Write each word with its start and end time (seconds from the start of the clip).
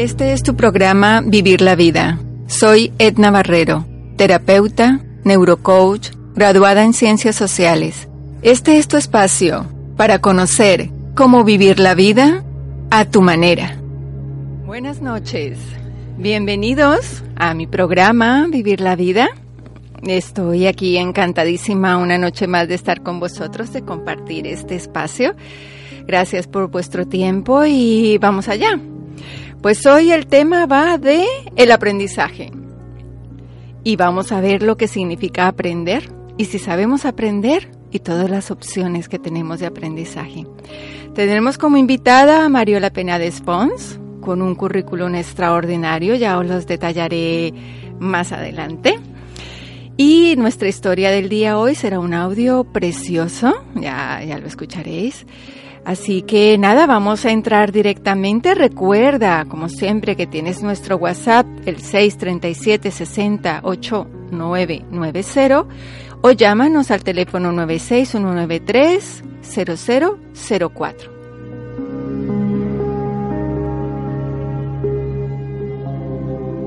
Este 0.00 0.32
es 0.32 0.42
tu 0.42 0.56
programa 0.56 1.20
Vivir 1.20 1.60
la 1.60 1.74
Vida. 1.74 2.18
Soy 2.46 2.90
Edna 2.98 3.30
Barrero, 3.30 3.84
terapeuta, 4.16 5.04
neurocoach, 5.24 6.12
graduada 6.34 6.84
en 6.84 6.94
Ciencias 6.94 7.36
Sociales. 7.36 8.08
Este 8.40 8.78
es 8.78 8.88
tu 8.88 8.96
espacio 8.96 9.66
para 9.98 10.18
conocer 10.18 10.88
cómo 11.14 11.44
vivir 11.44 11.78
la 11.78 11.94
vida 11.94 12.42
a 12.90 13.04
tu 13.04 13.20
manera. 13.20 13.76
Buenas 14.64 15.02
noches. 15.02 15.58
Bienvenidos 16.16 17.22
a 17.36 17.52
mi 17.52 17.66
programa 17.66 18.46
Vivir 18.50 18.80
la 18.80 18.96
Vida. 18.96 19.28
Estoy 20.02 20.66
aquí 20.66 20.96
encantadísima 20.96 21.98
una 21.98 22.16
noche 22.16 22.46
más 22.46 22.68
de 22.68 22.74
estar 22.76 23.02
con 23.02 23.20
vosotros, 23.20 23.74
de 23.74 23.82
compartir 23.82 24.46
este 24.46 24.76
espacio. 24.76 25.34
Gracias 26.06 26.46
por 26.46 26.70
vuestro 26.70 27.06
tiempo 27.06 27.66
y 27.66 28.16
vamos 28.16 28.48
allá. 28.48 28.80
Pues 29.62 29.84
hoy 29.84 30.10
el 30.10 30.26
tema 30.26 30.64
va 30.64 30.96
de 30.96 31.26
el 31.56 31.70
aprendizaje. 31.70 32.50
Y 33.84 33.96
vamos 33.96 34.32
a 34.32 34.40
ver 34.40 34.62
lo 34.62 34.78
que 34.78 34.88
significa 34.88 35.48
aprender 35.48 36.10
y 36.38 36.46
si 36.46 36.58
sabemos 36.58 37.04
aprender 37.04 37.70
y 37.90 37.98
todas 37.98 38.30
las 38.30 38.50
opciones 38.50 39.08
que 39.10 39.18
tenemos 39.18 39.60
de 39.60 39.66
aprendizaje. 39.66 40.46
Tendremos 41.14 41.58
como 41.58 41.76
invitada 41.76 42.44
a 42.44 42.48
Mariola 42.48 42.88
de 42.88 43.30
Spons 43.30 44.00
con 44.22 44.40
un 44.40 44.54
currículum 44.54 45.14
extraordinario, 45.14 46.14
ya 46.14 46.38
os 46.38 46.46
los 46.46 46.66
detallaré 46.66 47.52
más 47.98 48.32
adelante. 48.32 48.98
Y 49.98 50.36
nuestra 50.36 50.68
historia 50.68 51.10
del 51.10 51.28
día 51.28 51.58
hoy 51.58 51.74
será 51.74 51.98
un 51.98 52.14
audio 52.14 52.64
precioso, 52.64 53.62
ya, 53.74 54.22
ya 54.24 54.38
lo 54.38 54.46
escucharéis. 54.46 55.26
Así 55.84 56.22
que 56.22 56.56
nada, 56.58 56.86
vamos 56.86 57.24
a 57.24 57.30
entrar 57.30 57.72
directamente. 57.72 58.54
Recuerda, 58.54 59.44
como 59.46 59.68
siempre, 59.68 60.16
que 60.16 60.26
tienes 60.26 60.62
nuestro 60.62 60.96
WhatsApp, 60.96 61.46
el 61.66 61.78
637 61.78 62.90
68 62.90 64.06
990 64.30 65.66
o 66.22 66.30
llámanos 66.32 66.90
al 66.90 67.02
teléfono 67.02 67.50
96193 67.52 69.24
0004. 69.42 71.19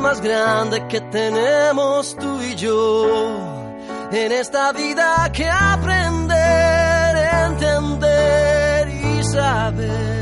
más 0.00 0.22
grande 0.22 0.86
que 0.88 1.02
tenemos 1.02 2.16
tú 2.16 2.40
y 2.40 2.54
yo 2.54 3.04
en 4.10 4.32
esta 4.32 4.72
vida 4.72 5.30
que 5.34 5.46
aprender, 5.46 7.14
entender 7.46 8.88
y 8.88 9.22
saber 9.22 10.17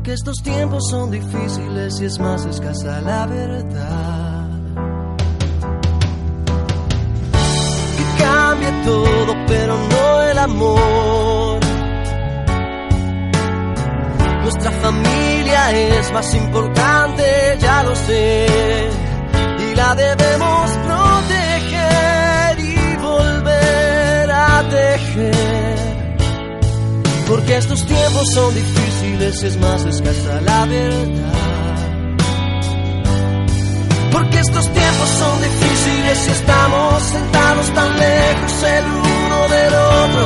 porque 0.00 0.14
estos 0.14 0.42
tiempos 0.42 0.82
son 0.88 1.10
difíciles 1.10 2.00
y 2.00 2.06
es 2.06 2.18
más 2.18 2.46
escasa 2.46 3.02
la 3.02 3.26
verdad. 3.26 4.48
Que 7.96 8.22
cambie 8.22 8.70
todo, 8.82 9.36
pero 9.46 9.76
no 9.76 10.22
el 10.22 10.38
amor. 10.38 11.60
Nuestra 14.42 14.70
familia 14.70 15.70
es 15.72 16.12
más 16.12 16.34
importante, 16.34 17.58
ya 17.60 17.82
lo 17.82 17.94
sé, 17.94 18.46
y 19.58 19.74
la 19.74 19.94
debemos 19.94 20.70
proteger 20.86 22.58
y 22.58 22.96
volver 22.96 24.30
a 24.30 24.66
tejer 24.70 25.80
porque 27.30 27.56
estos 27.56 27.86
tiempos 27.86 28.26
son 28.34 28.52
difíciles, 28.52 28.99
es 29.22 29.56
más 29.58 29.84
la 29.84 30.64
verdad. 30.64 31.06
Porque 34.12 34.38
estos 34.38 34.72
tiempos 34.72 35.08
son 35.18 35.42
difíciles 35.42 36.26
y 36.26 36.30
estamos 36.30 37.02
sentados 37.02 37.74
tan 37.74 37.98
lejos 37.98 38.62
el 38.62 38.84
uno 38.86 39.48
del 39.48 39.74
otro. 39.74 40.24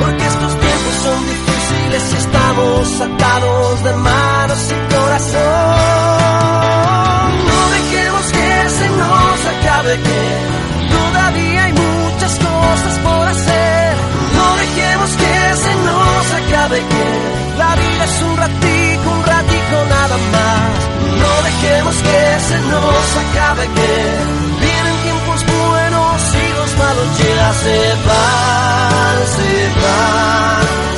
Porque 0.00 0.26
estos 0.26 0.60
tiempos 0.60 0.94
son 1.02 1.26
difíciles 1.26 2.12
y 2.12 2.16
estamos 2.16 3.00
atados 3.00 3.84
de 3.84 3.92
manos 3.94 4.58
y 4.68 4.94
corazón. 4.94 5.40
No 7.48 7.70
dejemos 7.70 8.24
que 8.32 8.68
se 8.68 8.88
nos 8.90 9.46
acabe 9.54 9.96
que 9.96 10.20
todavía 10.94 11.64
hay 11.64 11.72
muchas 11.72 12.38
cosas 12.38 12.98
por 13.02 13.28
hacer. 13.28 13.79
Que 15.50 15.56
se 15.56 15.74
nos 15.74 16.32
acabe 16.32 16.78
que 16.78 17.58
la 17.58 17.74
vida 17.74 18.04
es 18.04 18.22
un 18.22 18.36
ratico, 18.36 19.10
un 19.10 19.24
ratico 19.24 19.76
nada 19.88 20.16
más. 20.30 20.70
No 21.22 21.42
dejemos 21.42 21.96
que 21.96 22.40
se 22.48 22.58
nos 22.70 23.16
acabe 23.24 23.66
que 23.66 23.92
vienen 24.60 24.96
tiempos 25.02 25.44
buenos 25.46 26.22
y 26.34 26.54
los 26.54 26.78
malos 26.78 27.18
ya 27.18 27.52
se 27.64 27.78
van, 28.06 29.26
se 29.34 29.80
van. 29.82 30.89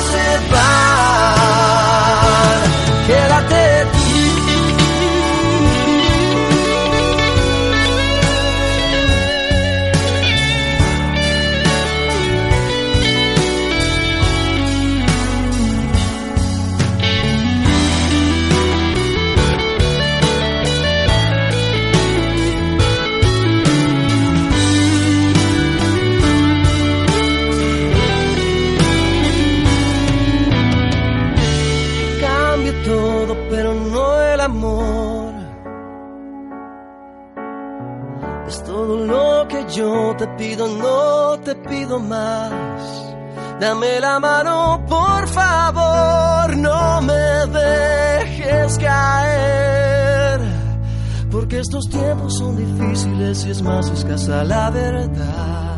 Más 54.03 54.21
escasa 54.21 54.43
la 54.43 54.69
verdad. 54.69 55.77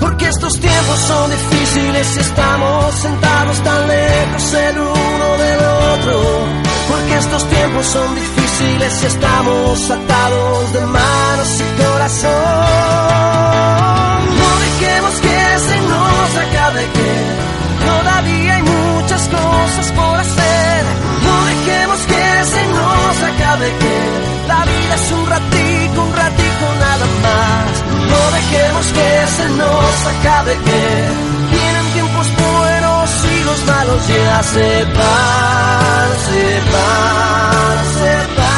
Porque 0.00 0.26
estos 0.26 0.58
tiempos 0.58 0.98
son 0.98 1.30
difíciles 1.30 2.16
y 2.16 2.20
estamos 2.20 2.94
sentados 2.94 3.62
tan 3.62 3.88
lejos 3.88 4.54
el 4.54 4.78
uno 4.78 5.36
del 5.38 5.60
otro 5.94 6.60
porque 6.88 7.18
estos 7.18 7.48
tiempos 7.48 7.86
son 7.86 8.14
difíciles 8.14 9.02
y 9.02 9.06
estamos 9.06 9.90
atados 9.90 10.72
de 10.72 10.86
manos 10.86 11.60
y 11.60 11.82
corazón. 11.82 13.69
Dejemos 28.32 28.86
que 28.86 29.26
se 29.36 29.48
nos 29.50 30.06
acabe 30.06 30.52
que 30.52 30.82
vienen 31.50 31.86
tiempos 31.92 32.26
buenos 32.36 33.10
y 33.24 33.44
los 33.44 33.64
malos 33.66 34.08
ya 34.08 34.42
se 34.42 34.84
van, 34.84 36.08
se 36.26 36.60
van, 36.72 37.78
se 37.98 38.14
van. 38.38 38.50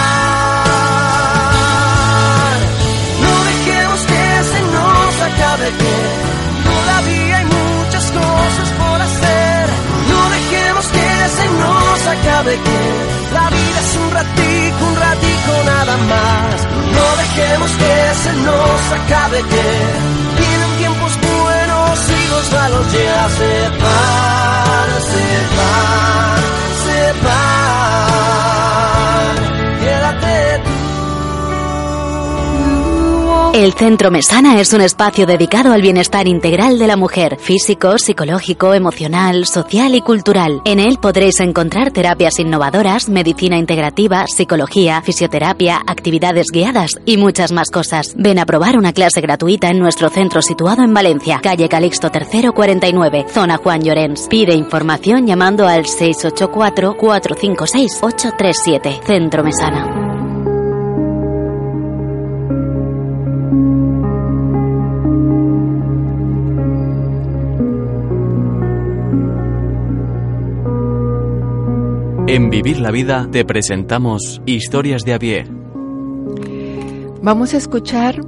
No 3.24 3.32
dejemos 3.50 4.00
que 4.10 4.24
se 4.52 4.60
nos 4.74 5.12
acabe 5.28 5.68
que 5.80 6.41
que 11.22 11.28
se 11.28 11.48
nos 11.48 12.06
acabe 12.06 12.52
que 12.66 12.80
la 13.32 13.46
vida 13.50 13.78
es 13.84 13.96
un 14.02 14.10
ratico, 14.10 14.80
un 14.90 14.96
ratico 14.96 15.52
nada 15.64 15.96
más. 16.12 16.54
No 16.96 17.06
dejemos 17.22 17.70
que 17.80 17.94
se 18.24 18.32
nos 18.48 18.80
acabe 18.98 19.38
que 19.52 19.66
vienen 20.40 20.72
tiempos 20.78 21.12
buenos 21.20 21.98
y 22.18 22.22
los 22.32 22.52
malos 22.52 22.92
ya 22.92 23.28
se 23.38 23.52
van, 23.82 24.01
El 33.62 33.74
Centro 33.74 34.10
Mesana 34.10 34.60
es 34.60 34.72
un 34.72 34.80
espacio 34.80 35.24
dedicado 35.24 35.72
al 35.72 35.82
bienestar 35.82 36.26
integral 36.26 36.80
de 36.80 36.88
la 36.88 36.96
mujer, 36.96 37.38
físico, 37.38 37.96
psicológico, 37.96 38.74
emocional, 38.74 39.46
social 39.46 39.94
y 39.94 40.00
cultural. 40.00 40.62
En 40.64 40.80
él 40.80 40.98
podréis 41.00 41.38
encontrar 41.38 41.92
terapias 41.92 42.40
innovadoras, 42.40 43.08
medicina 43.08 43.56
integrativa, 43.56 44.26
psicología, 44.26 45.00
fisioterapia, 45.02 45.80
actividades 45.86 46.48
guiadas 46.52 46.98
y 47.06 47.18
muchas 47.18 47.52
más 47.52 47.70
cosas. 47.70 48.14
Ven 48.16 48.40
a 48.40 48.46
probar 48.46 48.76
una 48.76 48.92
clase 48.92 49.20
gratuita 49.20 49.70
en 49.70 49.78
nuestro 49.78 50.08
centro 50.08 50.42
situado 50.42 50.82
en 50.82 50.92
Valencia, 50.92 51.38
calle 51.40 51.68
Calixto 51.68 52.10
III 52.12 52.48
49, 52.48 53.26
zona 53.28 53.58
Juan 53.58 53.82
Llorens. 53.82 54.26
Pide 54.28 54.54
información 54.54 55.24
llamando 55.24 55.68
al 55.68 55.86
684 55.86 56.96
456 56.96 58.00
837. 58.02 59.02
Centro 59.06 59.44
Mesana. 59.44 60.01
En 72.32 72.48
Vivir 72.48 72.80
la 72.80 72.90
Vida 72.90 73.28
te 73.30 73.44
presentamos 73.44 74.40
Historias 74.46 75.04
de 75.04 75.12
a 75.12 75.18
pie. 75.18 75.44
Vamos 77.20 77.52
a 77.52 77.58
escuchar 77.58 78.22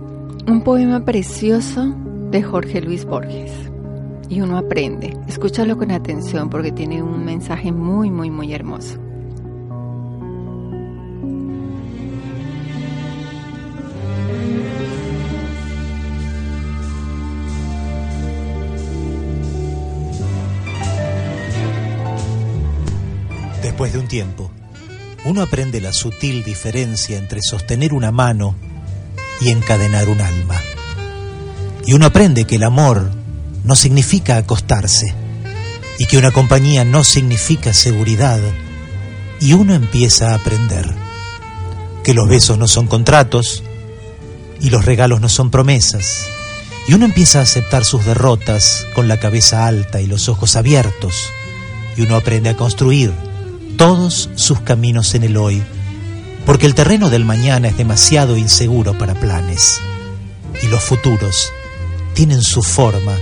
un 0.46 0.62
poema 0.62 1.06
precioso 1.06 1.96
de 2.30 2.42
Jorge 2.42 2.82
Luis 2.82 3.06
Borges. 3.06 3.50
Y 4.28 4.42
uno 4.42 4.58
aprende. 4.58 5.16
Escúchalo 5.26 5.78
con 5.78 5.90
atención 5.90 6.50
porque 6.50 6.70
tiene 6.70 7.02
un 7.02 7.24
mensaje 7.24 7.72
muy, 7.72 8.10
muy, 8.10 8.28
muy 8.30 8.52
hermoso. 8.52 9.00
Después 23.64 23.94
de 23.94 23.98
un 23.98 24.08
tiempo, 24.08 24.50
uno 25.24 25.40
aprende 25.40 25.80
la 25.80 25.94
sutil 25.94 26.44
diferencia 26.44 27.16
entre 27.16 27.40
sostener 27.40 27.94
una 27.94 28.12
mano 28.12 28.54
y 29.40 29.48
encadenar 29.48 30.10
un 30.10 30.20
alma. 30.20 30.60
Y 31.86 31.94
uno 31.94 32.04
aprende 32.04 32.44
que 32.44 32.56
el 32.56 32.62
amor 32.62 33.10
no 33.64 33.74
significa 33.74 34.36
acostarse 34.36 35.14
y 35.98 36.04
que 36.04 36.18
una 36.18 36.30
compañía 36.30 36.84
no 36.84 37.04
significa 37.04 37.72
seguridad. 37.72 38.38
Y 39.40 39.54
uno 39.54 39.72
empieza 39.72 40.32
a 40.32 40.34
aprender 40.34 40.94
que 42.04 42.12
los 42.12 42.28
besos 42.28 42.58
no 42.58 42.68
son 42.68 42.86
contratos 42.86 43.62
y 44.60 44.68
los 44.68 44.84
regalos 44.84 45.22
no 45.22 45.30
son 45.30 45.50
promesas. 45.50 46.26
Y 46.86 46.92
uno 46.92 47.06
empieza 47.06 47.38
a 47.38 47.44
aceptar 47.44 47.86
sus 47.86 48.04
derrotas 48.04 48.86
con 48.94 49.08
la 49.08 49.18
cabeza 49.18 49.66
alta 49.66 50.02
y 50.02 50.06
los 50.06 50.28
ojos 50.28 50.54
abiertos. 50.54 51.30
Y 51.96 52.02
uno 52.02 52.16
aprende 52.16 52.50
a 52.50 52.56
construir 52.58 53.23
todos 53.76 54.30
sus 54.34 54.60
caminos 54.60 55.14
en 55.14 55.24
el 55.24 55.36
hoy, 55.36 55.62
porque 56.46 56.66
el 56.66 56.74
terreno 56.74 57.10
del 57.10 57.24
mañana 57.24 57.68
es 57.68 57.76
demasiado 57.76 58.36
inseguro 58.36 58.96
para 58.96 59.14
planes, 59.14 59.80
y 60.62 60.66
los 60.68 60.82
futuros 60.82 61.50
tienen 62.14 62.42
su 62.42 62.62
forma 62.62 63.14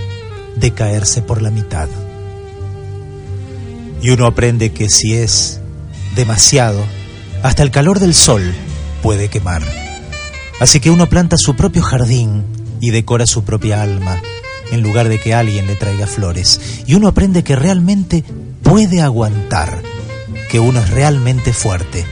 de 0.55 0.71
caerse 0.71 1.21
por 1.21 1.41
la 1.41 1.51
mitad. 1.51 1.87
Y 4.01 4.09
uno 4.11 4.25
aprende 4.25 4.71
que 4.71 4.89
si 4.89 5.13
es 5.13 5.59
demasiado, 6.15 6.83
hasta 7.41 7.63
el 7.63 7.71
calor 7.71 7.99
del 7.99 8.13
sol 8.13 8.53
puede 9.01 9.29
quemar. 9.29 9.63
Así 10.59 10.79
que 10.79 10.91
uno 10.91 11.09
planta 11.09 11.37
su 11.37 11.55
propio 11.55 11.81
jardín 11.81 12.43
y 12.79 12.91
decora 12.91 13.25
su 13.25 13.43
propia 13.43 13.81
alma, 13.81 14.21
en 14.71 14.81
lugar 14.81 15.09
de 15.09 15.19
que 15.19 15.33
alguien 15.33 15.67
le 15.67 15.75
traiga 15.75 16.07
flores. 16.07 16.59
Y 16.85 16.95
uno 16.95 17.07
aprende 17.07 17.43
que 17.43 17.55
realmente 17.55 18.23
puede 18.61 19.01
aguantar 19.01 19.92
que 20.53 20.59
uno 20.59 20.81
es 20.81 20.91
realmente 20.91 21.51
fuerte, 21.51 22.05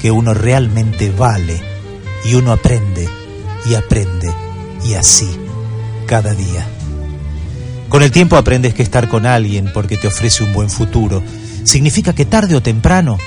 que 0.00 0.10
uno 0.10 0.34
realmente 0.34 1.12
vale, 1.12 1.62
y 2.24 2.34
uno 2.34 2.50
aprende 2.50 3.08
y 3.64 3.74
aprende, 3.76 4.28
y 4.84 4.94
así, 4.94 5.30
cada 6.04 6.34
día. 6.34 6.66
Con 7.88 8.02
el 8.02 8.10
tiempo 8.10 8.36
aprendes 8.36 8.74
que 8.74 8.82
estar 8.82 9.08
con 9.08 9.24
alguien 9.24 9.70
porque 9.72 9.96
te 9.96 10.08
ofrece 10.08 10.42
un 10.42 10.52
buen 10.52 10.68
futuro 10.68 11.22
significa 11.62 12.12
que 12.12 12.24
tarde 12.24 12.56
o 12.56 12.60
temprano 12.60 13.18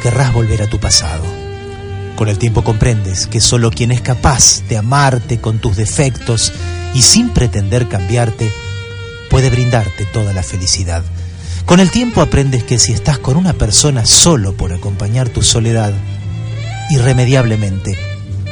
querrás 0.00 0.32
volver 0.32 0.62
a 0.62 0.70
tu 0.70 0.78
pasado. 0.78 1.24
Con 2.14 2.28
el 2.28 2.38
tiempo 2.38 2.62
comprendes 2.62 3.26
que 3.26 3.40
solo 3.40 3.72
quien 3.72 3.90
es 3.90 4.00
capaz 4.00 4.62
de 4.68 4.76
amarte 4.76 5.40
con 5.40 5.58
tus 5.58 5.74
defectos 5.74 6.52
y 6.94 7.02
sin 7.02 7.30
pretender 7.30 7.88
cambiarte 7.88 8.52
puede 9.28 9.50
brindarte 9.50 10.04
toda 10.04 10.32
la 10.32 10.44
felicidad. 10.44 11.02
Con 11.66 11.80
el 11.80 11.90
tiempo 11.90 12.20
aprendes 12.20 12.62
que 12.62 12.78
si 12.78 12.92
estás 12.92 13.18
con 13.18 13.36
una 13.36 13.54
persona 13.54 14.04
solo 14.04 14.52
por 14.54 14.72
acompañar 14.72 15.30
tu 15.30 15.42
soledad, 15.42 15.92
irremediablemente 16.90 17.98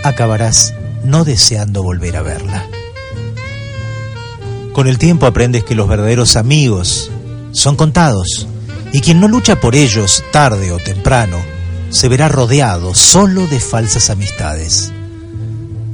acabarás 0.02 0.74
no 1.04 1.24
deseando 1.24 1.82
volver 1.82 2.16
a 2.16 2.22
verla. 2.22 2.66
Con 4.72 4.88
el 4.88 4.96
tiempo 4.98 5.26
aprendes 5.26 5.62
que 5.64 5.74
los 5.74 5.88
verdaderos 5.88 6.36
amigos 6.36 7.10
son 7.52 7.76
contados 7.76 8.48
y 8.94 9.00
quien 9.00 9.20
no 9.20 9.28
lucha 9.28 9.60
por 9.60 9.74
ellos 9.74 10.24
tarde 10.32 10.72
o 10.72 10.78
temprano 10.78 11.38
se 11.90 12.08
verá 12.08 12.28
rodeado 12.28 12.94
solo 12.94 13.46
de 13.46 13.60
falsas 13.60 14.08
amistades. 14.08 14.90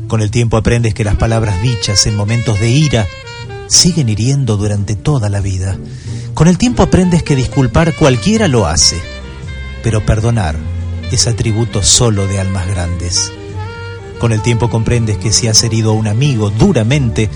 Con 0.07 0.23
el 0.23 0.31
tiempo 0.31 0.57
aprendes 0.57 0.95
que 0.95 1.05
las 1.05 1.17
palabras 1.17 1.61
dichas 1.61 2.07
en 2.07 2.15
momentos 2.15 2.61
de 2.61 2.71
ira 2.71 3.07
siguen 3.69 4.09
hiriendo 4.09 4.57
durante 4.57 4.97
toda 4.97 5.29
la 5.29 5.41
vida. 5.41 5.79
Con 6.35 6.49
el 6.49 6.59
tiempo 6.59 6.83
aprendes 6.83 7.23
que 7.23 7.37
disculpar 7.37 7.95
cualquiera 7.95 8.49
lo 8.49 8.67
hace, 8.67 9.01
pero 9.83 10.05
perdonar 10.05 10.57
es 11.13 11.27
atributo 11.27 11.83
solo 11.83 12.27
de 12.27 12.41
almas 12.41 12.67
grandes. 12.67 13.33
Con 14.19 14.33
el 14.33 14.43
tiempo 14.43 14.69
comprendes 14.69 15.19
que 15.19 15.33
si 15.33 15.47
has 15.47 15.63
herido 15.63 15.91
a 15.91 15.95
un 15.95 16.09
amigo 16.09 16.51
duramente, 16.51 17.31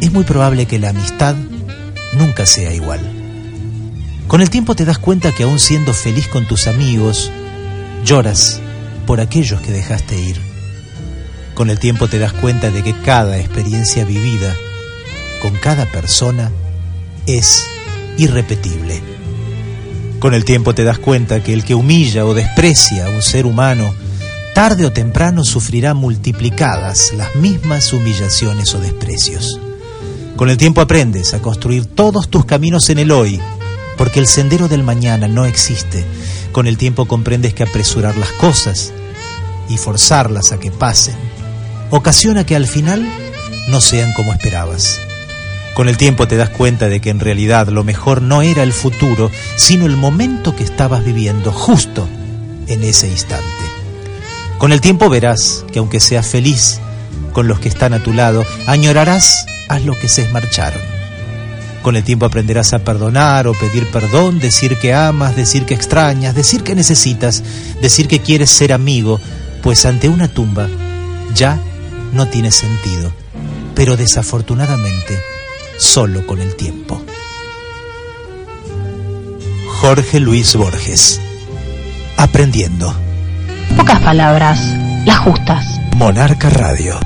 es 0.00 0.12
muy 0.12 0.24
probable 0.24 0.66
que 0.66 0.78
la 0.78 0.90
amistad 0.90 1.36
nunca 2.14 2.46
sea 2.46 2.74
igual. 2.74 3.00
Con 4.26 4.40
el 4.40 4.50
tiempo 4.50 4.74
te 4.74 4.84
das 4.84 4.98
cuenta 4.98 5.32
que 5.32 5.44
aún 5.44 5.58
siendo 5.58 5.92
feliz 5.92 6.26
con 6.28 6.46
tus 6.46 6.66
amigos, 6.66 7.30
lloras 8.04 8.60
por 9.06 9.20
aquellos 9.20 9.60
que 9.60 9.72
dejaste 9.72 10.18
ir. 10.18 10.40
Con 11.54 11.68
el 11.68 11.78
tiempo 11.78 12.08
te 12.08 12.18
das 12.18 12.32
cuenta 12.32 12.70
de 12.70 12.82
que 12.82 12.94
cada 12.94 13.38
experiencia 13.38 14.04
vivida 14.04 14.54
con 15.40 15.54
cada 15.56 15.86
persona 15.86 16.52
es 17.26 17.66
irrepetible. 18.16 19.00
Con 20.18 20.34
el 20.34 20.44
tiempo 20.44 20.74
te 20.74 20.84
das 20.84 20.98
cuenta 20.98 21.42
que 21.42 21.52
el 21.52 21.64
que 21.64 21.74
humilla 21.74 22.26
o 22.26 22.34
desprecia 22.34 23.06
a 23.06 23.10
un 23.10 23.22
ser 23.22 23.46
humano, 23.46 23.94
tarde 24.54 24.86
o 24.86 24.92
temprano 24.92 25.44
sufrirá 25.44 25.94
multiplicadas 25.94 27.12
las 27.14 27.34
mismas 27.36 27.92
humillaciones 27.92 28.74
o 28.74 28.80
desprecios. 28.80 29.58
Con 30.36 30.50
el 30.50 30.56
tiempo 30.56 30.80
aprendes 30.80 31.34
a 31.34 31.40
construir 31.40 31.86
todos 31.86 32.28
tus 32.28 32.44
caminos 32.44 32.90
en 32.90 32.98
el 32.98 33.10
hoy, 33.10 33.40
porque 33.96 34.20
el 34.20 34.26
sendero 34.26 34.68
del 34.68 34.82
mañana 34.82 35.26
no 35.26 35.46
existe. 35.46 36.04
Con 36.52 36.66
el 36.66 36.76
tiempo 36.76 37.06
comprendes 37.06 37.54
que 37.54 37.62
apresurar 37.62 38.16
las 38.16 38.30
cosas 38.32 38.92
y 39.68 39.76
forzarlas 39.76 40.52
a 40.52 40.58
que 40.58 40.70
pasen 40.70 41.16
ocasiona 41.90 42.46
que 42.46 42.56
al 42.56 42.66
final 42.66 43.06
no 43.68 43.80
sean 43.80 44.12
como 44.12 44.32
esperabas. 44.32 45.00
Con 45.80 45.88
el 45.88 45.96
tiempo 45.96 46.28
te 46.28 46.36
das 46.36 46.50
cuenta 46.50 46.90
de 46.90 47.00
que 47.00 47.08
en 47.08 47.20
realidad 47.20 47.68
lo 47.68 47.84
mejor 47.84 48.20
no 48.20 48.42
era 48.42 48.62
el 48.62 48.74
futuro, 48.74 49.30
sino 49.56 49.86
el 49.86 49.96
momento 49.96 50.54
que 50.54 50.62
estabas 50.62 51.02
viviendo 51.02 51.52
justo 51.52 52.06
en 52.66 52.82
ese 52.82 53.08
instante. 53.08 53.46
Con 54.58 54.72
el 54.72 54.82
tiempo 54.82 55.08
verás 55.08 55.64
que 55.72 55.78
aunque 55.78 55.98
seas 55.98 56.26
feliz 56.26 56.78
con 57.32 57.48
los 57.48 57.60
que 57.60 57.70
están 57.70 57.94
a 57.94 58.02
tu 58.02 58.12
lado, 58.12 58.44
añorarás 58.66 59.46
a 59.70 59.78
los 59.78 59.96
que 59.96 60.10
se 60.10 60.28
marcharon. 60.28 60.82
Con 61.80 61.96
el 61.96 62.04
tiempo 62.04 62.26
aprenderás 62.26 62.74
a 62.74 62.80
perdonar 62.80 63.46
o 63.46 63.54
pedir 63.54 63.90
perdón, 63.90 64.38
decir 64.38 64.76
que 64.76 64.92
amas, 64.92 65.34
decir 65.34 65.64
que 65.64 65.72
extrañas, 65.72 66.34
decir 66.34 66.62
que 66.62 66.74
necesitas, 66.74 67.42
decir 67.80 68.06
que 68.06 68.20
quieres 68.20 68.50
ser 68.50 68.74
amigo, 68.74 69.18
pues 69.62 69.86
ante 69.86 70.10
una 70.10 70.28
tumba 70.28 70.68
ya 71.34 71.58
no 72.12 72.28
tiene 72.28 72.50
sentido, 72.50 73.10
pero 73.74 73.96
desafortunadamente 73.96 75.39
solo 75.80 76.26
con 76.26 76.40
el 76.40 76.54
tiempo. 76.54 77.00
Jorge 79.80 80.20
Luis 80.20 80.54
Borges. 80.54 81.20
Aprendiendo. 82.16 82.94
Pocas 83.76 84.00
palabras, 84.00 84.60
las 85.06 85.18
justas. 85.18 85.80
Monarca 85.96 86.50
Radio. 86.50 87.00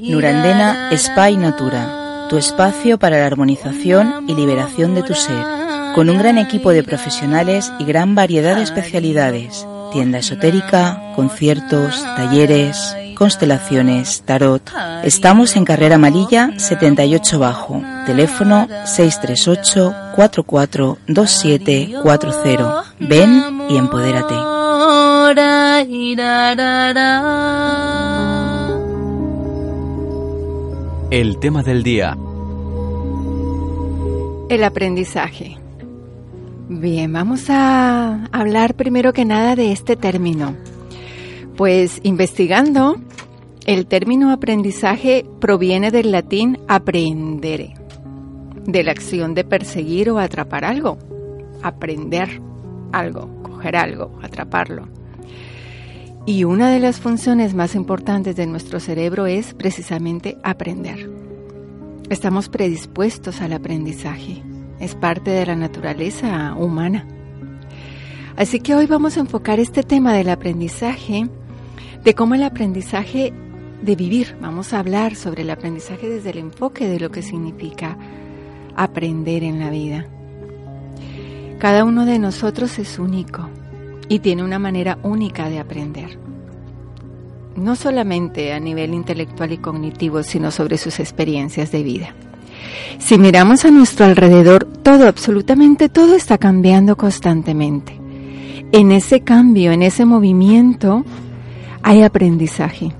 Nurandena 0.00 0.90
Spa 0.92 1.30
Natura, 1.30 2.26
tu 2.28 2.36
espacio 2.38 2.98
para 2.98 3.18
la 3.18 3.26
armonización 3.26 4.24
y 4.28 4.34
liberación 4.34 4.94
de 4.94 5.02
tu 5.02 5.14
ser, 5.14 5.53
con 5.94 6.10
un 6.10 6.18
gran 6.18 6.36
equipo 6.38 6.70
de 6.70 6.82
profesionales 6.82 7.72
y 7.78 7.84
gran 7.84 8.16
variedad 8.16 8.56
de 8.56 8.64
especialidades, 8.64 9.64
tienda 9.92 10.18
esotérica, 10.18 11.12
conciertos, 11.14 12.02
talleres, 12.16 12.96
constelaciones, 13.14 14.22
tarot. 14.22 14.72
Estamos 15.04 15.54
en 15.54 15.64
Carrera 15.64 15.94
Amarilla 15.94 16.50
78 16.58 17.38
Bajo, 17.38 17.80
teléfono 18.06 18.66
638 18.86 19.94
442740. 20.16 22.84
Ven 22.98 23.62
y 23.68 23.76
empodérate. 23.76 24.34
El 31.10 31.38
tema 31.38 31.62
del 31.62 31.82
día. 31.84 32.16
El 34.48 34.64
aprendizaje. 34.64 35.58
Bien, 36.80 37.12
vamos 37.12 37.50
a 37.50 38.24
hablar 38.32 38.74
primero 38.74 39.12
que 39.12 39.24
nada 39.24 39.54
de 39.54 39.70
este 39.70 39.94
término. 39.94 40.56
Pues 41.56 42.00
investigando, 42.02 42.96
el 43.64 43.86
término 43.86 44.32
aprendizaje 44.32 45.24
proviene 45.40 45.92
del 45.92 46.10
latín 46.10 46.58
aprendere, 46.66 47.74
de 48.66 48.82
la 48.82 48.90
acción 48.90 49.34
de 49.34 49.44
perseguir 49.44 50.10
o 50.10 50.18
atrapar 50.18 50.64
algo, 50.64 50.98
aprender 51.62 52.40
algo, 52.90 53.30
coger 53.44 53.76
algo, 53.76 54.18
atraparlo. 54.20 54.88
Y 56.26 56.42
una 56.42 56.70
de 56.70 56.80
las 56.80 56.98
funciones 56.98 57.54
más 57.54 57.76
importantes 57.76 58.34
de 58.34 58.48
nuestro 58.48 58.80
cerebro 58.80 59.26
es 59.26 59.54
precisamente 59.54 60.38
aprender. 60.42 61.08
Estamos 62.10 62.48
predispuestos 62.48 63.40
al 63.40 63.52
aprendizaje, 63.52 64.42
es 64.80 64.94
parte 64.94 65.30
de 65.30 65.46
la 65.46 65.56
naturaleza 65.56 66.54
humana. 66.54 67.06
Así 68.36 68.60
que 68.60 68.74
hoy 68.74 68.86
vamos 68.86 69.16
a 69.16 69.20
enfocar 69.20 69.60
este 69.60 69.82
tema 69.82 70.12
del 70.12 70.28
aprendizaje, 70.28 71.28
de 72.02 72.14
cómo 72.14 72.34
el 72.34 72.42
aprendizaje 72.42 73.32
de 73.82 73.96
vivir, 73.96 74.36
vamos 74.40 74.72
a 74.72 74.78
hablar 74.78 75.14
sobre 75.14 75.42
el 75.42 75.50
aprendizaje 75.50 76.08
desde 76.08 76.30
el 76.30 76.38
enfoque 76.38 76.88
de 76.88 76.98
lo 76.98 77.10
que 77.10 77.22
significa 77.22 77.96
aprender 78.74 79.44
en 79.44 79.60
la 79.60 79.70
vida. 79.70 80.06
Cada 81.58 81.84
uno 81.84 82.06
de 82.06 82.18
nosotros 82.18 82.78
es 82.78 82.98
único 82.98 83.48
y 84.08 84.18
tiene 84.18 84.42
una 84.42 84.58
manera 84.58 84.98
única 85.02 85.48
de 85.48 85.60
aprender. 85.60 86.18
No 87.56 87.76
solamente 87.76 88.52
a 88.52 88.60
nivel 88.60 88.94
intelectual 88.94 89.52
y 89.52 89.58
cognitivo, 89.58 90.22
sino 90.22 90.50
sobre 90.50 90.76
sus 90.76 90.98
experiencias 90.98 91.70
de 91.70 91.82
vida. 91.82 92.14
Si 92.98 93.18
miramos 93.18 93.64
a 93.64 93.70
nuestro 93.70 94.06
alrededor, 94.06 94.64
todo, 94.82 95.06
absolutamente 95.06 95.88
todo 95.88 96.14
está 96.14 96.38
cambiando 96.38 96.96
constantemente. 96.96 98.00
En 98.72 98.92
ese 98.92 99.20
cambio, 99.20 99.72
en 99.72 99.82
ese 99.82 100.04
movimiento, 100.04 101.04
hay 101.82 102.02
aprendizaje. 102.02 102.92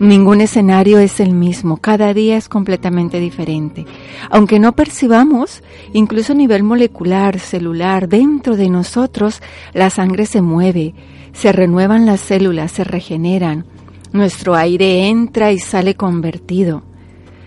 Ningún 0.00 0.40
escenario 0.40 0.98
es 0.98 1.20
el 1.20 1.32
mismo, 1.32 1.76
cada 1.76 2.12
día 2.12 2.36
es 2.36 2.48
completamente 2.48 3.20
diferente. 3.20 3.86
Aunque 4.28 4.58
no 4.58 4.72
percibamos, 4.72 5.62
incluso 5.92 6.32
a 6.32 6.36
nivel 6.36 6.64
molecular, 6.64 7.38
celular, 7.38 8.08
dentro 8.08 8.56
de 8.56 8.68
nosotros, 8.68 9.40
la 9.72 9.90
sangre 9.90 10.26
se 10.26 10.42
mueve, 10.42 10.94
se 11.32 11.52
renuevan 11.52 12.06
las 12.06 12.20
células, 12.20 12.72
se 12.72 12.82
regeneran, 12.82 13.66
nuestro 14.12 14.56
aire 14.56 15.08
entra 15.08 15.52
y 15.52 15.58
sale 15.58 15.94
convertido. 15.94 16.82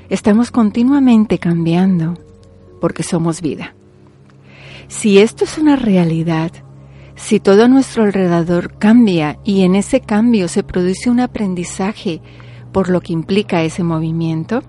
Estamos 0.10 0.52
continuamente 0.52 1.38
cambiando 1.38 2.14
porque 2.80 3.04
somos 3.04 3.42
vida. 3.42 3.76
Si 4.88 5.20
esto 5.20 5.44
es 5.44 5.58
una 5.58 5.76
realidad, 5.76 6.52
si 7.16 7.42
todo 7.42 7.68
nuestro 7.68 8.04
alrededor 8.04 8.78
cambia 8.78 9.38
y 9.44 9.64
en 9.64 9.76
ese 9.76 10.00
cambio 10.00 10.48
se 10.48 10.64
produce 10.64 11.10
un 11.10 11.20
aprendizaje 11.20 12.22
por 12.72 12.90
lo 12.90 13.02
que 13.02 13.12
implica 13.12 13.64
ese 13.64 13.84
movimiento, 13.84 14.62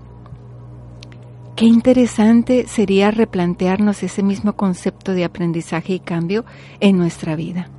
qué 1.54 1.66
interesante 1.66 2.66
sería 2.66 3.12
replantearnos 3.12 4.02
ese 4.02 4.24
mismo 4.24 4.54
concepto 4.54 5.12
de 5.12 5.24
aprendizaje 5.24 5.94
y 5.94 6.00
cambio 6.00 6.44
en 6.80 6.98
nuestra 6.98 7.36
vida. 7.36 7.70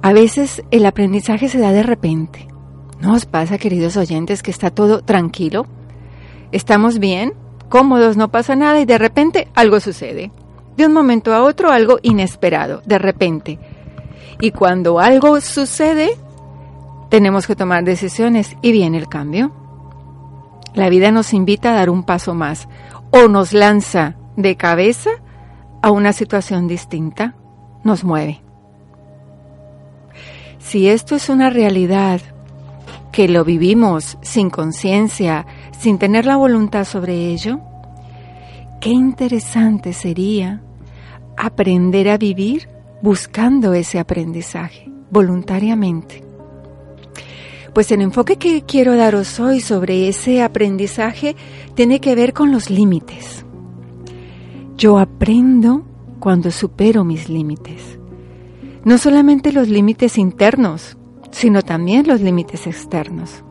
A 0.00 0.14
veces 0.14 0.62
el 0.70 0.86
aprendizaje 0.86 1.50
se 1.50 1.58
da 1.58 1.72
de 1.72 1.82
repente. 1.82 2.48
¿No 3.00 3.12
os 3.12 3.26
pasa, 3.26 3.58
queridos 3.58 3.98
oyentes, 3.98 4.42
que 4.42 4.50
está 4.50 4.70
todo 4.70 5.02
tranquilo? 5.02 5.66
Estamos 6.52 6.98
bien, 6.98 7.34
cómodos, 7.68 8.16
no 8.16 8.30
pasa 8.30 8.56
nada 8.56 8.80
y 8.80 8.84
de 8.84 8.98
repente 8.98 9.48
algo 9.54 9.80
sucede 9.80 10.32
de 10.76 10.86
un 10.86 10.92
momento 10.92 11.34
a 11.34 11.42
otro 11.42 11.70
algo 11.70 11.98
inesperado, 12.02 12.82
de 12.86 12.98
repente. 12.98 13.58
Y 14.40 14.50
cuando 14.52 14.98
algo 14.98 15.40
sucede, 15.40 16.16
tenemos 17.10 17.46
que 17.46 17.54
tomar 17.54 17.84
decisiones 17.84 18.56
y 18.62 18.72
viene 18.72 18.96
el 18.96 19.08
cambio. 19.08 19.52
La 20.74 20.88
vida 20.88 21.10
nos 21.10 21.34
invita 21.34 21.70
a 21.70 21.74
dar 21.74 21.90
un 21.90 22.04
paso 22.04 22.34
más 22.34 22.68
o 23.10 23.28
nos 23.28 23.52
lanza 23.52 24.16
de 24.36 24.56
cabeza 24.56 25.10
a 25.82 25.90
una 25.90 26.12
situación 26.12 26.66
distinta, 26.66 27.34
nos 27.84 28.04
mueve. 28.04 28.40
Si 30.58 30.88
esto 30.88 31.14
es 31.14 31.28
una 31.28 31.50
realidad 31.50 32.20
que 33.12 33.28
lo 33.28 33.44
vivimos 33.44 34.16
sin 34.22 34.50
conciencia, 34.50 35.44
sin 35.80 35.96
tener 35.96 36.26
la 36.26 36.36
voluntad 36.36 36.84
sobre 36.84 37.32
ello, 37.32 37.58
qué 38.82 38.90
interesante 38.90 39.94
sería 39.94 40.60
aprender 41.38 42.10
a 42.10 42.18
vivir 42.18 42.68
buscando 43.00 43.72
ese 43.72 43.98
aprendizaje 43.98 44.90
voluntariamente. 45.10 46.22
Pues 47.72 47.90
el 47.92 48.02
enfoque 48.02 48.36
que 48.36 48.62
quiero 48.62 48.94
daros 48.94 49.40
hoy 49.40 49.60
sobre 49.60 50.06
ese 50.06 50.42
aprendizaje 50.42 51.34
tiene 51.74 51.98
que 51.98 52.14
ver 52.14 52.34
con 52.34 52.52
los 52.52 52.68
límites. 52.68 53.46
Yo 54.76 54.98
aprendo 54.98 55.86
cuando 56.18 56.50
supero 56.50 57.04
mis 57.04 57.30
límites. 57.30 57.98
No 58.84 58.98
solamente 58.98 59.50
los 59.50 59.68
límites 59.68 60.18
internos, 60.18 60.98
sino 61.30 61.62
también 61.62 62.06
los 62.06 62.20
límites 62.20 62.66
externos. 62.66 63.44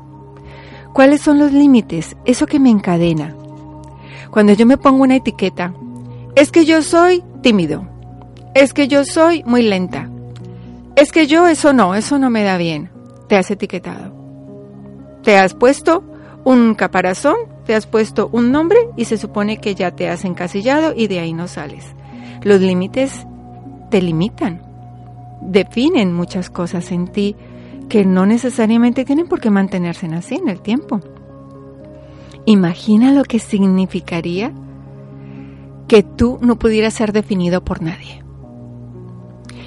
¿Cuáles 0.93 1.21
son 1.21 1.39
los 1.39 1.51
límites? 1.51 2.15
Eso 2.25 2.45
que 2.45 2.59
me 2.59 2.69
encadena. 2.69 3.35
Cuando 4.31 4.53
yo 4.53 4.65
me 4.65 4.77
pongo 4.77 5.03
una 5.03 5.15
etiqueta, 5.15 5.73
es 6.35 6.51
que 6.51 6.65
yo 6.65 6.81
soy 6.81 7.23
tímido. 7.41 7.87
Es 8.53 8.73
que 8.73 8.87
yo 8.87 9.05
soy 9.05 9.43
muy 9.45 9.61
lenta. 9.61 10.09
Es 10.95 11.11
que 11.11 11.27
yo 11.27 11.47
eso 11.47 11.73
no, 11.73 11.95
eso 11.95 12.19
no 12.19 12.29
me 12.29 12.43
da 12.43 12.57
bien. 12.57 12.89
Te 13.27 13.37
has 13.37 13.49
etiquetado. 13.51 14.13
Te 15.23 15.37
has 15.37 15.53
puesto 15.53 16.03
un 16.43 16.73
caparazón, 16.75 17.35
te 17.65 17.75
has 17.75 17.85
puesto 17.85 18.29
un 18.31 18.51
nombre 18.51 18.79
y 18.97 19.05
se 19.05 19.17
supone 19.17 19.57
que 19.57 19.75
ya 19.75 19.91
te 19.91 20.09
has 20.09 20.25
encasillado 20.25 20.93
y 20.95 21.07
de 21.07 21.19
ahí 21.19 21.33
no 21.33 21.47
sales. 21.47 21.85
Los 22.41 22.61
límites 22.61 23.25
te 23.91 24.01
limitan, 24.01 24.61
definen 25.41 26.13
muchas 26.13 26.49
cosas 26.49 26.91
en 26.91 27.07
ti 27.07 27.35
que 27.89 28.05
no 28.05 28.25
necesariamente 28.25 29.03
tienen 29.03 29.27
por 29.27 29.41
qué 29.41 29.49
mantenerse 29.49 30.05
así 30.07 30.35
en 30.35 30.47
el 30.47 30.61
tiempo. 30.61 31.01
Imagina 32.45 33.11
lo 33.11 33.23
que 33.23 33.39
significaría 33.39 34.53
que 35.87 36.03
tú 36.03 36.37
no 36.41 36.57
pudieras 36.57 36.93
ser 36.93 37.11
definido 37.11 37.65
por 37.65 37.81
nadie. 37.81 38.23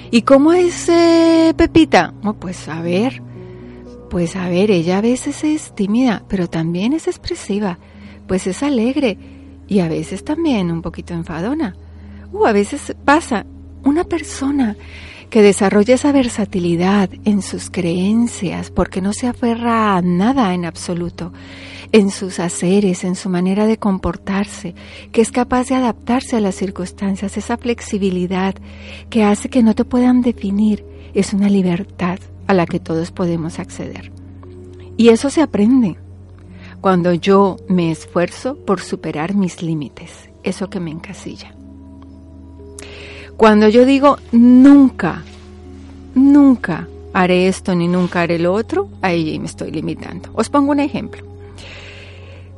¿Y 0.09 0.21
cómo 0.21 0.53
es 0.53 0.89
eh, 0.89 1.53
Pepita? 1.55 2.13
pues 2.39 2.67
a 2.69 2.81
ver, 2.81 3.21
pues 4.09 4.35
a 4.35 4.47
ver, 4.47 4.71
ella 4.71 4.99
a 4.99 5.01
veces 5.01 5.43
es 5.43 5.73
tímida, 5.75 6.23
pero 6.27 6.47
también 6.47 6.93
es 6.93 7.07
expresiva, 7.07 7.77
pues 8.27 8.47
es 8.47 8.63
alegre 8.63 9.17
y 9.67 9.79
a 9.79 9.89
veces 9.89 10.23
también 10.23 10.71
un 10.71 10.81
poquito 10.81 11.13
enfadona. 11.13 11.75
Uh, 12.31 12.45
a 12.45 12.51
veces 12.51 12.95
pasa 13.03 13.45
Una 13.83 14.05
persona 14.05 14.77
que 15.33 15.41
desarrolla 15.41 15.95
esa 15.95 16.11
versatilidad 16.11 17.09
en 17.25 17.41
sus 17.41 17.71
creencias, 17.71 18.69
porque 18.69 19.01
no 19.01 19.13
se 19.13 19.25
aferra 19.25 19.97
a 19.97 20.01
nada 20.03 20.53
en 20.53 20.63
absoluto, 20.63 21.33
en 21.91 22.11
sus 22.11 22.39
haceres, 22.39 23.03
en 23.03 23.15
su 23.15 23.29
manera 23.29 23.65
de 23.65 23.79
comportarse, 23.79 24.75
que 25.11 25.21
es 25.21 25.31
capaz 25.31 25.69
de 25.69 25.73
adaptarse 25.73 26.35
a 26.35 26.39
las 26.39 26.53
circunstancias, 26.53 27.35
esa 27.35 27.57
flexibilidad 27.57 28.53
que 29.09 29.23
hace 29.23 29.49
que 29.49 29.63
no 29.63 29.73
te 29.73 29.85
puedan 29.85 30.21
definir, 30.21 30.85
es 31.15 31.33
una 31.33 31.49
libertad 31.49 32.19
a 32.45 32.53
la 32.53 32.67
que 32.67 32.79
todos 32.79 33.09
podemos 33.09 33.57
acceder. 33.57 34.11
Y 34.97 35.09
eso 35.09 35.31
se 35.31 35.41
aprende 35.41 35.97
cuando 36.79 37.11
yo 37.11 37.57
me 37.67 37.89
esfuerzo 37.89 38.55
por 38.55 38.81
superar 38.81 39.33
mis 39.33 39.63
límites, 39.63 40.29
eso 40.43 40.69
que 40.69 40.79
me 40.79 40.91
encasilla. 40.91 41.55
Cuando 43.37 43.67
yo 43.67 43.85
digo 43.85 44.17
nunca, 44.31 45.23
nunca 46.13 46.87
haré 47.13 47.47
esto 47.47 47.75
ni 47.75 47.87
nunca 47.87 48.21
haré 48.21 48.39
lo 48.39 48.53
otro, 48.53 48.89
ahí 49.01 49.39
me 49.39 49.47
estoy 49.47 49.71
limitando. 49.71 50.29
Os 50.33 50.49
pongo 50.49 50.71
un 50.71 50.79
ejemplo. 50.79 51.23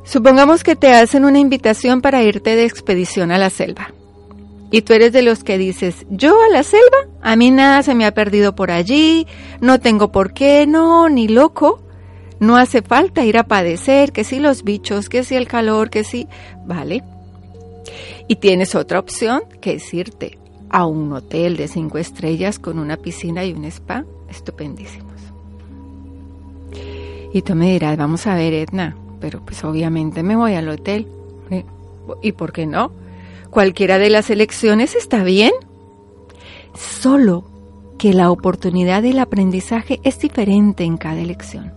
Supongamos 0.04 0.62
que 0.62 0.76
te 0.76 0.92
hacen 0.92 1.24
una 1.24 1.38
invitación 1.38 2.00
para 2.00 2.22
irte 2.22 2.54
de 2.56 2.64
expedición 2.64 3.32
a 3.32 3.38
la 3.38 3.50
selva. 3.50 3.92
Y 4.70 4.82
tú 4.82 4.92
eres 4.92 5.12
de 5.12 5.22
los 5.22 5.44
que 5.44 5.58
dices, 5.58 6.06
yo 6.10 6.36
a 6.42 6.48
la 6.48 6.62
selva, 6.62 7.08
a 7.22 7.36
mí 7.36 7.50
nada 7.50 7.82
se 7.82 7.94
me 7.94 8.04
ha 8.04 8.14
perdido 8.14 8.54
por 8.54 8.70
allí, 8.70 9.26
no 9.60 9.80
tengo 9.80 10.12
por 10.12 10.32
qué, 10.32 10.66
no, 10.66 11.08
ni 11.08 11.28
loco. 11.28 11.82
No 12.38 12.56
hace 12.56 12.82
falta 12.82 13.24
ir 13.24 13.38
a 13.38 13.44
padecer, 13.44 14.12
que 14.12 14.22
si 14.22 14.38
los 14.38 14.62
bichos, 14.62 15.08
que 15.08 15.24
si 15.24 15.36
el 15.36 15.48
calor, 15.48 15.88
que 15.88 16.04
si... 16.04 16.28
Vale. 16.66 17.02
Y 18.28 18.36
tienes 18.36 18.74
otra 18.74 18.98
opción, 18.98 19.42
que 19.60 19.74
es 19.74 19.94
irte 19.94 20.38
a 20.70 20.86
un 20.86 21.12
hotel 21.12 21.56
de 21.56 21.68
cinco 21.68 21.98
estrellas 21.98 22.58
con 22.58 22.78
una 22.78 22.96
piscina 22.96 23.44
y 23.44 23.52
un 23.52 23.64
spa 23.66 24.04
estupendísimos. 24.28 25.12
Y 27.32 27.42
tú 27.42 27.54
me 27.54 27.72
dirás, 27.72 27.96
vamos 27.96 28.26
a 28.26 28.34
ver, 28.34 28.54
Edna, 28.54 28.96
pero 29.20 29.40
pues 29.44 29.62
obviamente 29.64 30.22
me 30.22 30.36
voy 30.36 30.54
al 30.54 30.68
hotel. 30.68 31.06
¿eh? 31.50 31.64
¿Y 32.22 32.32
por 32.32 32.52
qué 32.52 32.66
no? 32.66 32.92
Cualquiera 33.50 33.98
de 33.98 34.10
las 34.10 34.30
elecciones 34.30 34.94
está 34.94 35.22
bien. 35.22 35.52
Solo 36.74 37.44
que 37.98 38.12
la 38.12 38.30
oportunidad 38.30 39.02
del 39.02 39.18
aprendizaje 39.18 40.00
es 40.02 40.18
diferente 40.18 40.84
en 40.84 40.96
cada 40.96 41.20
elección. 41.20 41.72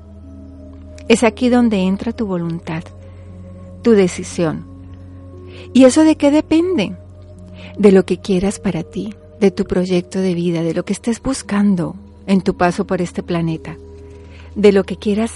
Es 1.08 1.24
aquí 1.24 1.50
donde 1.50 1.78
entra 1.78 2.14
tu 2.14 2.26
voluntad, 2.26 2.84
tu 3.82 3.92
decisión. 3.92 4.66
¿Y 5.74 5.86
eso 5.86 6.04
de 6.04 6.16
qué 6.16 6.32
depende? 6.32 6.96
De 7.80 7.94
lo 7.94 8.06
que 8.06 8.20
quieras 8.20 8.60
para 8.60 8.84
ti, 8.84 9.16
de 9.40 9.52
tu 9.52 9.64
proyecto 9.64 10.20
de 10.20 10.36
vida, 10.36 10.62
de 10.62 10.74
lo 10.74 10.84
que 10.84 10.94
estés 10.94 11.22
buscando 11.22 11.96
en 12.28 12.42
tu 12.42 12.56
paso 12.56 12.86
por 12.86 13.02
este 13.02 13.24
planeta, 13.24 13.78
de 14.54 14.74
lo 14.74 14.84
que 14.84 14.98
quieras 14.98 15.32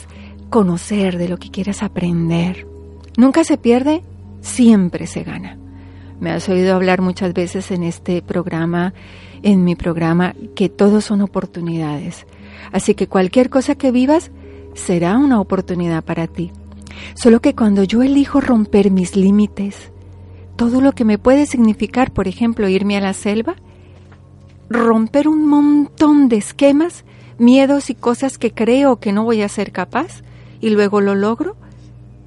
conocer, 0.50 1.18
de 1.18 1.30
lo 1.30 1.38
que 1.38 1.50
quieras 1.50 1.82
aprender. 1.82 2.68
Nunca 3.18 3.46
se 3.46 3.58
pierde, 3.58 4.04
siempre 4.42 5.08
se 5.08 5.24
gana. 5.24 5.58
Me 6.20 6.32
has 6.32 6.50
oído 6.50 6.76
hablar 6.76 7.02
muchas 7.02 7.34
veces 7.34 7.72
en 7.72 7.82
este 7.82 8.22
programa, 8.22 8.94
en 9.42 9.64
mi 9.64 9.76
programa, 9.76 10.36
que 10.54 10.68
todos 10.68 11.06
son 11.06 11.22
oportunidades. 11.22 12.28
Así 12.74 12.94
que 12.94 13.08
cualquier 13.08 13.50
cosa 13.50 13.76
que 13.76 13.92
vivas 13.92 14.32
será 14.74 15.18
una 15.18 15.40
oportunidad 15.40 16.04
para 16.04 16.28
ti. 16.28 16.52
Solo 17.16 17.40
que 17.40 17.56
cuando 17.56 17.84
yo 17.84 18.04
elijo 18.04 18.42
romper 18.42 18.92
mis 18.92 19.16
límites, 19.16 19.93
todo 20.56 20.82
lo 20.82 20.94
que 20.94 21.06
me 21.06 21.18
puede 21.18 21.46
significar, 21.46 22.12
por 22.12 22.28
ejemplo, 22.28 22.68
irme 22.68 22.98
a 22.98 23.02
la 23.02 23.14
selva, 23.14 23.56
romper 24.70 25.28
un 25.28 25.48
montón 25.48 26.30
de 26.30 26.38
esquemas, 26.38 27.06
miedos 27.38 27.90
y 27.90 27.96
cosas 27.96 28.38
que 28.38 28.54
creo 28.54 29.00
que 29.00 29.12
no 29.12 29.24
voy 29.24 29.42
a 29.42 29.50
ser 29.50 29.72
capaz 29.72 30.22
y 30.62 30.70
luego 30.70 31.02
lo 31.02 31.16
logro, 31.16 31.56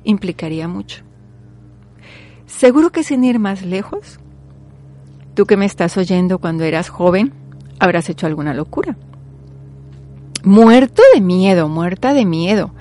implicaría 0.05 0.69
mucho. 0.69 1.03
Seguro 2.47 2.91
que 2.91 3.03
sin 3.03 3.25
ir 3.25 3.39
más 3.39 3.63
lejos, 3.63 4.21
tú 5.35 5.47
que 5.47 5.57
me 5.57 5.67
estás 5.67 5.97
oyendo 5.97 6.39
cuando 6.39 6.65
eras 6.65 6.89
joven, 6.89 7.33
habrás 7.79 8.09
hecho 8.09 8.27
alguna 8.27 8.55
locura. 8.55 8.97
Muerto 10.45 11.03
de 11.15 11.21
miedo, 11.21 11.69
muerta 11.69 12.15
de 12.15 12.25
miedo, 12.25 12.73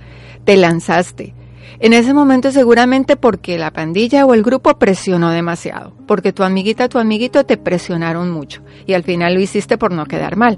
te 0.44 0.56
lanzaste, 0.56 1.34
en 1.80 1.94
ese 1.94 2.14
momento 2.14 2.52
seguramente 2.52 3.18
porque 3.18 3.58
la 3.58 3.72
pandilla 3.72 4.26
o 4.26 4.34
el 4.34 4.44
grupo 4.44 4.78
presionó 4.80 5.32
demasiado, 5.32 5.94
porque 6.08 6.32
tu 6.32 6.44
amiguita, 6.44 6.88
tu 6.88 7.00
amiguito 7.00 7.46
te 7.46 7.58
presionaron 7.58 8.32
mucho 8.32 8.62
y 8.86 8.94
al 8.94 9.04
final 9.04 9.34
lo 9.34 9.42
hiciste 9.42 9.78
por 9.78 9.92
no 9.92 10.06
quedar 10.06 10.38
mal. 10.38 10.58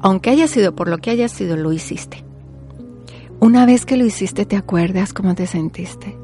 Aunque 0.00 0.30
haya 0.30 0.46
sido 0.46 0.74
por 0.74 0.88
lo 0.88 0.98
que 0.98 1.10
haya 1.10 1.28
sido, 1.28 1.56
lo 1.56 1.72
hiciste. 1.72 2.24
Una 3.38 3.66
vez 3.66 3.84
que 3.84 3.96
lo 3.96 4.04
hiciste, 4.04 4.46
¿te 4.46 4.56
acuerdas 4.56 5.12
cómo 5.12 5.34
te 5.34 5.46
sentiste? 5.46 6.16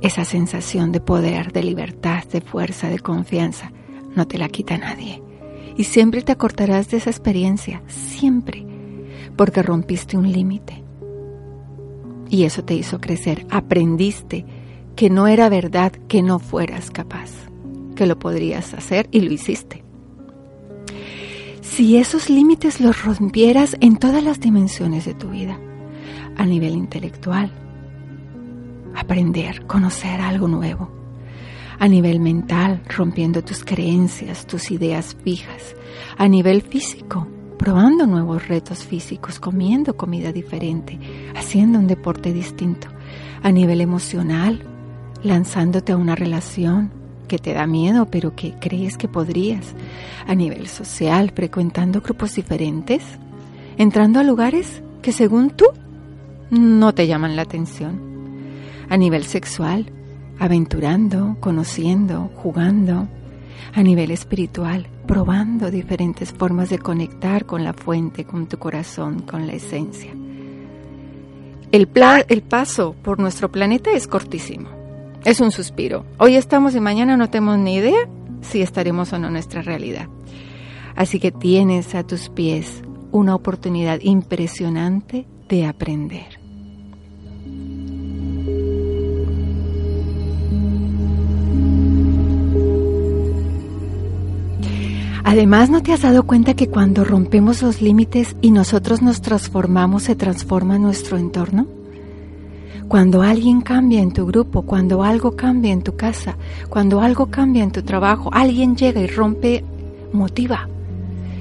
Esa 0.00 0.24
sensación 0.24 0.92
de 0.92 1.00
poder, 1.00 1.52
de 1.52 1.62
libertad, 1.62 2.24
de 2.24 2.40
fuerza, 2.40 2.88
de 2.88 2.98
confianza, 2.98 3.72
no 4.14 4.26
te 4.26 4.38
la 4.38 4.48
quita 4.48 4.78
nadie. 4.78 5.22
Y 5.76 5.84
siempre 5.84 6.22
te 6.22 6.32
acortarás 6.32 6.88
de 6.90 6.98
esa 6.98 7.10
experiencia, 7.10 7.82
siempre, 7.88 8.64
porque 9.36 9.62
rompiste 9.62 10.16
un 10.16 10.30
límite 10.30 10.83
y 12.28 12.44
eso 12.44 12.64
te 12.64 12.74
hizo 12.74 13.00
crecer. 13.00 13.46
Aprendiste 13.50 14.44
que 14.96 15.10
no 15.10 15.26
era 15.26 15.48
verdad 15.48 15.92
que 16.08 16.22
no 16.22 16.38
fueras 16.38 16.90
capaz, 16.90 17.30
que 17.96 18.06
lo 18.06 18.18
podrías 18.18 18.74
hacer 18.74 19.08
y 19.10 19.20
lo 19.20 19.32
hiciste. 19.32 19.84
Si 21.60 21.96
esos 21.96 22.30
límites 22.30 22.80
los 22.80 23.04
rompieras 23.04 23.76
en 23.80 23.96
todas 23.96 24.22
las 24.22 24.38
dimensiones 24.40 25.04
de 25.04 25.14
tu 25.14 25.30
vida, 25.30 25.58
a 26.36 26.46
nivel 26.46 26.74
intelectual, 26.74 27.50
aprender, 28.94 29.66
conocer 29.66 30.20
algo 30.20 30.46
nuevo, 30.46 30.90
a 31.78 31.88
nivel 31.88 32.20
mental, 32.20 32.82
rompiendo 32.96 33.42
tus 33.42 33.64
creencias, 33.64 34.46
tus 34.46 34.70
ideas 34.70 35.16
fijas, 35.24 35.74
a 36.16 36.28
nivel 36.28 36.62
físico, 36.62 37.26
probando 37.64 38.06
nuevos 38.06 38.46
retos 38.46 38.84
físicos, 38.84 39.40
comiendo 39.40 39.96
comida 39.96 40.32
diferente, 40.32 40.98
haciendo 41.34 41.78
un 41.78 41.86
deporte 41.86 42.30
distinto. 42.30 42.88
A 43.42 43.50
nivel 43.52 43.80
emocional, 43.80 44.60
lanzándote 45.22 45.92
a 45.92 45.96
una 45.96 46.14
relación 46.14 46.90
que 47.26 47.38
te 47.38 47.54
da 47.54 47.66
miedo, 47.66 48.04
pero 48.10 48.36
que 48.36 48.52
crees 48.60 48.98
que 48.98 49.08
podrías. 49.08 49.74
A 50.26 50.34
nivel 50.34 50.68
social, 50.68 51.32
frecuentando 51.34 52.02
grupos 52.02 52.34
diferentes, 52.34 53.02
entrando 53.78 54.20
a 54.20 54.24
lugares 54.24 54.82
que 55.00 55.12
según 55.12 55.48
tú 55.48 55.64
no 56.50 56.92
te 56.92 57.06
llaman 57.06 57.34
la 57.34 57.42
atención. 57.42 57.98
A 58.90 58.98
nivel 58.98 59.24
sexual, 59.24 59.86
aventurando, 60.38 61.38
conociendo, 61.40 62.30
jugando. 62.34 63.08
A 63.74 63.82
nivel 63.82 64.10
espiritual, 64.10 64.86
probando 65.06 65.70
diferentes 65.70 66.32
formas 66.32 66.70
de 66.70 66.78
conectar 66.78 67.44
con 67.44 67.64
la 67.64 67.72
fuente, 67.72 68.24
con 68.24 68.46
tu 68.46 68.58
corazón, 68.58 69.20
con 69.20 69.46
la 69.46 69.54
esencia. 69.54 70.12
El, 71.72 71.88
el 72.28 72.42
paso 72.42 72.94
por 73.02 73.18
nuestro 73.18 73.50
planeta 73.50 73.90
es 73.90 74.06
cortísimo, 74.06 74.68
es 75.24 75.40
un 75.40 75.50
suspiro. 75.50 76.04
Hoy 76.18 76.36
estamos 76.36 76.74
y 76.74 76.80
mañana 76.80 77.16
no 77.16 77.30
tenemos 77.30 77.58
ni 77.58 77.74
idea 77.74 78.08
si 78.42 78.62
estaremos 78.62 79.12
o 79.12 79.18
no 79.18 79.26
en 79.26 79.32
nuestra 79.32 79.62
realidad. 79.62 80.08
Así 80.94 81.18
que 81.18 81.32
tienes 81.32 81.94
a 81.94 82.06
tus 82.06 82.28
pies 82.28 82.82
una 83.10 83.34
oportunidad 83.34 84.00
impresionante 84.02 85.26
de 85.48 85.66
aprender. 85.66 86.43
Además, 95.26 95.70
¿no 95.70 95.82
te 95.82 95.94
has 95.94 96.02
dado 96.02 96.24
cuenta 96.24 96.52
que 96.52 96.68
cuando 96.68 97.02
rompemos 97.02 97.62
los 97.62 97.80
límites 97.80 98.36
y 98.42 98.50
nosotros 98.50 99.00
nos 99.00 99.22
transformamos, 99.22 100.02
se 100.02 100.14
transforma 100.14 100.78
nuestro 100.78 101.16
entorno? 101.16 101.66
Cuando 102.88 103.22
alguien 103.22 103.62
cambia 103.62 104.02
en 104.02 104.12
tu 104.12 104.26
grupo, 104.26 104.62
cuando 104.62 105.02
algo 105.02 105.34
cambia 105.34 105.72
en 105.72 105.82
tu 105.82 105.96
casa, 105.96 106.36
cuando 106.68 107.00
algo 107.00 107.30
cambia 107.30 107.64
en 107.64 107.72
tu 107.72 107.82
trabajo, 107.82 108.28
alguien 108.34 108.76
llega 108.76 109.00
y 109.00 109.06
rompe, 109.06 109.64
motiva. 110.12 110.68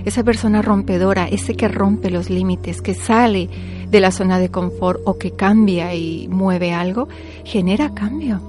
Esa 0.05 0.23
persona 0.23 0.61
rompedora, 0.61 1.27
ese 1.27 1.55
que 1.55 1.67
rompe 1.67 2.09
los 2.09 2.29
límites, 2.29 2.81
que 2.81 2.93
sale 2.93 3.49
de 3.91 3.99
la 3.99 4.11
zona 4.11 4.39
de 4.39 4.49
confort 4.49 5.01
o 5.03 5.17
que 5.17 5.31
cambia 5.31 5.93
y 5.93 6.29
mueve 6.29 6.73
algo, 6.73 7.09
genera 7.43 7.93
cambio. 7.93 8.39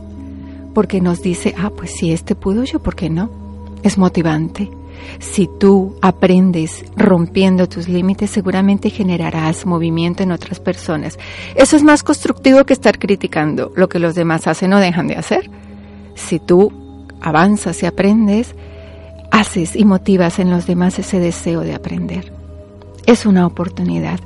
Porque 0.72 1.00
nos 1.00 1.22
dice, 1.22 1.56
ah, 1.58 1.70
pues 1.76 1.90
si 1.90 2.12
este 2.12 2.36
pudo 2.36 2.62
yo, 2.62 2.80
¿por 2.80 2.94
qué 2.94 3.10
no? 3.10 3.30
Es 3.82 3.98
motivante. 3.98 4.70
Si 5.18 5.48
tú 5.58 5.96
aprendes 6.02 6.84
rompiendo 6.96 7.68
tus 7.68 7.88
límites, 7.88 8.30
seguramente 8.30 8.90
generarás 8.90 9.66
movimiento 9.66 10.22
en 10.22 10.32
otras 10.32 10.60
personas. 10.60 11.18
Eso 11.54 11.76
es 11.76 11.82
más 11.82 12.02
constructivo 12.02 12.64
que 12.64 12.72
estar 12.72 12.98
criticando 12.98 13.72
lo 13.76 13.88
que 13.88 13.98
los 13.98 14.14
demás 14.14 14.46
hacen 14.46 14.72
o 14.72 14.78
dejan 14.78 15.08
de 15.08 15.16
hacer. 15.16 15.50
Si 16.14 16.38
tú 16.38 16.72
avanzas 17.20 17.82
y 17.82 17.86
aprendes, 17.86 18.54
haces 19.30 19.76
y 19.76 19.84
motivas 19.84 20.38
en 20.38 20.50
los 20.50 20.66
demás 20.66 20.98
ese 20.98 21.18
deseo 21.18 21.60
de 21.60 21.74
aprender. 21.74 22.32
Es 23.06 23.26
una 23.26 23.46
oportunidad. 23.46 24.20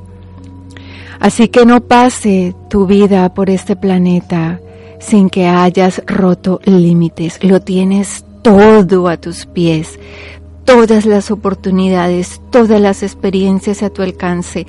Así 1.20 1.48
que 1.48 1.66
no 1.66 1.80
pase 1.80 2.54
tu 2.68 2.86
vida 2.86 3.34
por 3.34 3.50
este 3.50 3.74
planeta 3.74 4.60
sin 5.00 5.30
que 5.30 5.46
hayas 5.46 6.02
roto 6.06 6.60
límites. 6.64 7.42
Lo 7.42 7.60
tienes 7.60 8.24
todo 8.42 9.08
a 9.08 9.16
tus 9.16 9.46
pies, 9.46 9.98
todas 10.68 11.06
las 11.06 11.30
oportunidades, 11.30 12.42
todas 12.50 12.78
las 12.78 13.02
experiencias 13.02 13.82
a 13.82 13.88
tu 13.88 14.02
alcance, 14.02 14.66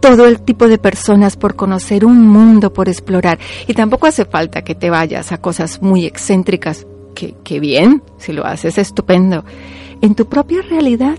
todo 0.00 0.24
el 0.26 0.40
tipo 0.40 0.66
de 0.66 0.78
personas 0.78 1.36
por 1.36 1.56
conocer, 1.56 2.06
un 2.06 2.26
mundo 2.26 2.72
por 2.72 2.88
explorar. 2.88 3.38
Y 3.66 3.74
tampoco 3.74 4.06
hace 4.06 4.24
falta 4.24 4.64
que 4.64 4.74
te 4.74 4.88
vayas 4.88 5.32
a 5.32 5.38
cosas 5.38 5.82
muy 5.82 6.06
excéntricas, 6.06 6.86
que, 7.14 7.34
que 7.44 7.60
bien, 7.60 8.02
si 8.16 8.32
lo 8.32 8.46
haces, 8.46 8.78
estupendo. 8.78 9.44
En 10.00 10.14
tu 10.14 10.26
propia 10.26 10.62
realidad, 10.62 11.18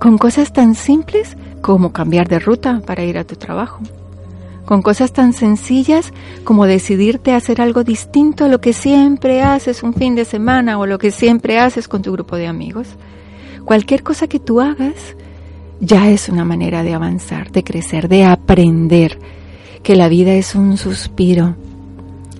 con 0.00 0.16
cosas 0.16 0.54
tan 0.54 0.74
simples 0.74 1.36
como 1.60 1.92
cambiar 1.92 2.28
de 2.28 2.38
ruta 2.38 2.80
para 2.86 3.04
ir 3.04 3.18
a 3.18 3.24
tu 3.24 3.36
trabajo, 3.36 3.80
con 4.66 4.82
cosas 4.82 5.12
tan 5.12 5.32
sencillas 5.32 6.12
como 6.44 6.66
decidirte 6.66 7.32
a 7.32 7.36
hacer 7.36 7.62
algo 7.62 7.84
distinto 7.84 8.44
a 8.44 8.48
lo 8.48 8.60
que 8.60 8.72
siempre 8.72 9.40
haces 9.40 9.82
un 9.82 9.94
fin 9.94 10.14
de 10.16 10.24
semana 10.24 10.78
o 10.78 10.86
lo 10.86 10.98
que 10.98 11.12
siempre 11.12 11.58
haces 11.58 11.88
con 11.88 12.02
tu 12.02 12.12
grupo 12.12 12.36
de 12.36 12.48
amigos. 12.48 12.88
Cualquier 13.64 14.02
cosa 14.02 14.26
que 14.26 14.40
tú 14.40 14.60
hagas 14.60 15.16
ya 15.80 16.10
es 16.10 16.28
una 16.28 16.44
manera 16.44 16.82
de 16.82 16.94
avanzar, 16.94 17.52
de 17.52 17.62
crecer, 17.62 18.08
de 18.08 18.24
aprender 18.24 19.18
que 19.82 19.94
la 19.94 20.08
vida 20.08 20.34
es 20.34 20.54
un 20.54 20.76
suspiro 20.76 21.54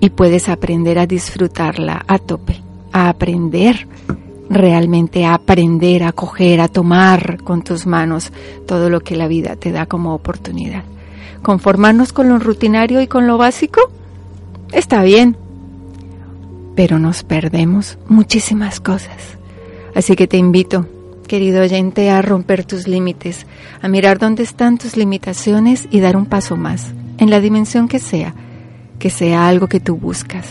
y 0.01 0.09
puedes 0.09 0.49
aprender 0.49 0.99
a 0.99 1.07
disfrutarla 1.07 2.03
a 2.07 2.19
tope, 2.19 2.61
a 2.91 3.09
aprender 3.09 3.87
realmente 4.49 5.25
a 5.25 5.33
aprender, 5.33 6.03
a 6.03 6.13
coger, 6.13 6.61
a 6.61 6.69
tomar 6.69 7.43
con 7.43 7.63
tus 7.63 7.85
manos 7.85 8.31
todo 8.65 8.89
lo 8.89 9.01
que 9.01 9.17
la 9.17 9.27
vida 9.27 9.57
te 9.57 9.73
da 9.73 9.85
como 9.87 10.13
oportunidad 10.13 10.83
conformarnos 11.47 12.11
con 12.11 12.27
lo 12.27 12.39
rutinario 12.39 12.99
y 12.99 13.07
con 13.07 13.25
lo 13.25 13.37
básico, 13.37 13.79
está 14.73 15.01
bien, 15.01 15.37
pero 16.75 16.99
nos 16.99 17.23
perdemos 17.23 17.97
muchísimas 18.09 18.81
cosas. 18.81 19.37
Así 19.95 20.17
que 20.17 20.27
te 20.27 20.35
invito, 20.35 20.87
querido 21.25 21.61
oyente, 21.61 22.09
a 22.09 22.21
romper 22.21 22.65
tus 22.65 22.85
límites, 22.85 23.45
a 23.81 23.87
mirar 23.87 24.19
dónde 24.19 24.43
están 24.43 24.77
tus 24.77 24.97
limitaciones 24.97 25.87
y 25.89 26.01
dar 26.01 26.17
un 26.17 26.25
paso 26.25 26.57
más, 26.57 26.91
en 27.17 27.29
la 27.29 27.39
dimensión 27.39 27.87
que 27.87 27.99
sea, 27.99 28.33
que 28.99 29.09
sea 29.09 29.47
algo 29.47 29.67
que 29.67 29.79
tú 29.79 29.95
buscas 29.95 30.45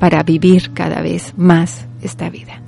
para 0.00 0.24
vivir 0.24 0.72
cada 0.74 1.00
vez 1.00 1.32
más 1.36 1.86
esta 2.02 2.28
vida. 2.28 2.60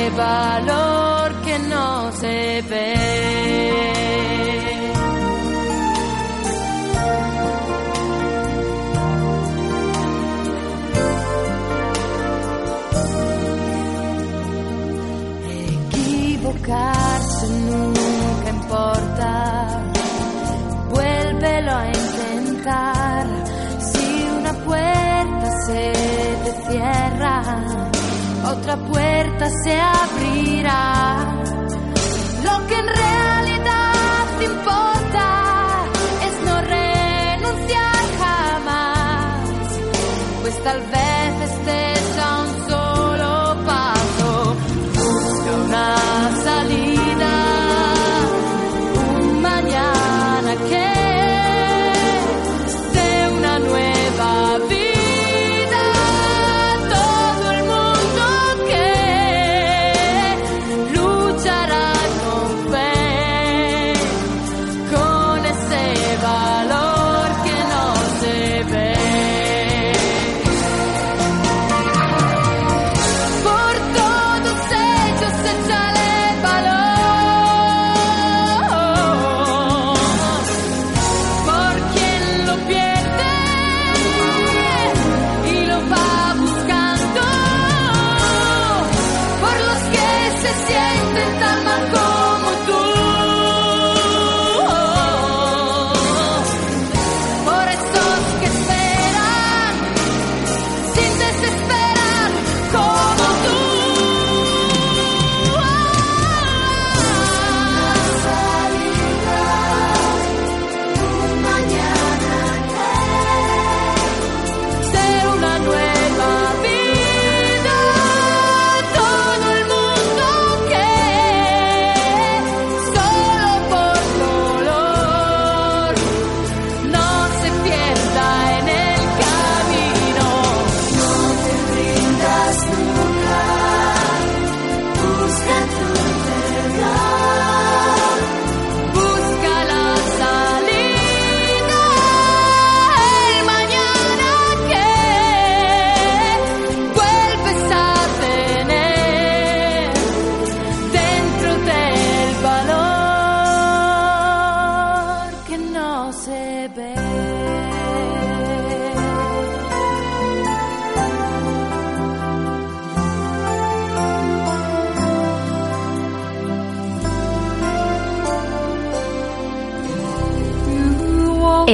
Valor 0.09 1.41
que 1.43 1.59
no 1.59 2.11
se 2.11 2.61
ve. 2.69 3.93
equivocarse 16.43 17.47
nunca 17.49 18.49
importa. 18.49 19.81
Vuélvelo 20.89 21.71
a 21.71 21.87
intentar. 21.87 23.27
Si 23.79 24.27
una 24.39 24.53
puerta 24.53 25.47
se 25.65 25.93
te 26.43 26.51
cierra, 26.71 27.41
otra 28.51 28.75
puerta 28.77 29.22
se 29.49 29.79
abrirá. 29.79 31.25
Lo 32.43 32.67
que 32.67 32.75
en 32.75 32.87
realidad 32.87 34.25
te 34.39 34.45
importa 34.45 35.85
es 36.27 36.45
no 36.45 36.61
renunciar 36.61 38.03
jamás, 38.19 39.49
pues 40.41 40.63
tal 40.63 40.81
vez 40.81 41.02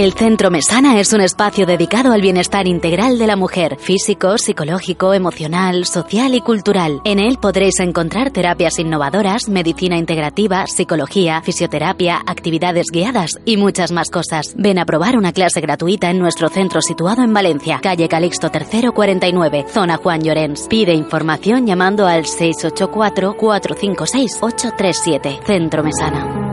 El 0.09 0.15
Centro 0.15 0.49
Mesana 0.49 0.99
es 0.99 1.13
un 1.13 1.21
espacio 1.21 1.67
dedicado 1.67 2.11
al 2.11 2.21
bienestar 2.21 2.67
integral 2.67 3.19
de 3.19 3.27
la 3.27 3.35
mujer, 3.35 3.77
físico, 3.77 4.39
psicológico, 4.39 5.13
emocional, 5.13 5.85
social 5.85 6.33
y 6.33 6.41
cultural. 6.41 6.99
En 7.05 7.19
él 7.19 7.37
podréis 7.39 7.79
encontrar 7.79 8.31
terapias 8.31 8.79
innovadoras, 8.79 9.47
medicina 9.49 9.99
integrativa, 9.99 10.65
psicología, 10.65 11.43
fisioterapia, 11.43 12.23
actividades 12.25 12.87
guiadas 12.91 13.39
y 13.45 13.57
muchas 13.57 13.91
más 13.91 14.09
cosas. 14.09 14.55
Ven 14.57 14.79
a 14.79 14.85
probar 14.85 15.15
una 15.15 15.31
clase 15.31 15.61
gratuita 15.61 16.09
en 16.09 16.17
nuestro 16.17 16.49
centro 16.49 16.81
situado 16.81 17.21
en 17.21 17.31
Valencia, 17.31 17.79
calle 17.79 18.09
Calixto 18.09 18.49
III 18.51 18.89
49, 18.89 19.67
zona 19.71 19.97
Juan 19.97 20.23
Llorens. 20.23 20.65
Pide 20.67 20.95
información 20.95 21.67
llamando 21.67 22.07
al 22.07 22.25
684 22.25 23.37
456 23.37 24.39
837. 24.41 25.41
Centro 25.45 25.83
Mesana. 25.83 26.48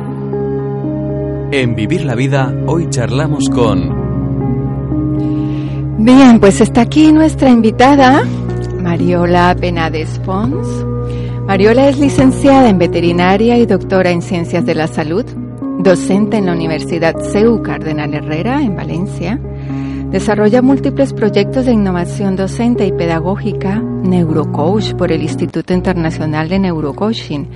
En 1.52 1.76
Vivir 1.76 2.04
la 2.04 2.16
Vida, 2.16 2.52
hoy 2.66 2.90
charlamos 2.90 3.48
con... 3.48 4.04
Bien, 5.98 6.40
pues 6.40 6.60
está 6.60 6.80
aquí 6.80 7.12
nuestra 7.12 7.48
invitada, 7.48 8.24
Mariola 8.80 9.54
Penades 9.58 10.18
Pons. 10.24 10.66
Mariola 11.46 11.88
es 11.88 12.00
licenciada 12.00 12.68
en 12.68 12.78
veterinaria 12.78 13.58
y 13.58 13.66
doctora 13.66 14.10
en 14.10 14.22
ciencias 14.22 14.66
de 14.66 14.74
la 14.74 14.88
salud, 14.88 15.24
docente 15.78 16.36
en 16.36 16.46
la 16.46 16.52
Universidad 16.52 17.14
CEU 17.20 17.62
Cardenal 17.62 18.12
Herrera 18.12 18.60
en 18.62 18.74
Valencia. 18.74 19.40
Desarrolla 20.10 20.62
múltiples 20.62 21.12
proyectos 21.12 21.66
de 21.66 21.72
innovación 21.72 22.34
docente 22.34 22.86
y 22.86 22.92
pedagógica, 22.92 23.80
neurocoach 23.80 24.94
por 24.94 25.12
el 25.12 25.22
Instituto 25.22 25.72
Internacional 25.72 26.48
de 26.48 26.58
Neurocoaching 26.58 27.46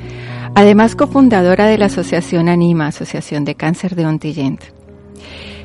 Además, 0.54 0.94
cofundadora 0.94 1.66
de 1.66 1.78
la 1.78 1.86
Asociación 1.86 2.48
Anima, 2.48 2.88
Asociación 2.88 3.44
de 3.44 3.54
Cáncer 3.54 3.94
de 3.94 4.06
Ontillent. 4.06 4.62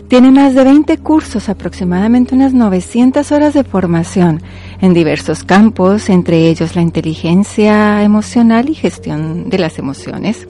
Tiene 0.08 0.32
más 0.32 0.54
de 0.54 0.64
20 0.64 1.00
cursos, 1.00 1.50
aproximadamente 1.50 2.36
unas 2.36 2.54
900 2.54 3.32
horas 3.32 3.56
de 3.56 3.64
formación 3.64 4.42
en 4.80 4.94
diversos 4.94 5.44
campos, 5.44 6.10
entre 6.10 6.48
ellos 6.48 6.76
la 6.76 6.84
inteligencia 6.84 8.04
emocional 8.04 8.70
y 8.70 8.76
gestión 8.76 9.50
de 9.50 9.58
las 9.58 9.80
emociones. 9.80 10.48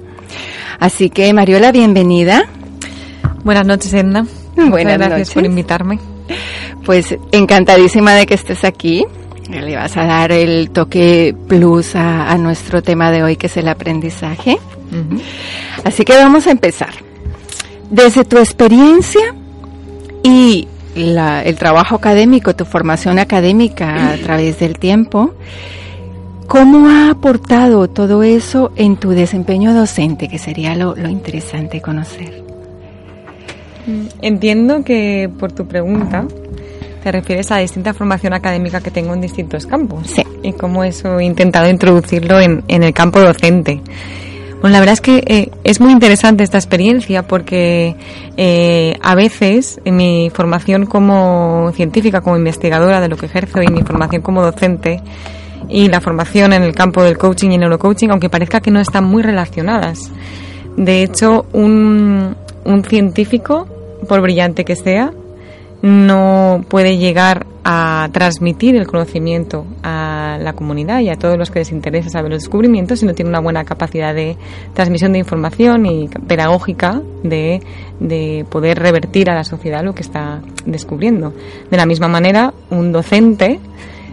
Así 0.79 1.09
que, 1.09 1.33
Mariola, 1.33 1.71
bienvenida. 1.71 2.45
Buenas 3.45 3.65
noches, 3.65 3.93
Edna. 3.93 4.27
Buenas 4.55 4.97
gracias 4.97 5.33
por 5.33 5.45
invitarme. 5.45 5.99
Pues 6.85 7.17
encantadísima 7.31 8.13
de 8.13 8.25
que 8.25 8.33
estés 8.33 8.65
aquí. 8.65 9.05
Le 9.49 9.75
vas 9.75 9.95
a 9.97 10.05
dar 10.05 10.31
el 10.31 10.71
toque 10.71 11.35
plus 11.47 11.95
a, 11.95 12.35
nuestro 12.37 12.81
tema 12.81 13.11
de 13.11 13.23
hoy, 13.23 13.35
que 13.35 13.47
es 13.47 13.57
el 13.57 13.67
aprendizaje. 13.67 14.57
Así 15.83 16.03
que 16.03 16.13
vamos 16.13 16.47
a 16.47 16.51
empezar. 16.51 16.91
Desde 17.89 18.25
tu 18.25 18.37
experiencia 18.37 19.35
y 20.23 20.67
el 20.95 21.55
trabajo 21.57 21.95
académico, 21.95 22.55
tu 22.55 22.65
formación 22.65 23.19
académica 23.19 24.13
a 24.13 24.17
través 24.23 24.59
del 24.59 24.79
tiempo, 24.79 25.35
¿cómo 26.47 26.87
ha 26.87 27.11
aportado 27.11 27.87
todo 27.87 28.23
eso 28.23 28.71
en 28.75 28.97
tu 28.97 29.11
desempeño 29.11 29.73
docente, 29.73 30.27
que 30.27 30.39
sería 30.39 30.75
lo 30.75 31.07
interesante 31.07 31.81
conocer? 31.81 32.45
Entiendo 34.21 34.83
que 34.83 35.29
por 35.39 35.51
tu 35.51 35.67
pregunta 35.67 36.25
te 37.05 37.11
refieres 37.11 37.51
a 37.51 37.55
la 37.55 37.61
distinta 37.61 37.93
formación 37.93 38.33
académica 38.33 38.81
que 38.81 38.89
tengo 38.89 39.13
en 39.13 39.21
distintos 39.21 39.67
campos. 39.67 40.07
Sí. 40.07 40.23
Y 40.41 40.53
cómo 40.53 40.83
eso 40.83 41.19
he 41.19 41.25
intentado 41.25 41.69
introducirlo 41.69 42.39
en, 42.39 42.63
el 42.67 42.93
campo 42.95 43.19
docente. 43.19 43.79
Bueno, 44.59 44.73
la 44.73 44.79
verdad 44.79 44.93
es 44.93 45.01
que 45.01 45.23
eh, 45.27 45.51
es 45.63 45.79
muy 45.79 45.91
interesante 45.91 46.43
esta 46.43 46.57
experiencia 46.57 47.27
porque 47.27 47.95
eh, 48.37 48.97
a 49.03 49.13
veces 49.13 49.79
en 49.85 49.97
mi 49.97 50.31
formación 50.33 50.87
como 50.87 51.71
científica, 51.75 52.21
como 52.21 52.37
investigadora 52.37 52.99
de 53.01 53.07
lo 53.07 53.17
que 53.17 53.27
ejerzo 53.27 53.61
y 53.61 53.67
mi 53.67 53.83
formación 53.83 54.23
como 54.23 54.41
docente 54.41 54.99
y 55.69 55.89
la 55.89 56.01
formación 56.01 56.53
en 56.53 56.63
el 56.63 56.73
campo 56.73 57.03
del 57.03 57.19
coaching 57.19 57.51
y 57.51 57.59
neurocoaching, 57.59 58.09
aunque 58.09 58.31
parezca 58.31 58.61
que 58.61 58.71
no 58.71 58.79
están 58.79 59.03
muy 59.03 59.21
relacionadas. 59.21 60.11
De 60.75 61.03
hecho, 61.03 61.45
un, 61.53 62.35
un 62.63 62.83
científico, 62.83 63.67
por 64.09 64.21
brillante 64.21 64.65
que 64.65 64.75
sea, 64.75 65.11
no 65.85 66.65
puede 66.67 66.97
llegar 66.97 67.45
a 67.63 68.09
transmitir 68.11 68.75
el 68.75 68.87
conocimiento 68.87 69.67
a 69.83 70.39
la 70.41 70.53
comunidad 70.53 71.01
y 71.01 71.09
a 71.09 71.15
todos 71.15 71.37
los 71.37 71.51
que 71.51 71.59
les 71.59 71.71
interesa 71.71 72.09
saber 72.09 72.31
los 72.31 72.41
descubrimientos 72.41 73.01
si 73.01 73.05
no 73.05 73.13
tiene 73.13 73.29
una 73.29 73.39
buena 73.39 73.65
capacidad 73.65 74.15
de 74.15 74.35
transmisión 74.73 75.13
de 75.13 75.19
información 75.19 75.85
y 75.85 76.07
pedagógica 76.07 77.03
de, 77.21 77.61
de 77.99 78.47
poder 78.49 78.79
revertir 78.79 79.29
a 79.29 79.35
la 79.35 79.43
sociedad 79.43 79.83
lo 79.83 79.93
que 79.93 80.01
está 80.01 80.41
descubriendo. 80.65 81.33
De 81.69 81.77
la 81.77 81.85
misma 81.85 82.07
manera, 82.07 82.51
un 82.71 82.91
docente, 82.91 83.59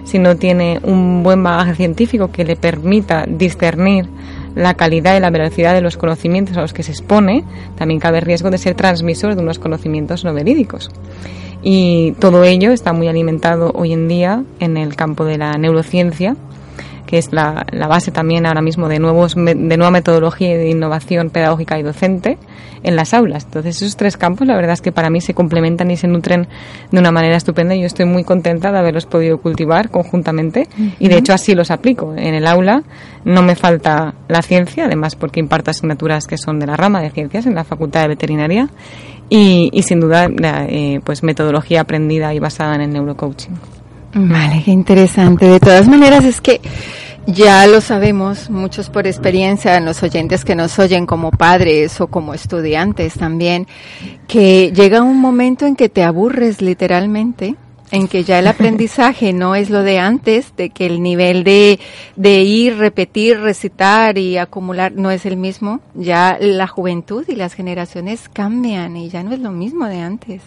si 0.04 0.18
no 0.18 0.36
tiene 0.36 0.78
un 0.82 1.22
buen 1.22 1.42
bagaje 1.42 1.74
científico 1.74 2.30
que 2.30 2.44
le 2.44 2.56
permita 2.56 3.24
discernir 3.26 4.08
la 4.54 4.74
calidad 4.74 5.16
y 5.16 5.20
la 5.20 5.30
velocidad 5.30 5.72
de 5.72 5.80
los 5.80 5.96
conocimientos 5.96 6.58
a 6.58 6.60
los 6.60 6.74
que 6.74 6.82
se 6.82 6.92
expone, 6.92 7.44
también 7.76 7.98
cabe 7.98 8.20
riesgo 8.20 8.50
de 8.50 8.58
ser 8.58 8.74
transmisor 8.74 9.36
de 9.36 9.42
unos 9.42 9.58
conocimientos 9.58 10.22
no 10.22 10.34
verídicos. 10.34 10.90
Y 11.62 12.12
todo 12.12 12.44
ello 12.44 12.72
está 12.72 12.92
muy 12.92 13.08
alimentado 13.08 13.70
hoy 13.74 13.92
en 13.92 14.08
día 14.08 14.44
en 14.58 14.76
el 14.76 14.96
campo 14.96 15.24
de 15.24 15.38
la 15.38 15.52
neurociencia, 15.52 16.36
que 17.06 17.18
es 17.18 17.32
la, 17.32 17.66
base 17.88 18.10
también 18.10 18.46
ahora 18.46 18.62
mismo 18.62 18.88
de, 18.88 18.98
nuevos, 18.98 19.34
de 19.36 19.76
nueva 19.76 19.90
metodología 19.90 20.54
y 20.54 20.56
de 20.56 20.70
innovación 20.70 21.30
pedagógica 21.30 21.78
y 21.78 21.82
docente 21.82 22.38
en 22.82 22.96
las 22.96 23.14
aulas. 23.14 23.44
Entonces, 23.44 23.76
esos 23.76 23.96
tres 23.96 24.16
campos, 24.16 24.46
la 24.46 24.56
verdad 24.56 24.72
es 24.72 24.80
que 24.80 24.92
para 24.92 25.10
mí 25.10 25.20
se 25.20 25.34
complementan 25.34 25.90
y 25.90 25.96
se 25.96 26.08
nutren 26.08 26.48
de 26.90 26.98
una 26.98 27.12
manera 27.12 27.36
estupenda. 27.36 27.74
y 27.74 27.80
Yo 27.80 27.86
estoy 27.86 28.06
muy 28.06 28.24
contenta 28.24 28.72
de 28.72 28.78
haberlos 28.78 29.06
podido 29.06 29.38
cultivar 29.38 29.90
conjuntamente 29.90 30.68
y, 30.98 31.08
de 31.08 31.18
hecho, 31.18 31.32
así 31.32 31.54
los 31.54 31.70
aplico. 31.70 32.14
En 32.16 32.34
el 32.34 32.46
aula 32.46 32.82
no 33.24 33.42
me 33.42 33.56
falta 33.56 34.14
la 34.28 34.42
ciencia, 34.42 34.86
además 34.86 35.14
porque 35.14 35.38
imparto 35.38 35.70
asignaturas 35.70 36.26
que 36.26 36.38
son 36.38 36.58
de 36.58 36.66
la 36.66 36.76
rama 36.76 37.00
de 37.02 37.10
ciencias 37.10 37.46
en 37.46 37.54
la 37.54 37.64
Facultad 37.64 38.02
de 38.02 38.08
Veterinaria 38.08 38.68
y, 39.34 39.82
sin 39.82 40.00
duda 40.00 40.28
eh, 40.68 41.00
pues 41.04 41.22
metodología 41.22 41.80
aprendida 41.80 42.34
y 42.34 42.38
basada 42.38 42.74
en 42.74 42.82
el 42.82 42.92
neurocoaching. 42.92 43.54
Vale, 44.14 44.62
qué 44.62 44.70
interesante. 44.70 45.46
De 45.46 45.58
todas 45.58 45.88
maneras 45.88 46.22
es 46.24 46.42
que 46.42 46.60
ya 47.26 47.66
lo 47.66 47.80
sabemos, 47.80 48.50
muchos 48.50 48.90
por 48.90 49.06
experiencia, 49.06 49.78
en 49.78 49.86
los 49.86 50.02
oyentes 50.02 50.44
que 50.44 50.54
nos 50.54 50.78
oyen 50.78 51.06
como 51.06 51.30
padres 51.30 51.98
o 52.02 52.08
como 52.08 52.34
estudiantes 52.34 53.14
también, 53.14 53.66
que 54.28 54.70
llega 54.70 55.02
un 55.02 55.18
momento 55.18 55.64
en 55.64 55.76
que 55.76 55.88
te 55.88 56.02
aburres 56.02 56.60
literalmente 56.60 57.56
en 57.92 58.08
que 58.08 58.24
ya 58.24 58.38
el 58.38 58.48
aprendizaje 58.48 59.32
no 59.32 59.54
es 59.54 59.70
lo 59.70 59.82
de 59.82 60.00
antes, 60.00 60.56
de 60.56 60.70
que 60.70 60.86
el 60.86 61.02
nivel 61.02 61.44
de, 61.44 61.78
de 62.16 62.40
ir, 62.40 62.78
repetir, 62.78 63.38
recitar 63.38 64.18
y 64.18 64.38
acumular 64.38 64.92
no 64.92 65.10
es 65.10 65.26
el 65.26 65.36
mismo, 65.36 65.80
ya 65.94 66.38
la 66.40 66.66
juventud 66.66 67.24
y 67.28 67.36
las 67.36 67.52
generaciones 67.52 68.28
cambian 68.30 68.96
y 68.96 69.10
ya 69.10 69.22
no 69.22 69.32
es 69.32 69.40
lo 69.40 69.52
mismo 69.52 69.86
de 69.86 70.00
antes. 70.00 70.42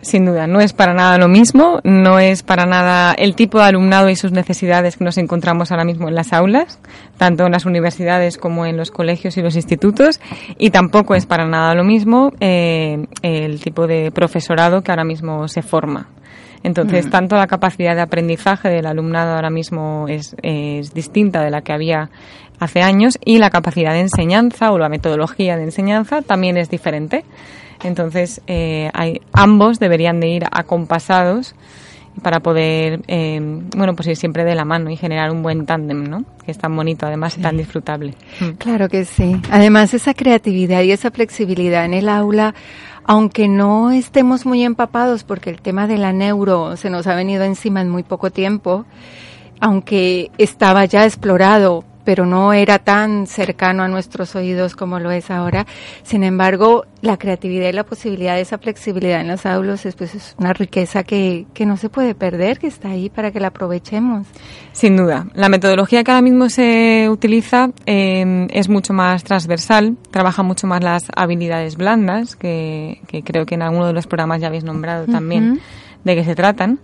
Sin 0.00 0.26
duda, 0.26 0.46
no 0.46 0.60
es 0.60 0.74
para 0.74 0.92
nada 0.92 1.16
lo 1.16 1.28
mismo, 1.28 1.80
no 1.82 2.18
es 2.18 2.42
para 2.42 2.66
nada 2.66 3.14
el 3.14 3.34
tipo 3.34 3.58
de 3.58 3.64
alumnado 3.64 4.10
y 4.10 4.16
sus 4.16 4.32
necesidades 4.32 4.98
que 4.98 5.04
nos 5.04 5.16
encontramos 5.16 5.70
ahora 5.70 5.84
mismo 5.84 6.08
en 6.08 6.14
las 6.14 6.34
aulas, 6.34 6.78
tanto 7.16 7.46
en 7.46 7.52
las 7.52 7.64
universidades 7.64 8.36
como 8.36 8.66
en 8.66 8.76
los 8.76 8.90
colegios 8.90 9.38
y 9.38 9.42
los 9.42 9.56
institutos, 9.56 10.20
y 10.58 10.70
tampoco 10.70 11.14
es 11.14 11.24
para 11.24 11.46
nada 11.46 11.74
lo 11.74 11.84
mismo 11.84 12.32
eh, 12.40 13.06
el 13.22 13.60
tipo 13.60 13.86
de 13.86 14.10
profesorado 14.12 14.82
que 14.82 14.92
ahora 14.92 15.04
mismo 15.04 15.48
se 15.48 15.62
forma. 15.62 16.08
Entonces, 16.64 17.06
mm. 17.06 17.10
tanto 17.10 17.36
la 17.36 17.46
capacidad 17.46 17.94
de 17.94 18.00
aprendizaje 18.00 18.68
del 18.70 18.86
alumnado 18.86 19.36
ahora 19.36 19.50
mismo 19.50 20.06
es, 20.08 20.34
distinta 20.94 21.44
de 21.44 21.50
la 21.50 21.60
que 21.60 21.72
había 21.72 22.10
hace 22.58 22.82
años 22.82 23.18
y 23.24 23.38
la 23.38 23.50
capacidad 23.50 23.92
de 23.92 24.00
enseñanza 24.00 24.72
o 24.72 24.78
la 24.78 24.88
metodología 24.88 25.56
de 25.56 25.64
enseñanza 25.64 26.22
también 26.22 26.56
es 26.56 26.70
diferente. 26.70 27.24
Entonces, 27.82 28.40
eh, 28.46 28.90
hay, 28.94 29.20
ambos 29.32 29.78
deberían 29.78 30.20
de 30.20 30.28
ir 30.28 30.44
acompasados 30.50 31.54
para 32.22 32.40
poder, 32.40 33.02
eh, 33.08 33.40
bueno, 33.76 33.94
pues 33.94 34.08
ir 34.08 34.16
siempre 34.16 34.44
de 34.44 34.54
la 34.54 34.64
mano 34.64 34.88
y 34.88 34.96
generar 34.96 35.30
un 35.32 35.42
buen 35.42 35.66
tándem, 35.66 36.04
¿no? 36.04 36.24
Que 36.44 36.52
es 36.52 36.58
tan 36.58 36.74
bonito, 36.74 37.06
además, 37.06 37.36
y 37.36 37.42
tan 37.42 37.56
disfrutable. 37.56 38.14
Mm. 38.40 38.50
Claro 38.52 38.88
que 38.88 39.04
sí. 39.04 39.36
Además, 39.50 39.92
esa 39.92 40.14
creatividad 40.14 40.82
y 40.82 40.92
esa 40.92 41.10
flexibilidad 41.10 41.84
en 41.84 41.92
el 41.92 42.08
aula 42.08 42.54
aunque 43.04 43.48
no 43.48 43.90
estemos 43.90 44.46
muy 44.46 44.62
empapados 44.62 45.24
porque 45.24 45.50
el 45.50 45.60
tema 45.60 45.86
de 45.86 45.98
la 45.98 46.12
neuro 46.12 46.76
se 46.76 46.90
nos 46.90 47.06
ha 47.06 47.14
venido 47.14 47.44
encima 47.44 47.80
en 47.80 47.90
muy 47.90 48.02
poco 48.02 48.30
tiempo, 48.30 48.86
aunque 49.60 50.30
estaba 50.38 50.84
ya 50.84 51.04
explorado 51.04 51.84
pero 52.04 52.26
no 52.26 52.52
era 52.52 52.78
tan 52.78 53.26
cercano 53.26 53.82
a 53.82 53.88
nuestros 53.88 54.34
oídos 54.36 54.76
como 54.76 54.98
lo 54.98 55.10
es 55.10 55.30
ahora. 55.30 55.66
Sin 56.02 56.24
embargo, 56.24 56.84
la 57.00 57.18
creatividad 57.18 57.68
y 57.68 57.72
la 57.72 57.84
posibilidad 57.84 58.34
de 58.34 58.42
esa 58.42 58.58
flexibilidad 58.58 59.20
en 59.20 59.28
los 59.28 59.46
aulos 59.46 59.84
es, 59.86 59.94
pues, 59.94 60.14
es 60.14 60.34
una 60.38 60.52
riqueza 60.52 61.02
que, 61.02 61.46
que 61.54 61.66
no 61.66 61.76
se 61.76 61.88
puede 61.88 62.14
perder, 62.14 62.58
que 62.58 62.66
está 62.66 62.88
ahí 62.88 63.10
para 63.10 63.30
que 63.30 63.40
la 63.40 63.48
aprovechemos. 63.48 64.26
Sin 64.72 64.96
duda. 64.96 65.26
La 65.34 65.48
metodología 65.48 66.04
que 66.04 66.10
ahora 66.10 66.22
mismo 66.22 66.48
se 66.48 67.08
utiliza 67.10 67.70
eh, 67.86 68.46
es 68.50 68.68
mucho 68.68 68.92
más 68.92 69.24
transversal, 69.24 69.96
trabaja 70.10 70.42
mucho 70.42 70.66
más 70.66 70.82
las 70.82 71.04
habilidades 71.14 71.76
blandas, 71.76 72.36
que, 72.36 73.00
que 73.06 73.22
creo 73.22 73.46
que 73.46 73.54
en 73.54 73.62
alguno 73.62 73.86
de 73.86 73.92
los 73.92 74.06
programas 74.06 74.40
ya 74.40 74.48
habéis 74.48 74.64
nombrado 74.64 75.06
también. 75.06 75.60
De 76.04 76.14
qué 76.14 76.22
se 76.22 76.34
tratan, 76.34 76.80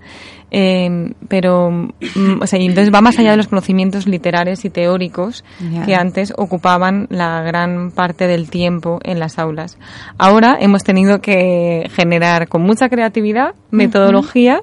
eh, 0.50 1.12
pero 1.28 1.70
mm, 1.70 2.42
o 2.42 2.46
sea, 2.46 2.58
y 2.58 2.66
entonces 2.66 2.92
va 2.92 3.00
más 3.00 3.18
allá 3.18 3.32
de 3.32 3.36
los 3.36 3.48
conocimientos 3.48 4.06
literarios 4.06 4.64
y 4.64 4.70
teóricos 4.70 5.44
que 5.84 5.94
antes 5.94 6.32
ocupaban 6.36 7.06
la 7.10 7.42
gran 7.42 7.90
parte 7.90 8.26
del 8.26 8.50
tiempo 8.50 9.00
en 9.02 9.18
las 9.18 9.38
aulas. 9.38 9.78
Ahora 10.18 10.56
hemos 10.60 10.84
tenido 10.84 11.20
que 11.20 11.88
generar 11.94 12.48
con 12.48 12.62
mucha 12.62 12.88
creatividad 12.88 13.54
metodología 13.70 14.62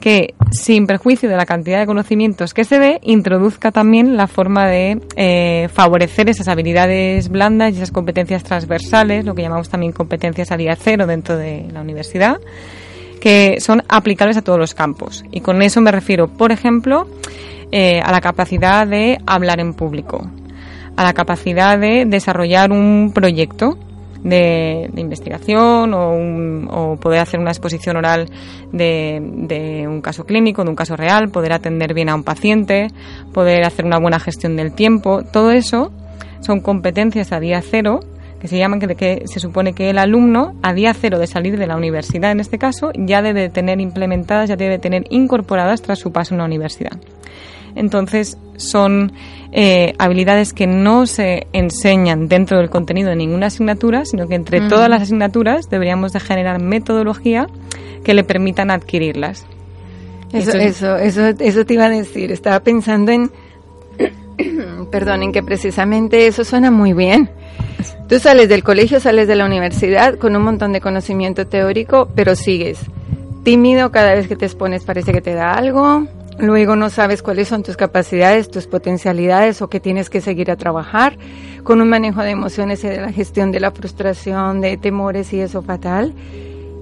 que, 0.00 0.34
sin 0.52 0.86
perjuicio 0.86 1.28
de 1.28 1.36
la 1.36 1.46
cantidad 1.46 1.80
de 1.80 1.86
conocimientos 1.86 2.54
que 2.54 2.64
se 2.64 2.78
dé, 2.78 3.00
introduzca 3.02 3.72
también 3.72 4.16
la 4.16 4.26
forma 4.26 4.66
de 4.66 5.00
eh, 5.16 5.68
favorecer 5.72 6.28
esas 6.28 6.48
habilidades 6.48 7.28
blandas 7.28 7.72
y 7.72 7.76
esas 7.76 7.90
competencias 7.90 8.44
transversales, 8.44 9.24
lo 9.24 9.34
que 9.34 9.42
llamamos 9.42 9.68
también 9.68 9.92
competencias 9.92 10.52
a 10.52 10.56
día 10.56 10.76
cero 10.76 11.06
dentro 11.06 11.36
de 11.36 11.66
la 11.72 11.80
universidad, 11.80 12.38
que 13.20 13.60
son 13.60 13.82
aplicables 13.88 14.36
a 14.36 14.42
todos 14.42 14.58
los 14.58 14.74
campos. 14.74 15.24
Y 15.30 15.40
con 15.40 15.62
eso 15.62 15.80
me 15.80 15.90
refiero, 15.92 16.28
por 16.28 16.52
ejemplo, 16.52 17.06
eh, 17.72 18.00
a 18.02 18.10
la 18.12 18.20
capacidad 18.20 18.86
de 18.86 19.18
hablar 19.26 19.60
en 19.60 19.74
público, 19.74 20.26
a 20.96 21.04
la 21.04 21.12
capacidad 21.12 21.78
de 21.78 22.04
desarrollar 22.06 22.72
un 22.72 23.12
proyecto 23.14 23.78
de, 24.22 24.88
de 24.92 25.00
investigación 25.00 25.94
o, 25.94 26.10
un- 26.12 26.68
o 26.72 26.96
poder 26.96 27.20
hacer 27.20 27.38
una 27.38 27.50
exposición 27.52 27.96
oral 27.96 28.28
de, 28.72 29.20
de 29.22 29.86
un 29.86 30.00
caso 30.00 30.24
clínico, 30.26 30.64
de 30.64 30.70
un 30.70 30.76
caso 30.76 30.96
real, 30.96 31.28
poder 31.28 31.52
atender 31.52 31.94
bien 31.94 32.08
a 32.08 32.16
un 32.16 32.24
paciente, 32.24 32.88
poder 33.32 33.64
hacer 33.64 33.84
una 33.84 33.98
buena 34.00 34.18
gestión 34.18 34.56
del 34.56 34.72
tiempo. 34.72 35.22
Todo 35.22 35.52
eso 35.52 35.92
son 36.40 36.60
competencias 36.60 37.30
a 37.32 37.38
día 37.38 37.62
cero 37.62 38.00
que 38.40 38.48
se 38.48 38.56
llaman 38.58 38.78
que, 38.80 38.94
que 38.94 39.22
se 39.26 39.40
supone 39.40 39.72
que 39.72 39.90
el 39.90 39.98
alumno 39.98 40.54
a 40.62 40.72
día 40.72 40.94
cero 40.94 41.18
de 41.18 41.26
salir 41.26 41.58
de 41.58 41.66
la 41.66 41.76
universidad 41.76 42.30
en 42.30 42.40
este 42.40 42.58
caso 42.58 42.90
ya 42.96 43.20
debe 43.22 43.48
tener 43.48 43.80
implementadas, 43.80 44.48
ya 44.48 44.56
debe 44.56 44.78
tener 44.78 45.04
incorporadas 45.10 45.82
tras 45.82 45.98
su 45.98 46.12
paso 46.12 46.34
en 46.34 46.38
la 46.38 46.44
universidad. 46.44 46.92
Entonces 47.74 48.38
son 48.56 49.12
eh, 49.52 49.94
habilidades 49.98 50.52
que 50.52 50.66
no 50.66 51.06
se 51.06 51.46
enseñan 51.52 52.28
dentro 52.28 52.58
del 52.58 52.70
contenido 52.70 53.10
de 53.10 53.16
ninguna 53.16 53.46
asignatura, 53.46 54.04
sino 54.04 54.26
que 54.28 54.34
entre 54.34 54.60
Mm. 54.62 54.68
todas 54.68 54.88
las 54.88 55.02
asignaturas 55.02 55.68
deberíamos 55.70 56.12
de 56.12 56.20
generar 56.20 56.60
metodología 56.60 57.46
que 58.04 58.14
le 58.14 58.24
permitan 58.24 58.70
adquirirlas. 58.70 59.46
Eso, 60.32 60.50
Eso 60.50 60.58
es- 60.58 60.64
eso, 60.82 60.96
eso, 60.96 61.26
eso 61.40 61.64
te 61.66 61.74
iba 61.74 61.86
a 61.86 61.88
decir. 61.90 62.30
Estaba 62.32 62.60
pensando 62.60 63.12
en, 63.12 63.30
perdón, 64.90 65.22
en 65.22 65.32
que 65.32 65.42
precisamente 65.42 66.26
eso 66.26 66.44
suena 66.44 66.70
muy 66.70 66.92
bien. 66.92 67.30
Tú 68.08 68.18
sales 68.18 68.48
del 68.48 68.64
colegio, 68.64 69.00
sales 69.00 69.28
de 69.28 69.36
la 69.36 69.46
universidad 69.46 70.16
con 70.16 70.34
un 70.34 70.42
montón 70.42 70.72
de 70.72 70.80
conocimiento 70.80 71.46
teórico, 71.46 72.08
pero 72.14 72.34
sigues 72.34 72.80
tímido 73.44 73.90
cada 73.90 74.14
vez 74.14 74.28
que 74.28 74.36
te 74.36 74.44
expones, 74.44 74.84
parece 74.84 75.12
que 75.12 75.20
te 75.20 75.34
da 75.34 75.54
algo. 75.54 76.06
Luego 76.38 76.76
no 76.76 76.90
sabes 76.90 77.22
cuáles 77.22 77.48
son 77.48 77.62
tus 77.62 77.76
capacidades, 77.76 78.50
tus 78.50 78.66
potencialidades 78.66 79.60
o 79.62 79.68
que 79.68 79.80
tienes 79.80 80.10
que 80.10 80.20
seguir 80.20 80.50
a 80.50 80.56
trabajar 80.56 81.16
con 81.64 81.80
un 81.80 81.88
manejo 81.88 82.22
de 82.22 82.30
emociones 82.30 82.84
y 82.84 82.88
de 82.88 83.00
la 83.00 83.10
gestión 83.10 83.50
de 83.50 83.60
la 83.60 83.72
frustración, 83.72 84.60
de 84.60 84.76
temores 84.76 85.32
y 85.32 85.40
eso 85.40 85.62
fatal. 85.62 86.14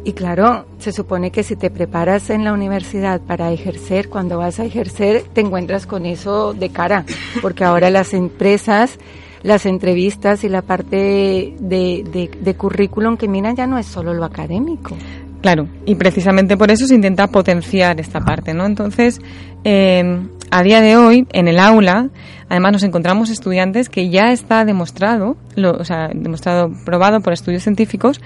Y 0.04 0.12
claro, 0.12 0.66
se 0.78 0.92
supone 0.92 1.30
que 1.30 1.42
si 1.42 1.56
te 1.56 1.70
preparas 1.70 2.30
en 2.30 2.44
la 2.44 2.52
universidad 2.52 3.20
para 3.20 3.50
ejercer, 3.50 4.08
cuando 4.08 4.38
vas 4.38 4.60
a 4.60 4.64
ejercer, 4.64 5.24
te 5.32 5.40
encuentras 5.40 5.86
con 5.86 6.04
eso 6.04 6.52
de 6.52 6.70
cara, 6.70 7.04
porque 7.42 7.64
ahora 7.64 7.90
las 7.90 8.12
empresas, 8.12 8.98
las 9.46 9.64
entrevistas 9.64 10.44
y 10.44 10.48
la 10.48 10.60
parte 10.62 11.54
de, 11.60 12.28
de, 12.42 12.54
currículum 12.54 13.16
que 13.16 13.28
miran 13.28 13.54
ya 13.56 13.66
no 13.66 13.78
es 13.78 13.86
solo 13.86 14.12
lo 14.12 14.24
académico. 14.24 14.96
Claro, 15.40 15.68
y 15.84 15.94
precisamente 15.94 16.56
por 16.56 16.70
eso 16.70 16.86
se 16.86 16.94
intenta 16.94 17.28
potenciar 17.28 18.00
esta 18.00 18.20
parte, 18.20 18.52
¿no? 18.54 18.66
Entonces, 18.66 19.20
eh, 19.64 20.02
a 20.50 20.62
día 20.62 20.80
de 20.80 20.96
hoy, 20.96 21.26
en 21.32 21.46
el 21.46 21.58
aula, 21.60 22.08
además 22.48 22.72
nos 22.72 22.82
encontramos 22.82 23.30
estudiantes 23.30 23.88
que 23.88 24.08
ya 24.10 24.32
está 24.32 24.64
demostrado, 24.64 25.36
lo- 25.54 25.76
o 25.76 25.84
sea, 25.84 26.08
demostrado, 26.12 26.70
probado 26.84 27.20
por 27.20 27.32
estudios 27.32 27.62
científicos, 27.62 28.20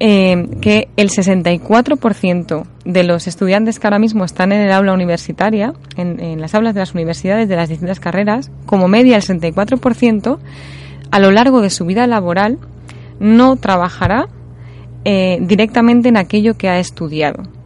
eh, 0.00 0.48
que 0.60 0.88
el 0.96 1.10
64% 1.10 2.64
de 2.84 3.02
los 3.02 3.26
estudiantes 3.26 3.78
que 3.78 3.86
ahora 3.86 3.98
mismo 3.98 4.24
están 4.24 4.52
en 4.52 4.60
el 4.60 4.72
aula 4.72 4.92
universitaria, 4.92 5.74
en, 5.96 6.40
las 6.40 6.54
aulas 6.54 6.74
de 6.74 6.80
las 6.80 6.94
universidades 6.94 7.48
de 7.48 7.56
las 7.56 7.68
distintas 7.68 7.98
carreras, 7.98 8.50
como 8.64 8.86
media 8.86 9.16
el 9.16 9.22
64%, 9.22 10.38
a 11.10 11.18
lo 11.18 11.30
largo 11.30 11.60
de 11.60 11.70
su 11.70 11.84
vida 11.84 12.06
laboral 12.06 12.58
no 13.18 13.56
trabajará 13.56 14.28
eh, 15.04 15.38
directamente 15.40 16.08
en 16.08 16.16
aquello 16.16 16.56
que 16.56 16.68
ha 16.68 16.78
estudiado. 16.78 17.57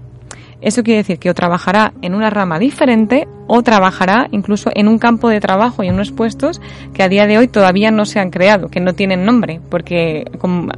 Eso 0.62 0.82
quiere 0.82 0.98
decir 0.98 1.18
que 1.18 1.28
o 1.28 1.34
trabajará 1.34 1.92
en 2.02 2.14
una 2.14 2.30
rama 2.30 2.58
diferente 2.58 3.26
o 3.48 3.62
trabajará 3.62 4.28
incluso 4.30 4.70
en 4.74 4.86
un 4.88 4.98
campo 4.98 5.28
de 5.28 5.40
trabajo 5.40 5.82
y 5.82 5.88
en 5.88 5.94
unos 5.94 6.12
puestos 6.12 6.60
que 6.94 7.02
a 7.02 7.08
día 7.08 7.26
de 7.26 7.36
hoy 7.36 7.48
todavía 7.48 7.90
no 7.90 8.04
se 8.06 8.20
han 8.20 8.30
creado, 8.30 8.68
que 8.68 8.80
no 8.80 8.94
tienen 8.94 9.24
nombre, 9.24 9.60
porque 9.68 10.24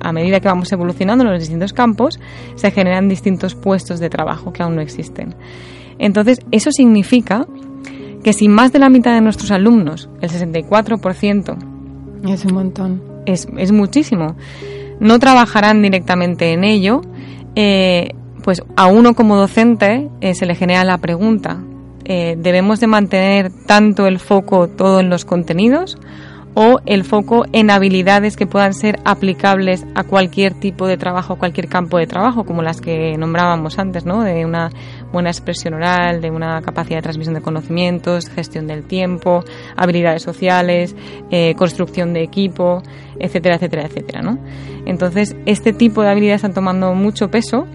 a 0.01 0.13
medida 0.13 0.41
que 0.41 0.49
vamos 0.49 0.73
evolucionando 0.73 1.23
en 1.25 1.31
los 1.31 1.41
distintos 1.41 1.73
campos 1.75 2.19
se 2.57 2.71
generan 2.71 3.09
distintos 3.09 3.55
puestos 3.55 4.01
de 4.01 4.09
trabajo 4.11 4.53
que 4.53 4.63
aún 4.63 4.75
no 4.77 4.81
existen. 4.81 5.35
Entonces, 5.99 6.41
eso 6.51 6.73
significa 6.73 7.47
que 8.25 8.33
si 8.33 8.49
más 8.49 8.73
de 8.73 8.79
la 8.79 8.89
mitad 8.89 9.13
de 9.15 9.21
nuestros 9.21 9.51
alumnos, 9.51 10.09
el 10.23 10.31
64%, 10.31 11.57
Es 12.29 12.45
un 12.47 12.55
montón. 12.55 13.03
es, 13.27 13.47
es 13.59 13.71
muchísimo. 13.71 14.35
No 14.99 15.19
trabajarán 15.19 15.83
directamente 15.83 16.53
en 16.53 16.65
ello. 16.65 17.03
eh, 17.55 18.09
pues 18.45 18.63
a 18.77 18.87
uno 18.87 19.15
como 19.15 19.37
docente 19.37 20.11
eh, 20.21 20.35
se 20.35 20.45
le 20.45 20.55
genera 20.55 20.85
la 20.85 20.99
pregunta, 20.99 21.63
eh, 22.05 22.37
¿debemos 22.39 22.79
de 22.79 22.87
mantener 22.87 23.51
tanto 23.67 24.07
el 24.07 24.19
foco 24.19 24.69
todo 24.69 25.01
en 25.01 25.09
los 25.09 25.25
contenidos 25.25 25.99
o 26.53 26.79
el 26.85 27.05
foco 27.05 27.47
en 27.53 27.71
habilidades 27.71 28.37
que 28.37 28.47
puedan 28.47 28.75
ser 28.75 29.01
aplicables 29.05 29.85
a 29.95 30.05
cualquier 30.05 30.53
tipo 30.55 30.87
de 30.87 30.99
trabajo, 30.99 31.37
cualquier 31.37 31.69
campo 31.69 31.99
de 31.99 32.07
trabajo, 32.07 32.45
como 32.45 32.63
las 32.63 32.83
que 32.83 33.17
nombrábamos 33.17 33.79
antes, 33.79 34.05
¿no? 34.05 34.23
De 34.23 34.45
una 34.45 34.71
buena 35.11 35.31
expresión 35.31 35.75
oral, 35.75 36.21
de 36.21 36.31
una 36.31 36.61
capacidad 36.61 36.99
de 36.99 37.03
transmisión 37.03 37.35
de 37.35 37.41
conocimientos, 37.41 38.29
gestión 38.29 38.67
del 38.67 38.85
tiempo, 38.85 39.43
habilidades 39.75 40.23
sociales, 40.23 40.95
eh, 41.31 41.55
construcción 41.57 42.13
de 42.13 42.23
equipo, 42.23 42.83
etcétera, 43.19 43.57
etcétera, 43.57 43.87
etcétera, 43.87 44.23
¿no? 44.23 44.39
Entonces, 44.87 45.35
este 45.47 45.73
tipo 45.73 46.03
de 46.03 46.11
habilidades 46.11 46.41
están 46.41 46.55
tomando 46.55 46.95
mucho 46.95 47.31
peso 47.31 47.67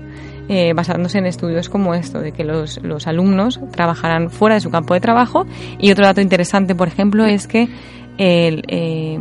eh, 0.49 0.73
basándose 0.73 1.19
en 1.19 1.27
estudios 1.27 1.69
como 1.69 1.93
esto, 1.93 2.19
de 2.19 2.31
que 2.31 2.43
los, 2.43 2.81
los 2.83 3.07
alumnos 3.07 3.59
trabajarán 3.71 4.31
fuera 4.31 4.55
de 4.55 4.61
su 4.61 4.71
campo 4.71 4.95
de 4.95 4.99
trabajo. 4.99 5.45
Y 5.79 5.91
otro 5.91 6.05
dato 6.05 6.21
interesante, 6.21 6.73
por 6.75 6.87
ejemplo, 6.87 7.25
es 7.25 7.47
que 7.47 7.69
el, 8.17 8.63
eh, 8.67 9.19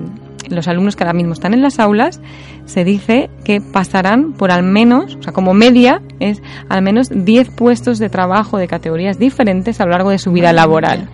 los 0.48 0.68
alumnos 0.68 0.96
que 0.96 1.04
ahora 1.04 1.12
mismo 1.12 1.34
están 1.34 1.54
en 1.54 1.62
las 1.62 1.78
aulas, 1.78 2.20
se 2.64 2.84
dice 2.84 3.30
que 3.44 3.60
pasarán 3.60 4.32
por 4.32 4.50
al 4.50 4.62
menos, 4.62 5.16
o 5.16 5.22
sea, 5.22 5.32
como 5.32 5.54
media, 5.54 6.00
es 6.18 6.42
al 6.68 6.82
menos 6.82 7.08
10 7.10 7.50
puestos 7.50 7.98
de 7.98 8.08
trabajo 8.08 8.58
de 8.58 8.66
categorías 8.66 9.18
diferentes 9.18 9.80
a 9.80 9.84
lo 9.84 9.92
largo 9.92 10.10
de 10.10 10.18
su 10.18 10.32
vida 10.32 10.52
laboral. 10.52 11.08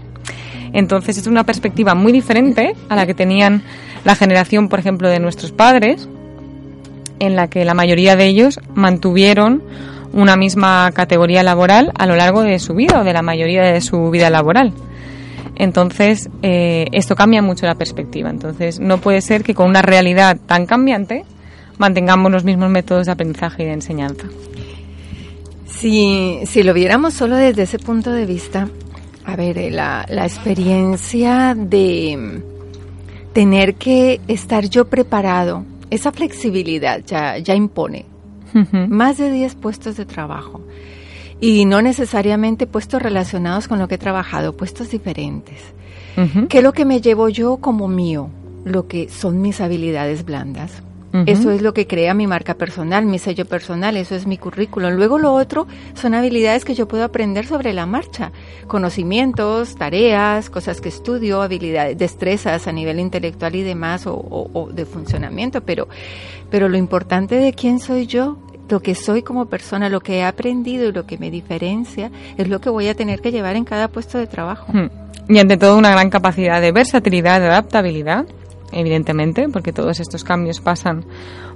Entonces 0.72 1.18
es 1.18 1.26
una 1.26 1.44
perspectiva 1.44 1.94
muy 1.94 2.12
diferente 2.12 2.74
a 2.88 2.96
la 2.96 3.06
que 3.06 3.14
tenían 3.14 3.62
la 4.04 4.16
generación, 4.16 4.68
por 4.68 4.80
ejemplo, 4.80 5.08
de 5.08 5.20
nuestros 5.20 5.52
padres, 5.52 6.08
en 7.20 7.36
la 7.36 7.48
que 7.48 7.64
la 7.64 7.74
mayoría 7.74 8.16
de 8.16 8.26
ellos 8.26 8.60
mantuvieron 8.74 9.62
una 10.14 10.36
misma 10.36 10.90
categoría 10.92 11.42
laboral 11.42 11.92
a 11.98 12.06
lo 12.06 12.16
largo 12.16 12.42
de 12.42 12.58
su 12.58 12.74
vida 12.74 13.00
o 13.00 13.04
de 13.04 13.12
la 13.12 13.22
mayoría 13.22 13.62
de 13.62 13.80
su 13.80 14.10
vida 14.10 14.30
laboral. 14.30 14.72
Entonces, 15.56 16.30
eh, 16.42 16.86
esto 16.92 17.14
cambia 17.14 17.42
mucho 17.42 17.66
la 17.66 17.74
perspectiva. 17.74 18.30
Entonces, 18.30 18.80
no 18.80 18.98
puede 18.98 19.20
ser 19.20 19.42
que 19.42 19.54
con 19.54 19.68
una 19.68 19.82
realidad 19.82 20.38
tan 20.46 20.66
cambiante 20.66 21.24
mantengamos 21.78 22.30
los 22.30 22.44
mismos 22.44 22.70
métodos 22.70 23.06
de 23.06 23.12
aprendizaje 23.12 23.64
y 23.64 23.66
de 23.66 23.72
enseñanza. 23.72 24.28
Si, 25.66 26.40
si 26.46 26.62
lo 26.62 26.72
viéramos 26.72 27.14
solo 27.14 27.36
desde 27.36 27.62
ese 27.62 27.78
punto 27.78 28.10
de 28.10 28.26
vista, 28.26 28.68
a 29.24 29.36
ver, 29.36 29.58
eh, 29.58 29.70
la, 29.70 30.06
la 30.08 30.24
experiencia 30.24 31.54
de 31.56 32.40
tener 33.32 33.74
que 33.74 34.20
estar 34.28 34.68
yo 34.68 34.86
preparado, 34.86 35.64
esa 35.90 36.12
flexibilidad 36.12 37.02
ya, 37.04 37.38
ya 37.38 37.54
impone 37.54 38.13
más 38.88 39.18
de 39.18 39.30
10 39.30 39.54
puestos 39.56 39.96
de 39.96 40.06
trabajo 40.06 40.60
y 41.40 41.64
no 41.64 41.82
necesariamente 41.82 42.66
puestos 42.66 43.02
relacionados 43.02 43.68
con 43.68 43.78
lo 43.78 43.88
que 43.88 43.96
he 43.96 43.98
trabajado, 43.98 44.56
puestos 44.56 44.90
diferentes. 44.90 45.60
¿Qué 46.48 46.58
es 46.58 46.64
lo 46.64 46.72
que 46.72 46.84
me 46.84 47.00
llevo 47.00 47.28
yo 47.28 47.56
como 47.56 47.88
mío? 47.88 48.30
Lo 48.64 48.86
que 48.86 49.08
son 49.08 49.42
mis 49.42 49.60
habilidades 49.60 50.24
blandas. 50.24 50.82
Eso 51.26 51.52
es 51.52 51.62
lo 51.62 51.72
que 51.72 51.86
crea 51.86 52.12
mi 52.12 52.26
marca 52.26 52.54
personal, 52.54 53.06
mi 53.06 53.20
sello 53.20 53.44
personal, 53.44 53.96
eso 53.96 54.16
es 54.16 54.26
mi 54.26 54.36
currículum. 54.36 54.94
Luego 54.94 55.18
lo 55.18 55.32
otro 55.32 55.68
son 55.94 56.12
habilidades 56.14 56.64
que 56.64 56.74
yo 56.74 56.88
puedo 56.88 57.04
aprender 57.04 57.46
sobre 57.46 57.72
la 57.72 57.86
marcha, 57.86 58.32
conocimientos, 58.66 59.76
tareas, 59.76 60.50
cosas 60.50 60.80
que 60.80 60.88
estudio, 60.88 61.40
habilidades, 61.40 61.96
destrezas 61.96 62.66
a 62.66 62.72
nivel 62.72 63.00
intelectual 63.00 63.54
y 63.54 63.62
demás 63.62 64.06
o, 64.06 64.14
o- 64.14 64.50
o 64.52 64.68
de 64.72 64.84
funcionamiento, 64.84 65.62
pero, 65.62 65.88
pero 66.50 66.68
lo 66.68 66.76
importante 66.76 67.36
de 67.36 67.52
quién 67.52 67.80
soy 67.80 68.06
yo, 68.06 68.36
lo 68.68 68.80
que 68.80 68.94
soy 68.94 69.22
como 69.22 69.46
persona, 69.46 69.88
lo 69.88 70.00
que 70.00 70.18
he 70.18 70.24
aprendido 70.24 70.88
y 70.88 70.92
lo 70.92 71.06
que 71.06 71.16
me 71.18 71.30
diferencia 71.30 72.10
es 72.36 72.48
lo 72.48 72.60
que 72.60 72.70
voy 72.70 72.88
a 72.88 72.94
tener 72.94 73.20
que 73.20 73.30
llevar 73.30 73.56
en 73.56 73.64
cada 73.64 73.88
puesto 73.88 74.18
de 74.18 74.26
trabajo. 74.26 74.66
Hmm. 74.72 74.88
Y 75.28 75.38
ante 75.38 75.56
todo 75.56 75.78
una 75.78 75.90
gran 75.90 76.10
capacidad 76.10 76.60
de 76.60 76.72
versatilidad, 76.72 77.40
de 77.40 77.46
adaptabilidad, 77.46 78.26
evidentemente, 78.74 79.48
porque 79.48 79.72
todos 79.72 80.00
estos 80.00 80.24
cambios 80.24 80.60
pasan 80.60 81.04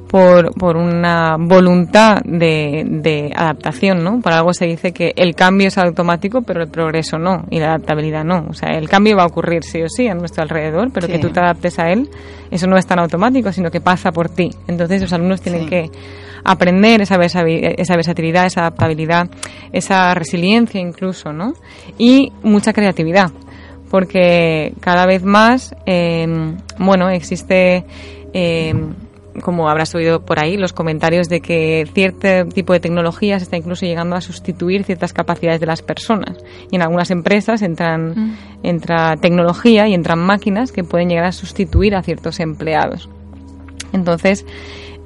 por, 0.09 0.55
por 0.55 0.77
una 0.79 1.37
voluntad 1.39 2.23
de, 2.25 2.83
de 2.89 3.31
adaptación, 3.37 4.03
¿no? 4.03 4.21
Por 4.21 4.33
algo 4.33 4.55
se 4.55 4.65
dice 4.65 4.93
que 4.93 5.13
el 5.17 5.35
cambio 5.35 5.69
es 5.69 5.77
automático, 5.77 6.41
pero 6.41 6.63
el 6.63 6.71
progreso 6.71 7.19
no, 7.19 7.45
y 7.51 7.59
la 7.61 7.75
adaptabilidad 7.75 8.25
no. 8.25 8.47
O 8.49 8.55
sea, 8.55 8.71
el 8.79 8.89
cambio 8.89 9.17
va 9.19 9.25
a 9.25 9.27
ocurrir 9.27 9.65
sí 9.65 9.83
o 9.83 9.89
sí 9.89 10.09
a 10.09 10.15
nuestro 10.15 10.43
alrededor, 10.43 10.91
pero 10.95 11.07
Sí. 11.07 11.13
que 11.13 11.19
tú 11.19 11.29
te 11.31 11.41
adaptes 11.41 11.79
a 11.79 11.91
él, 11.91 12.09
eso 12.51 12.67
no 12.67 12.79
es 12.79 12.87
tan 12.87 12.99
automático, 13.01 13.53
sino 13.53 13.71
que 13.71 13.83
pasa 13.83 14.11
por 14.11 14.31
ti. 14.31 14.49
Entonces 14.67 15.03
los 15.03 15.13
alumnos 15.13 15.43
tienen 15.43 15.65
Sí. 15.65 15.69
que 15.69 15.91
aprender 16.43 17.03
esa, 17.03 17.17
esa 17.23 17.95
versatilidad, 17.97 18.47
esa 18.47 18.61
adaptabilidad, 18.63 19.29
esa 19.73 20.15
resiliencia 20.15 20.81
incluso, 20.81 21.35
¿no? 21.35 21.53
Y 21.99 22.33
mucha 22.43 22.73
creatividad, 22.73 23.31
porque 23.91 24.75
cada 24.81 25.07
vez 25.07 25.23
más, 25.25 25.75
eh, 25.87 26.27
bueno, 26.79 27.09
existe, 27.11 27.85
eh, 28.33 28.75
como 29.43 29.69
habrás 29.69 29.95
oído 29.95 30.25
por 30.25 30.43
ahí, 30.43 30.57
los 30.57 30.73
comentarios 30.73 31.29
de 31.29 31.41
que 31.41 31.87
cierto 31.95 32.47
tipo 32.49 32.73
de 32.73 32.81
tecnologías 32.81 33.41
está 33.43 33.57
incluso 33.57 33.87
llegando 33.87 34.17
a 34.17 34.21
sustituir 34.21 34.85
ciertas 34.85 35.13
capacidades 35.13 35.61
de 35.61 35.67
las 35.67 35.81
personas. 35.83 36.37
Y 36.71 36.77
en 36.77 36.83
algunas 36.83 37.11
empresas 37.11 37.63
entran, 37.63 38.11
Mm. 38.11 38.37
entra 38.65 39.17
tecnología 39.17 39.87
y 39.87 39.95
entran 39.95 40.19
máquinas 40.19 40.73
que 40.73 40.83
pueden 40.85 41.09
llegar 41.09 41.25
a 41.25 41.33
sustituir 41.33 41.95
a 41.95 42.03
ciertos 42.03 42.41
empleados. 42.41 43.09
Entonces, 43.93 44.45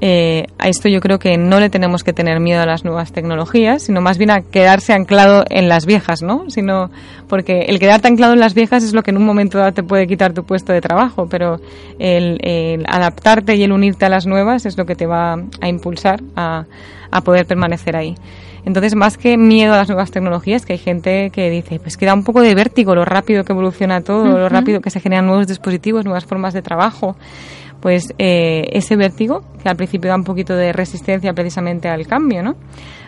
eh, 0.04 0.46
a 0.58 0.68
esto 0.68 0.88
yo 0.88 1.00
creo 1.00 1.20
que 1.20 1.38
no 1.38 1.60
le 1.60 1.70
tenemos 1.70 2.02
que 2.02 2.12
tener 2.12 2.40
miedo 2.40 2.60
a 2.60 2.66
las 2.66 2.84
nuevas 2.84 3.12
tecnologías, 3.12 3.84
sino 3.84 4.00
más 4.00 4.18
bien 4.18 4.32
a 4.32 4.40
quedarse 4.40 4.92
anclado 4.92 5.44
en 5.48 5.68
las 5.68 5.86
viejas, 5.86 6.22
¿no? 6.22 6.50
Sino 6.50 6.90
porque 7.28 7.66
el 7.68 7.78
quedarte 7.78 8.08
anclado 8.08 8.32
en 8.32 8.40
las 8.40 8.52
viejas 8.52 8.82
es 8.82 8.94
lo 8.94 9.04
que 9.04 9.12
en 9.12 9.18
un 9.18 9.24
momento 9.24 9.58
dado 9.58 9.72
te 9.72 9.84
puede 9.84 10.08
quitar 10.08 10.32
tu 10.32 10.42
puesto 10.42 10.72
de 10.72 10.80
trabajo, 10.80 11.28
pero 11.30 11.60
el, 12.00 12.40
el 12.42 12.84
adaptarte 12.88 13.54
y 13.54 13.62
el 13.62 13.70
unirte 13.70 14.04
a 14.04 14.08
las 14.08 14.26
nuevas 14.26 14.66
es 14.66 14.76
lo 14.76 14.86
que 14.86 14.96
te 14.96 15.06
va 15.06 15.34
a 15.60 15.68
impulsar 15.68 16.20
a, 16.34 16.64
a 17.12 17.20
poder 17.20 17.46
permanecer 17.46 17.94
ahí. 17.94 18.16
Entonces, 18.64 18.96
más 18.96 19.16
que 19.16 19.36
miedo 19.36 19.72
a 19.72 19.76
las 19.76 19.88
nuevas 19.88 20.10
tecnologías, 20.10 20.66
que 20.66 20.72
hay 20.72 20.78
gente 20.80 21.30
que 21.30 21.48
dice, 21.48 21.78
pues 21.78 21.96
que 21.96 22.06
da 22.06 22.14
un 22.14 22.24
poco 22.24 22.40
de 22.40 22.56
vértigo 22.56 22.96
lo 22.96 23.04
rápido 23.04 23.44
que 23.44 23.52
evoluciona 23.52 24.02
todo, 24.02 24.24
lo 24.24 24.48
rápido 24.48 24.80
que 24.80 24.90
se 24.90 24.98
generan 24.98 25.26
nuevos 25.26 25.46
dispositivos, 25.46 26.04
nuevas 26.04 26.24
formas 26.24 26.54
de 26.54 26.62
trabajo 26.62 27.16
pues 27.82 28.14
eh, 28.16 28.68
ese 28.72 28.96
vértigo, 28.96 29.44
que 29.62 29.68
al 29.68 29.76
principio 29.76 30.08
da 30.08 30.16
un 30.16 30.24
poquito 30.24 30.54
de 30.56 30.72
resistencia 30.72 31.34
precisamente 31.34 31.88
al 31.88 32.06
cambio, 32.06 32.42
¿no? 32.42 32.56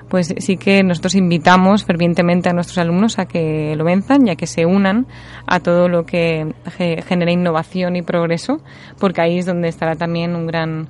Pues 0.08 0.34
sí 0.36 0.58
que 0.58 0.82
nosotros 0.82 1.14
invitamos 1.14 1.84
fervientemente 1.84 2.50
a 2.50 2.52
nuestros 2.52 2.76
alumnos 2.76 3.18
a 3.18 3.24
que 3.26 3.74
lo 3.76 3.84
venzan 3.84 4.26
y 4.26 4.30
a 4.30 4.36
que 4.36 4.46
se 4.46 4.66
unan 4.66 5.06
a 5.46 5.60
todo 5.60 5.88
lo 5.88 6.04
que 6.04 6.52
ge- 6.76 7.02
genera 7.08 7.32
innovación 7.32 7.96
y 7.96 8.02
progreso, 8.02 8.60
porque 8.98 9.22
ahí 9.22 9.38
es 9.38 9.46
donde 9.46 9.68
estará 9.68 9.96
también 9.96 10.36
un 10.36 10.46
gran 10.46 10.88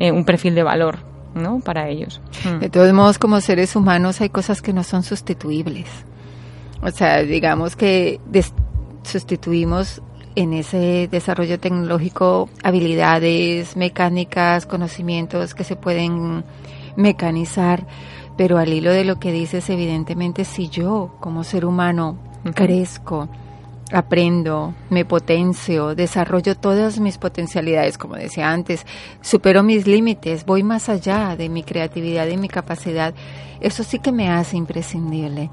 eh, 0.00 0.10
un 0.10 0.24
perfil 0.24 0.54
de 0.56 0.62
valor, 0.64 0.98
¿no? 1.34 1.60
Para 1.60 1.88
ellos. 1.88 2.20
Mm. 2.44 2.58
De 2.58 2.68
todos 2.68 2.92
modos, 2.92 3.18
como 3.18 3.40
seres 3.40 3.76
humanos 3.76 4.20
hay 4.20 4.30
cosas 4.30 4.60
que 4.62 4.72
no 4.72 4.82
son 4.82 5.04
sustituibles. 5.04 5.86
O 6.82 6.90
sea, 6.90 7.22
digamos 7.22 7.76
que 7.76 8.18
sustituimos 9.04 10.02
en 10.36 10.52
ese 10.52 11.08
desarrollo 11.10 11.58
tecnológico 11.58 12.48
habilidades 12.62 13.76
mecánicas, 13.76 14.66
conocimientos 14.66 15.54
que 15.54 15.64
se 15.64 15.76
pueden 15.76 16.44
mecanizar, 16.94 17.86
pero 18.36 18.58
al 18.58 18.72
hilo 18.72 18.92
de 18.92 19.04
lo 19.04 19.18
que 19.18 19.32
dices, 19.32 19.68
evidentemente, 19.70 20.44
si 20.44 20.68
yo 20.68 21.16
como 21.20 21.42
ser 21.42 21.64
humano 21.64 22.18
crezco, 22.54 23.28
aprendo, 23.92 24.74
me 24.90 25.04
potencio, 25.04 25.94
desarrollo 25.94 26.56
todas 26.56 27.00
mis 27.00 27.18
potencialidades, 27.18 27.96
como 27.96 28.16
decía 28.16 28.52
antes, 28.52 28.84
supero 29.22 29.62
mis 29.62 29.86
límites, 29.86 30.44
voy 30.44 30.62
más 30.62 30.88
allá 30.88 31.34
de 31.36 31.48
mi 31.48 31.62
creatividad 31.62 32.26
y 32.28 32.36
mi 32.36 32.48
capacidad, 32.48 33.14
eso 33.60 33.84
sí 33.84 34.00
que 34.00 34.12
me 34.12 34.28
hace 34.28 34.56
imprescindible. 34.56 35.50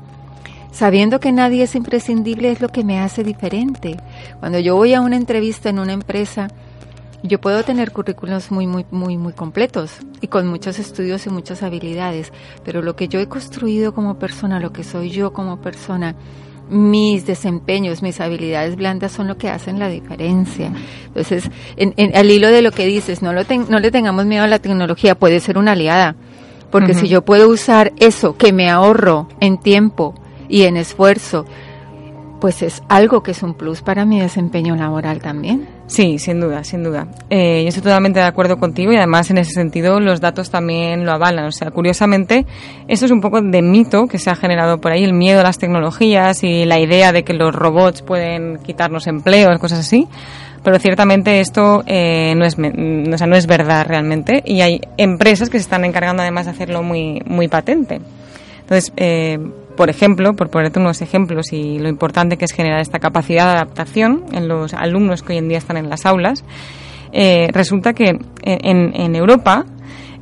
Sabiendo 0.73 1.19
que 1.19 1.31
nadie 1.31 1.63
es 1.63 1.75
imprescindible 1.75 2.51
es 2.51 2.59
lo 2.59 2.67
que 2.67 2.83
me 2.83 2.99
hace 2.99 3.23
diferente. 3.23 3.95
Cuando 4.39 4.57
yo 4.57 4.75
voy 4.75 4.95
a 4.95 5.01
una 5.01 5.15
entrevista 5.17 5.69
en 5.69 5.77
una 5.77 5.93
empresa, 5.93 6.47
yo 7.21 7.39
puedo 7.39 7.63
tener 7.63 7.91
currículos 7.91 8.51
muy, 8.51 8.65
muy, 8.65 8.83
muy, 8.89 9.15
muy 9.17 9.33
completos 9.33 9.91
y 10.19 10.27
con 10.27 10.47
muchos 10.47 10.79
estudios 10.79 11.25
y 11.27 11.29
muchas 11.29 11.61
habilidades, 11.61 12.33
pero 12.65 12.81
lo 12.81 12.95
que 12.95 13.07
yo 13.07 13.19
he 13.19 13.27
construido 13.27 13.93
como 13.93 14.15
persona, 14.17 14.59
lo 14.59 14.73
que 14.73 14.83
soy 14.83 15.11
yo 15.11 15.31
como 15.31 15.61
persona, 15.61 16.15
mis 16.69 17.25
desempeños, 17.27 18.01
mis 18.01 18.19
habilidades 18.19 18.75
blandas 18.75 19.11
son 19.11 19.27
lo 19.27 19.37
que 19.37 19.49
hacen 19.49 19.77
la 19.77 19.89
diferencia. 19.89 20.71
Entonces, 21.05 21.51
en, 21.77 21.93
en- 21.97 22.15
al 22.17 22.31
hilo 22.31 22.47
de 22.49 22.63
lo 22.63 22.71
que 22.71 22.87
dices, 22.87 23.21
no, 23.21 23.31
lo 23.31 23.45
ten- 23.45 23.67
no 23.69 23.79
le 23.79 23.91
tengamos 23.91 24.25
miedo 24.25 24.43
a 24.43 24.47
la 24.47 24.59
tecnología, 24.59 25.13
puede 25.13 25.39
ser 25.39 25.57
una 25.59 25.73
aliada, 25.73 26.15
porque 26.71 26.93
si 26.95 27.07
yo 27.09 27.23
puedo 27.23 27.47
usar 27.49 27.93
eso 27.99 28.35
que 28.37 28.51
me 28.51 28.69
ahorro 28.71 29.27
en 29.39 29.59
tiempo 29.59 30.15
y 30.49 30.63
en 30.63 30.77
esfuerzo, 30.77 31.45
pues 32.43 32.61
es 32.61 32.83
algo 32.89 33.23
que 33.23 33.31
es 33.31 33.41
un 33.41 33.53
plus 33.53 33.81
para 33.81 34.03
mi 34.03 34.19
desempeño 34.19 34.75
laboral 34.75 35.21
también. 35.21 35.65
Sí, 35.87 36.19
sin 36.19 36.41
duda, 36.41 36.63
sin 36.63 36.83
duda. 36.83 37.07
Eh, 37.29 37.61
yo 37.63 37.69
estoy 37.69 37.83
totalmente 37.83 38.19
de 38.19 38.25
acuerdo 38.25 38.57
contigo 38.57 38.91
y 38.91 38.97
además 38.97 39.29
en 39.31 39.37
ese 39.37 39.51
sentido 39.51 39.99
los 39.99 40.19
datos 40.19 40.49
también 40.49 41.05
lo 41.05 41.11
avalan. 41.11 41.45
O 41.45 41.51
sea, 41.51 41.71
curiosamente, 41.71 42.45
eso 42.89 43.05
es 43.05 43.11
un 43.11 43.21
poco 43.21 43.41
de 43.41 43.61
mito 43.61 44.07
que 44.07 44.17
se 44.17 44.29
ha 44.29 44.35
generado 44.35 44.81
por 44.81 44.91
ahí, 44.91 45.05
el 45.05 45.13
miedo 45.13 45.39
a 45.39 45.43
las 45.43 45.57
tecnologías 45.57 46.43
y 46.43 46.65
la 46.65 46.79
idea 46.79 47.13
de 47.13 47.23
que 47.23 47.33
los 47.33 47.55
robots 47.55 48.01
pueden 48.01 48.57
quitarnos 48.57 49.07
empleos, 49.07 49.57
cosas 49.59 49.79
así. 49.79 50.07
Pero 50.63 50.79
ciertamente 50.79 51.39
esto 51.39 51.83
eh, 51.85 52.33
no, 52.35 52.43
es, 52.43 52.57
o 52.57 53.17
sea, 53.17 53.27
no 53.27 53.35
es 53.35 53.47
verdad 53.47 53.85
realmente 53.87 54.41
y 54.45 54.59
hay 54.61 54.81
empresas 54.97 55.49
que 55.49 55.59
se 55.59 55.63
están 55.63 55.85
encargando 55.85 56.23
además 56.23 56.45
de 56.45 56.51
hacerlo 56.51 56.83
muy, 56.83 57.21
muy 57.25 57.47
patente. 57.47 58.01
Entonces, 58.61 58.93
eh, 58.95 59.39
por 59.75 59.89
ejemplo, 59.89 60.33
por 60.33 60.49
ponerte 60.49 60.79
unos 60.79 61.01
ejemplos 61.01 61.53
y 61.53 61.79
lo 61.79 61.89
importante 61.89 62.37
que 62.37 62.45
es 62.45 62.51
generar 62.51 62.79
esta 62.79 62.99
capacidad 62.99 63.45
de 63.45 63.51
adaptación 63.57 64.25
en 64.31 64.47
los 64.47 64.73
alumnos 64.73 65.23
que 65.23 65.33
hoy 65.33 65.39
en 65.39 65.49
día 65.49 65.57
están 65.57 65.77
en 65.77 65.89
las 65.89 66.05
aulas, 66.05 66.43
eh, 67.11 67.49
resulta 67.51 67.93
que 67.93 68.17
en, 68.43 68.91
en 68.95 69.15
Europa 69.15 69.65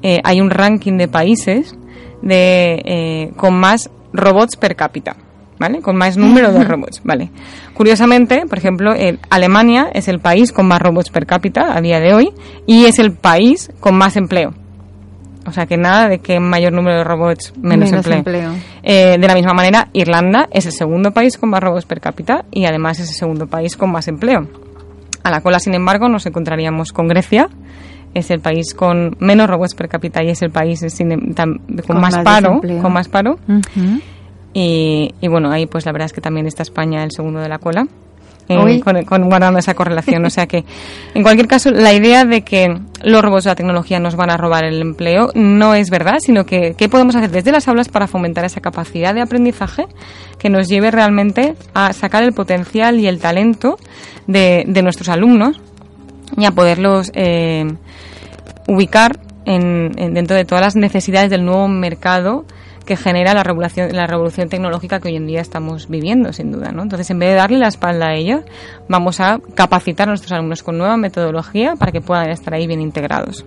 eh, 0.03 0.19
hay 0.23 0.41
un 0.41 0.49
ranking 0.49 0.97
de 0.97 1.07
países 1.07 1.75
de, 2.21 2.81
eh, 2.85 3.31
con 3.35 3.53
más 3.53 3.89
robots 4.13 4.55
per 4.55 4.75
cápita. 4.75 5.15
¿Vale? 5.59 5.79
Con 5.79 5.95
más 5.95 6.17
número 6.17 6.51
de 6.51 6.63
robots, 6.63 7.01
¿vale? 7.03 7.29
Curiosamente, 7.75 8.47
por 8.49 8.57
ejemplo, 8.57 8.95
eh, 8.95 9.19
Alemania 9.29 9.91
es 9.93 10.07
el 10.07 10.19
país 10.19 10.51
con 10.51 10.67
más 10.67 10.81
robots 10.81 11.11
per 11.11 11.27
cápita 11.27 11.77
a 11.77 11.81
día 11.81 11.99
de 11.99 12.15
hoy 12.15 12.33
y 12.65 12.85
es 12.85 12.97
el 12.97 13.11
país 13.11 13.71
con 13.79 13.95
más 13.95 14.17
empleo. 14.17 14.55
O 15.45 15.51
sea 15.51 15.65
que 15.65 15.75
nada 15.77 16.07
de 16.07 16.19
que 16.19 16.39
mayor 16.39 16.71
número 16.71 16.97
de 16.97 17.03
robots, 17.03 17.53
menos, 17.61 17.89
Menos 17.91 18.05
empleo. 18.05 18.17
empleo. 18.19 18.51
Eh, 18.83 19.17
de 19.19 19.27
la 19.27 19.33
misma 19.33 19.53
manera, 19.53 19.87
Irlanda 19.93 20.47
es 20.51 20.65
el 20.67 20.71
segundo 20.71 21.11
país 21.11 21.37
con 21.37 21.49
más 21.49 21.61
robots 21.61 21.85
per 21.85 21.99
cápita 21.99 22.45
y 22.51 22.65
además 22.65 22.99
es 22.99 23.09
el 23.09 23.15
segundo 23.15 23.47
país 23.47 23.75
con 23.75 23.91
más 23.91 24.07
empleo. 24.07 24.47
A 25.23 25.31
la 25.31 25.41
cola, 25.41 25.59
sin 25.59 25.73
embargo, 25.73 26.09
nos 26.09 26.25
encontraríamos 26.25 26.91
con 26.91 27.07
Grecia, 27.07 27.49
es 28.13 28.29
el 28.29 28.39
país 28.39 28.73
con 28.75 29.15
menos 29.19 29.47
robots 29.49 29.73
per 29.73 29.87
cápita 29.87 30.23
y 30.23 30.29
es 30.29 30.41
el 30.41 30.51
país 30.51 30.83
sin 30.89 31.11
em- 31.11 31.33
tam- 31.33 31.59
con, 31.67 31.81
Con 31.87 32.01
más, 32.01 32.15
más 32.17 32.23
paro, 32.23 32.59
con 32.81 32.93
más 32.93 33.07
paro. 33.07 33.39
Y 34.53 35.27
bueno, 35.27 35.49
ahí 35.51 35.65
pues 35.65 35.85
la 35.85 35.91
verdad 35.91 36.07
es 36.07 36.13
que 36.13 36.21
también 36.21 36.45
está 36.45 36.61
España 36.63 37.03
el 37.03 37.11
segundo 37.11 37.39
de 37.39 37.49
la 37.49 37.57
cola. 37.57 37.87
Con, 38.81 39.03
con- 39.05 39.29
guardando 39.29 39.59
esa 39.59 39.73
correlación. 39.73 40.25
O 40.25 40.29
sea 40.29 40.45
que, 40.47 40.65
en 41.13 41.23
cualquier 41.23 41.47
caso, 41.47 41.71
la 41.71 41.93
idea 41.93 42.25
de 42.25 42.41
que 42.43 42.77
los 43.03 43.21
robots 43.21 43.45
de 43.45 43.51
la 43.51 43.55
tecnología 43.55 43.99
nos 43.99 44.15
van 44.15 44.29
a 44.29 44.37
robar 44.37 44.63
el 44.65 44.81
empleo 44.81 45.29
no 45.35 45.73
es 45.75 45.89
verdad, 45.89 46.17
sino 46.19 46.45
que 46.45 46.75
qué 46.77 46.89
podemos 46.89 47.15
hacer 47.15 47.31
desde 47.31 47.51
las 47.51 47.67
aulas 47.67 47.89
para 47.89 48.07
fomentar 48.07 48.43
esa 48.45 48.59
capacidad 48.61 49.13
de 49.13 49.21
aprendizaje 49.21 49.85
que 50.37 50.49
nos 50.49 50.67
lleve 50.67 50.91
realmente 50.91 51.55
a 51.73 51.93
sacar 51.93 52.23
el 52.23 52.33
potencial 52.33 52.99
y 52.99 53.07
el 53.07 53.19
talento 53.19 53.77
de, 54.27 54.63
de 54.67 54.81
nuestros 54.81 55.09
alumnos 55.09 55.59
y 56.37 56.45
a 56.45 56.51
poderlos 56.51 57.11
eh, 57.13 57.65
ubicar 58.67 59.19
en, 59.45 59.91
en- 59.97 60.13
dentro 60.13 60.35
de 60.35 60.45
todas 60.45 60.63
las 60.63 60.75
necesidades 60.75 61.29
del 61.29 61.45
nuevo 61.45 61.67
mercado 61.67 62.45
que 62.85 62.97
genera 62.97 63.33
la 63.33 63.43
revolución, 63.43 63.89
la 63.91 64.07
revolución 64.07 64.49
tecnológica 64.49 64.99
que 64.99 65.09
hoy 65.09 65.15
en 65.15 65.27
día 65.27 65.41
estamos 65.41 65.87
viviendo, 65.87 66.33
sin 66.33 66.51
duda. 66.51 66.71
¿no? 66.71 66.83
Entonces, 66.83 67.09
en 67.09 67.19
vez 67.19 67.29
de 67.29 67.35
darle 67.35 67.57
la 67.59 67.67
espalda 67.67 68.07
a 68.07 68.15
ello, 68.15 68.43
vamos 68.87 69.19
a 69.19 69.39
capacitar 69.55 70.07
a 70.07 70.11
nuestros 70.11 70.31
alumnos 70.31 70.63
con 70.63 70.77
nueva 70.77 70.97
metodología 70.97 71.75
para 71.75 71.91
que 71.91 72.01
puedan 72.01 72.29
estar 72.29 72.53
ahí 72.53 72.67
bien 72.67 72.81
integrados. 72.81 73.45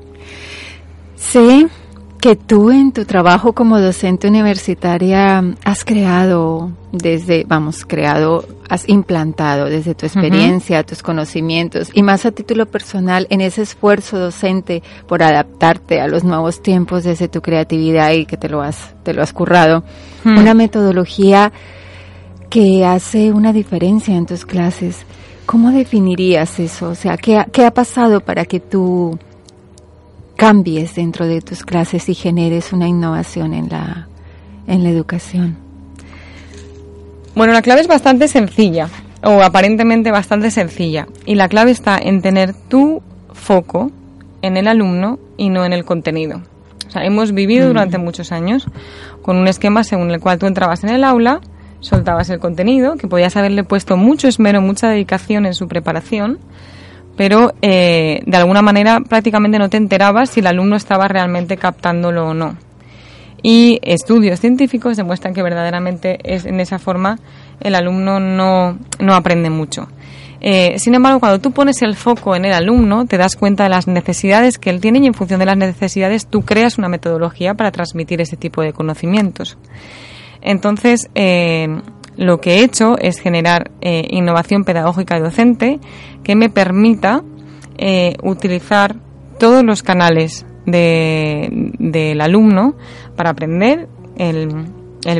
Sé 1.16 1.68
que 2.24 2.36
tú 2.36 2.70
en 2.70 2.92
tu 2.92 3.04
trabajo 3.04 3.52
como 3.52 3.78
docente 3.78 4.28
universitaria 4.28 5.44
has 5.62 5.84
creado 5.84 6.70
desde, 6.90 7.44
vamos, 7.46 7.84
creado, 7.84 8.46
has 8.66 8.88
implantado 8.88 9.66
desde 9.66 9.94
tu 9.94 10.06
experiencia, 10.06 10.82
tus 10.84 11.02
conocimientos 11.02 11.90
y 11.92 12.02
más 12.02 12.24
a 12.24 12.30
título 12.30 12.64
personal 12.64 13.26
en 13.28 13.42
ese 13.42 13.60
esfuerzo 13.60 14.18
docente 14.18 14.82
por 15.06 15.22
adaptarte 15.22 16.00
a 16.00 16.08
los 16.08 16.24
nuevos 16.24 16.62
tiempos 16.62 17.04
desde 17.04 17.28
tu 17.28 17.42
creatividad 17.42 18.12
y 18.12 18.24
que 18.24 18.38
te 18.38 18.48
lo 18.48 18.62
has, 18.62 18.94
te 19.02 19.12
lo 19.12 19.22
has 19.22 19.34
currado. 19.34 19.84
Una 20.24 20.54
metodología 20.54 21.52
que 22.48 22.86
hace 22.86 23.32
una 23.32 23.52
diferencia 23.52 24.16
en 24.16 24.24
tus 24.24 24.46
clases. 24.46 25.04
¿Cómo 25.44 25.72
definirías 25.72 26.58
eso? 26.58 26.88
O 26.88 26.94
sea, 26.94 27.18
¿qué 27.18 27.44
qué 27.52 27.66
ha 27.66 27.74
pasado 27.74 28.22
para 28.22 28.46
que 28.46 28.60
tú 28.60 29.18
cambies 30.36 30.94
dentro 30.94 31.26
de 31.26 31.40
tus 31.40 31.62
clases 31.62 32.08
y 32.08 32.14
generes 32.14 32.72
una 32.72 32.88
innovación 32.88 33.54
en 33.54 33.68
la, 33.68 34.08
en 34.66 34.82
la 34.82 34.90
educación? 34.90 35.56
Bueno, 37.34 37.52
la 37.52 37.62
clave 37.62 37.80
es 37.80 37.88
bastante 37.88 38.28
sencilla, 38.28 38.88
o 39.22 39.42
aparentemente 39.42 40.10
bastante 40.10 40.50
sencilla, 40.50 41.08
y 41.26 41.34
la 41.34 41.48
clave 41.48 41.70
está 41.70 41.98
en 41.98 42.22
tener 42.22 42.54
tu 42.54 43.02
foco 43.32 43.90
en 44.42 44.56
el 44.56 44.68
alumno 44.68 45.18
y 45.36 45.48
no 45.48 45.64
en 45.64 45.72
el 45.72 45.84
contenido. 45.84 46.42
O 46.86 46.90
sea, 46.90 47.04
hemos 47.04 47.32
vivido 47.32 47.66
durante 47.66 47.98
muchos 47.98 48.30
años 48.30 48.66
con 49.22 49.36
un 49.36 49.48
esquema 49.48 49.82
según 49.82 50.10
el 50.10 50.20
cual 50.20 50.38
tú 50.38 50.46
entrabas 50.46 50.84
en 50.84 50.90
el 50.90 51.02
aula, 51.02 51.40
soltabas 51.80 52.30
el 52.30 52.38
contenido, 52.38 52.96
que 52.96 53.08
podías 53.08 53.36
haberle 53.36 53.64
puesto 53.64 53.96
mucho 53.96 54.28
esmero, 54.28 54.60
mucha 54.60 54.88
dedicación 54.88 55.44
en 55.44 55.54
su 55.54 55.66
preparación, 55.66 56.38
pero 57.16 57.52
eh, 57.62 58.22
de 58.26 58.36
alguna 58.36 58.62
manera 58.62 59.00
prácticamente 59.00 59.58
no 59.58 59.68
te 59.68 59.76
enterabas 59.76 60.30
si 60.30 60.40
el 60.40 60.46
alumno 60.46 60.76
estaba 60.76 61.08
realmente 61.08 61.56
captándolo 61.56 62.28
o 62.28 62.34
no. 62.34 62.56
Y 63.42 63.78
estudios 63.82 64.40
científicos 64.40 64.96
demuestran 64.96 65.34
que 65.34 65.42
verdaderamente 65.42 66.18
es 66.24 66.46
en 66.46 66.60
esa 66.60 66.78
forma 66.78 67.18
el 67.60 67.74
alumno 67.74 68.18
no, 68.18 68.78
no 68.98 69.14
aprende 69.14 69.50
mucho. 69.50 69.88
Eh, 70.40 70.78
sin 70.78 70.94
embargo, 70.94 71.20
cuando 71.20 71.40
tú 71.40 71.52
pones 71.52 71.80
el 71.82 71.94
foco 71.94 72.36
en 72.36 72.44
el 72.44 72.52
alumno, 72.52 73.06
te 73.06 73.16
das 73.16 73.36
cuenta 73.36 73.64
de 73.64 73.70
las 73.70 73.86
necesidades 73.86 74.58
que 74.58 74.70
él 74.70 74.80
tiene 74.80 74.98
y 74.98 75.06
en 75.06 75.14
función 75.14 75.40
de 75.40 75.46
las 75.46 75.56
necesidades 75.56 76.26
tú 76.26 76.42
creas 76.42 76.76
una 76.76 76.88
metodología 76.88 77.54
para 77.54 77.70
transmitir 77.70 78.20
ese 78.20 78.36
tipo 78.36 78.60
de 78.60 78.72
conocimientos. 78.72 79.56
Entonces, 80.42 81.08
eh, 81.14 81.68
lo 82.16 82.40
que 82.40 82.56
he 82.56 82.64
hecho 82.64 82.96
es 82.98 83.18
generar 83.18 83.70
eh, 83.80 84.06
innovación 84.10 84.64
pedagógica 84.64 85.16
y 85.16 85.20
docente 85.20 85.78
que 86.22 86.36
me 86.36 86.48
permita 86.50 87.22
eh, 87.78 88.14
utilizar 88.22 88.96
todos 89.38 89.64
los 89.64 89.82
canales 89.82 90.46
de- 90.66 91.48
del 91.78 92.20
alumno 92.20 92.74
para 93.16 93.30
aprender 93.30 93.88
el, 94.16 94.48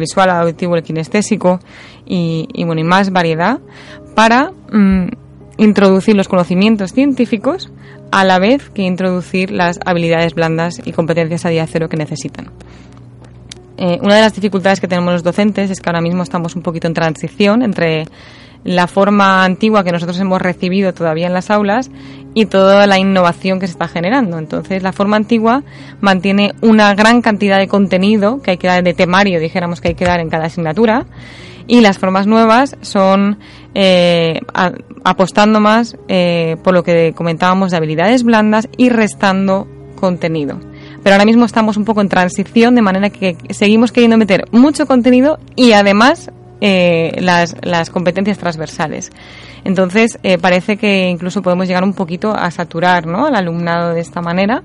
visual, 0.00 0.30
el 0.30 0.36
auditivo, 0.36 0.76
el 0.76 0.82
kinestésico 0.82 1.58
y, 2.06 2.48
y, 2.52 2.64
bueno, 2.64 2.80
y 2.80 2.84
más 2.84 3.10
variedad 3.10 3.58
para 4.14 4.52
mm, 4.72 5.08
introducir 5.58 6.16
los 6.16 6.28
conocimientos 6.28 6.92
científicos 6.92 7.70
a 8.12 8.24
la 8.24 8.38
vez 8.38 8.70
que 8.70 8.82
introducir 8.82 9.50
las 9.50 9.80
habilidades 9.84 10.34
blandas 10.34 10.80
y 10.84 10.92
competencias 10.92 11.44
a 11.44 11.48
día 11.48 11.66
cero 11.66 11.88
que 11.88 11.96
necesitan. 11.96 12.50
Eh, 13.76 13.98
una 14.02 14.14
de 14.16 14.20
las 14.20 14.34
dificultades 14.34 14.80
que 14.80 14.88
tenemos 14.88 15.12
los 15.12 15.22
docentes 15.22 15.70
es 15.70 15.80
que 15.80 15.88
ahora 15.88 16.00
mismo 16.00 16.22
estamos 16.22 16.54
un 16.54 16.62
poquito 16.62 16.86
en 16.86 16.94
transición 16.94 17.62
entre 17.62 18.04
la 18.64 18.86
forma 18.86 19.44
antigua 19.44 19.84
que 19.84 19.92
nosotros 19.92 20.18
hemos 20.20 20.40
recibido 20.40 20.94
todavía 20.94 21.26
en 21.26 21.34
las 21.34 21.50
aulas 21.50 21.90
y 22.32 22.46
toda 22.46 22.86
la 22.86 22.98
innovación 22.98 23.60
que 23.60 23.66
se 23.66 23.72
está 23.72 23.88
generando. 23.88 24.38
Entonces, 24.38 24.82
la 24.82 24.92
forma 24.92 25.16
antigua 25.16 25.62
mantiene 26.00 26.52
una 26.62 26.94
gran 26.94 27.20
cantidad 27.20 27.58
de 27.58 27.68
contenido 27.68 28.40
que 28.40 28.52
hay 28.52 28.56
que 28.56 28.66
dar, 28.66 28.82
de 28.82 28.94
temario, 28.94 29.38
dijéramos 29.38 29.80
que 29.80 29.88
hay 29.88 29.94
que 29.94 30.06
dar 30.06 30.20
en 30.20 30.30
cada 30.30 30.46
asignatura, 30.46 31.06
y 31.66 31.80
las 31.80 31.98
formas 31.98 32.26
nuevas 32.26 32.76
son 32.80 33.38
eh, 33.74 34.40
apostando 35.04 35.60
más 35.60 35.96
eh, 36.08 36.56
por 36.62 36.74
lo 36.74 36.82
que 36.82 37.12
comentábamos 37.14 37.70
de 37.70 37.76
habilidades 37.76 38.22
blandas 38.22 38.68
y 38.76 38.90
restando 38.90 39.66
contenido. 39.94 40.58
Pero 41.04 41.14
ahora 41.14 41.26
mismo 41.26 41.44
estamos 41.44 41.76
un 41.76 41.84
poco 41.84 42.00
en 42.00 42.08
transición, 42.08 42.74
de 42.74 42.80
manera 42.82 43.10
que 43.10 43.36
seguimos 43.50 43.92
queriendo 43.92 44.16
meter 44.16 44.46
mucho 44.52 44.86
contenido 44.86 45.38
y 45.54 45.72
además 45.72 46.32
eh, 46.62 47.20
las, 47.20 47.90
competencias 47.90 48.38
transversales. 48.38 49.12
Entonces, 49.64 50.18
eh, 50.22 50.38
parece 50.38 50.78
que 50.78 51.10
incluso 51.10 51.42
podemos 51.42 51.68
llegar 51.68 51.84
un 51.84 51.92
poquito 51.92 52.34
a 52.34 52.50
saturar 52.50 53.06
¿no? 53.06 53.26
al 53.26 53.36
alumnado 53.36 53.92
de 53.92 54.00
esta 54.00 54.22
manera 54.22 54.62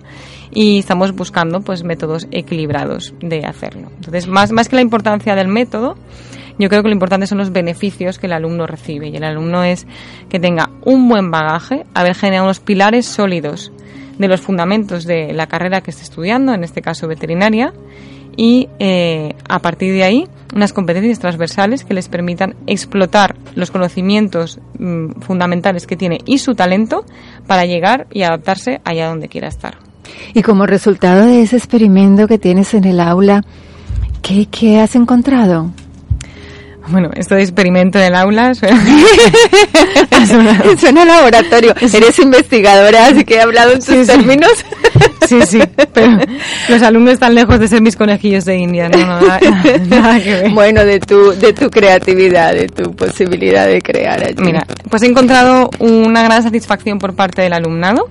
y 0.49 0.79
estamos 0.79 1.13
buscando 1.13 1.59
pues 1.59 1.83
métodos 1.83 2.25
equilibrados 2.31 3.13
de 3.19 3.43
hacerlo. 3.45 3.91
Entonces, 3.97 4.27
más, 4.27 4.53
más 4.53 4.69
que 4.69 4.77
la 4.77 4.81
importancia 4.81 5.35
del 5.35 5.49
método, 5.49 5.97
yo 6.57 6.69
creo 6.69 6.83
que 6.83 6.87
lo 6.87 6.93
importante 6.93 7.27
son 7.27 7.39
los 7.39 7.51
beneficios 7.51 8.17
que 8.17 8.27
el 8.27 8.33
alumno 8.33 8.65
recibe. 8.65 9.09
Y 9.09 9.17
el 9.17 9.25
alumno 9.25 9.65
es 9.65 9.87
que 10.29 10.39
tenga 10.39 10.69
un 10.85 11.09
buen 11.09 11.31
bagaje, 11.31 11.85
haber 11.93 12.15
generado 12.15 12.45
unos 12.45 12.61
pilares 12.61 13.05
sólidos 13.05 13.73
de 14.19 14.27
los 14.27 14.41
fundamentos 14.41 15.05
de 15.05 15.33
la 15.33 15.47
carrera 15.47 15.81
que 15.81 15.89
esté 15.89 16.03
estudiando, 16.03 16.53
en 16.53 16.63
este 16.63 16.81
caso 16.81 17.07
veterinaria, 17.07 17.73
y 18.37 18.69
eh, 18.79 19.33
a 19.49 19.59
partir 19.59 19.91
de 19.93 20.03
ahí 20.03 20.27
unas 20.53 20.71
competencias 20.71 21.19
transversales 21.19 21.83
que 21.83 21.93
les 21.93 22.07
permitan 22.07 22.55
explotar 22.67 23.35
los 23.55 23.71
conocimientos 23.71 24.59
mm, 24.77 25.21
fundamentales 25.21 25.87
que 25.87 25.97
tiene 25.97 26.19
y 26.25 26.37
su 26.37 26.53
talento 26.53 27.05
para 27.47 27.65
llegar 27.65 28.07
y 28.11 28.21
adaptarse 28.21 28.81
allá 28.83 29.09
donde 29.09 29.27
quiera 29.27 29.47
estar. 29.47 29.77
Y 30.33 30.41
como 30.41 30.65
resultado 30.65 31.25
de 31.25 31.41
ese 31.41 31.57
experimento 31.57 32.27
que 32.27 32.37
tienes 32.37 32.73
en 32.73 32.85
el 32.85 32.99
aula, 32.99 33.43
¿qué, 34.21 34.47
qué 34.49 34.79
has 34.79 34.95
encontrado? 34.95 35.71
Bueno, 36.89 37.09
esto 37.15 37.35
de 37.35 37.41
experimento 37.43 37.99
en 37.99 38.05
el 38.05 38.15
aula 38.15 38.53
suena, 38.55 38.81
Suena 40.79 41.05
laboratorio. 41.05 41.73
Eres 41.81 42.19
investigadora, 42.19 43.07
así 43.07 43.23
que 43.23 43.35
he 43.35 43.41
hablado 43.41 43.71
en 43.73 43.79
tus 43.79 43.85
Sí, 43.87 44.01
sí. 44.05 44.07
términos. 44.07 44.51
Sí, 45.27 45.39
sí, 45.45 45.59
pero 45.93 46.17
los 46.69 46.81
alumnos 46.81 47.13
están 47.13 47.35
lejos 47.35 47.59
de 47.59 47.67
ser 47.67 47.81
mis 47.81 47.95
conejillos 47.95 48.45
de 48.45 48.57
India, 48.57 48.89
no, 48.89 48.97
no, 48.97 49.21
nada, 49.21 49.39
nada 49.87 50.19
que 50.23 50.33
ver. 50.33 50.49
Bueno, 50.51 50.83
de 50.83 50.99
tu, 50.99 51.33
de 51.33 51.53
tu 51.53 51.69
creatividad, 51.69 52.53
de 52.53 52.67
tu 52.67 52.95
posibilidad 52.95 53.67
de 53.67 53.79
crear 53.81 54.23
allí. 54.23 54.35
Mira, 54.39 54.65
pues 54.89 55.03
he 55.03 55.05
encontrado 55.05 55.69
una 55.77 56.23
gran 56.23 56.41
satisfacción 56.41 56.97
por 56.97 57.13
parte 57.13 57.43
del 57.43 57.53
alumnado, 57.53 58.09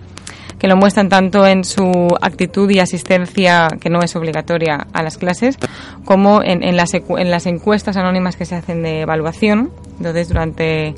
que 0.58 0.68
lo 0.68 0.76
muestran 0.76 1.08
tanto 1.08 1.46
en 1.46 1.64
su 1.64 2.08
actitud 2.20 2.68
y 2.70 2.80
asistencia, 2.80 3.68
que 3.80 3.90
no 3.90 4.00
es 4.00 4.16
obligatoria 4.16 4.86
a 4.92 5.02
las 5.02 5.16
clases, 5.16 5.56
como 6.04 6.42
en, 6.42 6.62
en 6.62 6.76
las, 6.76 6.94
en 6.94 7.30
las 7.30 7.46
encuestas 7.46 7.96
anónimas 7.96 8.36
que 8.36 8.44
se 8.44 8.56
hacen 8.56 8.82
de 8.82 9.02
evaluación. 9.02 9.70
Entonces, 9.98 10.28
durante 10.28 10.94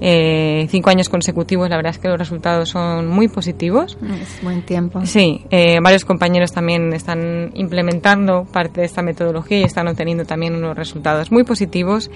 eh, 0.00 0.66
cinco 0.70 0.90
años 0.90 1.08
consecutivos, 1.08 1.68
la 1.68 1.76
verdad 1.76 1.90
es 1.90 1.98
que 1.98 2.08
los 2.08 2.18
resultados 2.18 2.70
son 2.70 3.06
muy 3.06 3.28
positivos. 3.28 3.98
Es 4.20 4.42
buen 4.42 4.62
tiempo. 4.62 5.04
Sí, 5.04 5.44
eh, 5.50 5.78
varios 5.82 6.04
compañeros 6.04 6.52
también 6.52 6.92
están 6.92 7.50
implementando 7.54 8.44
parte 8.44 8.80
de 8.80 8.86
esta 8.86 9.02
metodología 9.02 9.60
y 9.60 9.64
están 9.64 9.88
obteniendo 9.88 10.24
también 10.24 10.54
unos 10.54 10.76
resultados 10.76 11.30
muy 11.30 11.44
positivos. 11.44 12.10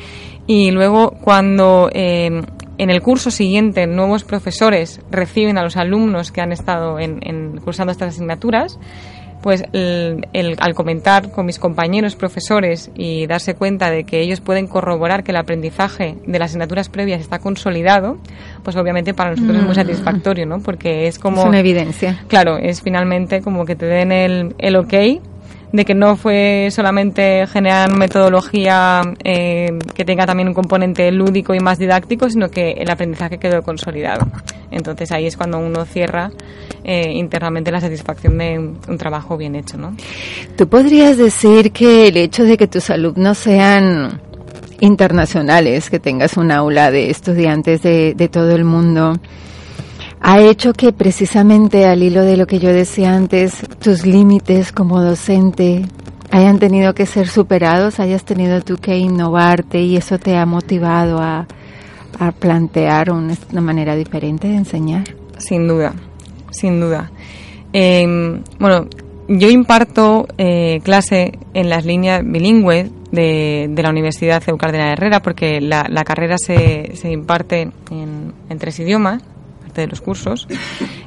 Y 0.47 0.71
luego, 0.71 1.11
cuando 1.21 1.91
eh, 1.93 2.43
en 2.79 2.91
el 2.91 3.01
curso 3.03 3.31
siguiente 3.31 3.87
nuevos 3.87 4.25
profesores 4.25 5.01
reciben 5.11 5.59
a 5.59 5.63
los 5.63 5.77
alumnos 5.77 6.33
que 6.33 6.41
han 6.41 6.53
estado 6.53 6.99
en, 6.99 7.19
en 7.23 7.59
cursando 7.61 7.93
estas 7.93 8.15
asignaturas, 8.15 8.79
pues 9.43 9.63
el- 9.75 10.27
el- 10.33 10.57
al 10.59 10.75
comentar 10.75 11.31
con 11.31 11.45
mis 11.45 11.59
compañeros 11.59 12.17
profesores 12.17 12.91
y 12.95 13.27
darse 13.27 13.55
cuenta 13.55 13.91
de 13.91 14.05
que 14.05 14.21
ellos 14.23 14.41
pueden 14.41 14.67
corroborar 14.67 15.23
que 15.23 15.33
el 15.33 15.37
aprendizaje 15.37 16.17
de 16.27 16.39
las 16.39 16.53
asignaturas 16.53 16.89
previas 16.89 17.21
está 17.21 17.39
consolidado, 17.41 18.17
pues 18.63 18.75
obviamente 18.77 19.13
para 19.13 19.31
nosotros 19.33 19.57
es 19.59 19.63
muy 19.63 19.73
Mm. 19.73 19.75
satisfactorio, 19.75 20.47
¿no? 20.47 20.61
Porque 20.61 21.07
es 21.09 21.19
como 21.19 21.43
Es 21.43 21.49
una 21.49 21.61
evidencia. 21.61 22.23
Claro, 22.29 22.57
es 22.57 22.81
finalmente 22.81 23.43
como 23.43 23.67
que 23.67 23.77
te 23.77 23.85
den 23.85 24.13
el, 24.13 24.55
el 24.59 24.77
ok 24.77 24.95
de 25.75 25.85
que 25.85 25.93
no 25.93 26.15
fue 26.15 26.69
solamente 26.71 27.49
generar 27.49 27.97
metodología 27.97 29.03
eh, 29.25 29.77
que 29.93 30.05
tenga 30.05 30.25
también 30.25 30.47
un 30.47 30.55
componente 30.55 31.11
lúdico 31.11 31.53
y 31.53 31.59
más 31.59 31.81
didáctico, 31.81 32.31
sino 32.31 32.49
que 32.49 32.75
el 32.75 32.89
aprendizaje 32.89 33.39
quedó 33.39 33.61
consolidado. 33.63 34.25
Entonces 34.71 35.11
ahí 35.11 35.27
es 35.27 35.37
cuando 35.37 35.59
uno 35.59 35.85
cierra 35.85 36.31
eh, 36.85 37.11
internamente 37.11 37.73
la 37.73 37.81
satisfacción 37.81 38.39
de 38.39 38.57
un, 38.57 38.99
trabajo 38.99 39.37
bien 39.37 39.57
hecho, 39.57 39.77
¿no? 39.77 39.97
¿Tú 40.57 40.69
podrías 40.69 41.19
decir 41.19 41.73
que 41.73 42.07
el 42.07 42.19
hecho 42.19 42.45
de 42.45 42.57
que 42.57 42.69
tus 42.69 42.89
alumnos 42.91 43.39
sean 43.39 44.21
internacionales, 44.79 45.91
que 45.91 45.99
tengas 45.99 46.37
un 46.37 46.53
aula 46.53 46.93
de 46.93 47.11
estudiantes 47.11 47.83
de, 47.83 48.15
de 48.15 48.29
todo 48.29 48.55
el 48.55 48.65
mundo, 48.65 49.15
ha 50.27 50.41
hecho 50.41 50.73
que 50.73 50.91
precisamente 50.95 51.85
al 51.85 52.03
hilo 52.03 52.23
de 52.23 52.39
lo 52.39 52.47
que 52.47 52.59
yo 52.59 52.73
decía 52.73 53.15
antes, 53.15 53.59
tus 53.79 54.07
límites 54.07 54.73
como 54.73 55.03
docente 55.03 55.85
hayan 56.31 56.59
tenido 56.59 56.95
que 56.95 57.05
ser 57.05 57.29
superados, 57.29 58.01
hayas 58.01 58.25
tenido 58.25 58.63
tú 58.63 58.79
que 58.79 58.97
innovarte 58.97 59.83
y 59.83 59.99
eso 59.99 60.19
te 60.19 60.39
ha 60.39 60.47
motivado 60.47 61.19
a, 61.19 61.47
a 62.19 62.33
plantear 62.33 63.11
una, 63.11 63.37
manera 63.61 63.95
diferente 63.97 64.49
de 64.49 64.57
enseñar. 64.57 65.05
Sin 65.37 65.69
duda, 65.69 65.93
sin 66.51 66.81
duda. 66.81 67.11
Eh, 67.75 68.41
bueno, 68.59 68.87
yo 69.29 69.51
imparto 69.51 70.27
eh, 70.39 70.81
clase 70.83 71.39
en 71.53 71.69
las 71.69 71.85
líneas 71.85 72.23
bilingües 72.25 72.91
de, 73.13 73.67
de 73.69 73.83
la 73.83 73.91
Universidad 73.91 74.43
CEU 74.43 74.57
Cardenal 74.57 74.93
Herrera 74.93 75.21
porque 75.21 75.61
la, 75.61 75.87
la 75.91 76.03
carrera 76.03 76.39
se, 76.39 76.93
se 76.97 77.13
imparte 77.13 77.71
en, 77.91 78.33
en 78.49 78.59
tres 78.59 78.81
idiomas 78.81 79.23
parte 79.75 79.81
de 79.83 79.87
los 79.89 80.01
cursos. 80.01 80.47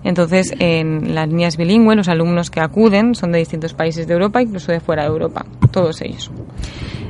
Entonces, 0.04 0.54
en 0.60 1.16
las 1.16 1.28
líneas 1.30 1.56
bilingües, 1.58 1.96
los 1.98 2.08
alumnos 2.10 2.50
que 2.50 2.60
acuden 2.60 3.16
son 3.16 3.32
de 3.32 3.40
distintos 3.40 3.74
países 3.74 4.08
de 4.08 4.14
Europa, 4.14 4.42
incluso 4.42 4.72
de 4.74 4.80
fuera 4.82 5.04
de 5.04 5.10
Europa, 5.10 5.46
todos 5.72 6.02
ellos. 6.02 6.30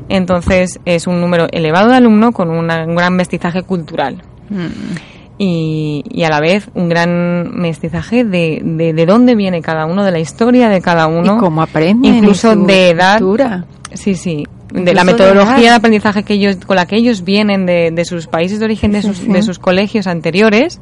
Entonces, 0.08 0.80
es 0.86 1.08
un 1.08 1.20
número 1.20 1.48
elevado 1.52 1.90
de 1.90 1.96
alumnos 1.98 2.34
con 2.34 2.50
una- 2.50 2.86
un 2.86 2.96
gran 2.96 3.14
mestizaje 3.16 3.64
cultural 3.64 4.22
y, 5.38 6.04
y 6.10 6.24
a 6.24 6.30
la 6.30 6.40
vez 6.40 6.70
un 6.76 6.90
gran 6.90 7.52
mestizaje 7.60 8.24
de, 8.24 8.62
de, 8.64 8.94
de 8.94 9.06
dónde 9.06 9.36
viene 9.36 9.62
cada 9.62 9.86
uno, 9.86 10.04
de 10.04 10.12
la 10.12 10.20
historia 10.20 10.70
de 10.70 10.82
cada 10.82 11.08
uno. 11.08 11.36
Y 11.36 11.40
cómo 11.40 11.62
aprenden, 11.62 12.16
Incluso 12.16 12.54
y 12.54 12.66
de 12.66 12.90
edad. 12.92 13.18
cultura. 13.20 13.66
Sí, 13.94 14.16
sí. 14.16 14.46
De 14.74 14.94
la 14.94 15.04
metodología 15.06 15.70
de, 15.72 15.76
aprendizaje 15.76 16.24
que 16.24 16.34
ellos, 16.34 16.58
con 16.66 16.76
la 16.76 16.86
que 16.86 16.98
ellos 16.98 17.24
vienen 17.24 17.66
de, 17.66 17.90
de 17.92 18.04
sus 18.06 18.28
países 18.28 18.60
de 18.60 18.66
origen, 18.66 18.92
de 18.92 19.02
sus, 19.02 19.18
sí. 19.18 19.28
de 19.28 19.42
sus 19.42 19.60
colegios 19.60 20.08
anteriores, 20.08 20.82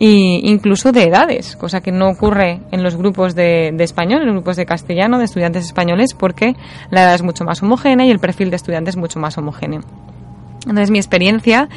y 0.00 0.48
incluso 0.48 0.92
de 0.92 1.04
edades, 1.04 1.56
cosa 1.56 1.80
que 1.80 1.90
no 1.92 2.08
ocurre 2.08 2.60
en 2.70 2.82
los 2.82 2.96
grupos 2.96 3.34
de, 3.34 3.72
de 3.74 3.84
español, 3.84 4.20
en 4.20 4.26
los 4.28 4.34
grupos 4.36 4.56
de 4.56 4.64
castellano, 4.66 5.18
de 5.18 5.24
estudiantes 5.24 5.64
españoles, 5.64 6.14
porque 6.16 6.54
la 6.90 7.02
edad 7.02 7.14
es 7.14 7.22
mucho 7.22 7.44
más 7.44 7.62
homogénea 7.62 8.06
y 8.06 8.10
el 8.10 8.18
perfil 8.20 8.50
de 8.50 8.56
estudiante 8.56 8.90
es 8.90 8.96
mucho 8.96 9.18
más 9.18 9.36
homogéneo. 9.38 9.80
Entonces, 10.62 10.90
mi 10.90 10.98
experiencia 10.98 11.68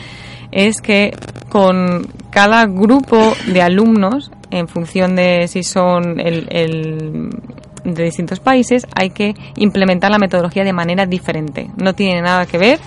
es 0.52 0.82
que 0.82 1.16
con 1.50 2.08
cada 2.30 2.66
grupo 2.66 3.34
de 3.48 3.62
alumnos, 3.62 4.32
en 4.52 4.68
función 4.68 5.16
de 5.16 5.48
si 5.48 5.64
son 5.64 6.20
el, 6.20 6.48
el- 6.52 7.30
de 7.84 8.04
distintos 8.04 8.40
países, 8.40 8.86
hay 8.94 9.10
que 9.10 9.34
implementar 9.56 10.12
la 10.12 10.20
metodología 10.20 10.64
de 10.64 10.74
manera 10.74 11.08
diferente. 11.08 11.72
No 11.78 11.96
tiene 11.96 12.22
nada 12.22 12.46
que 12.46 12.60
ver 12.60 12.80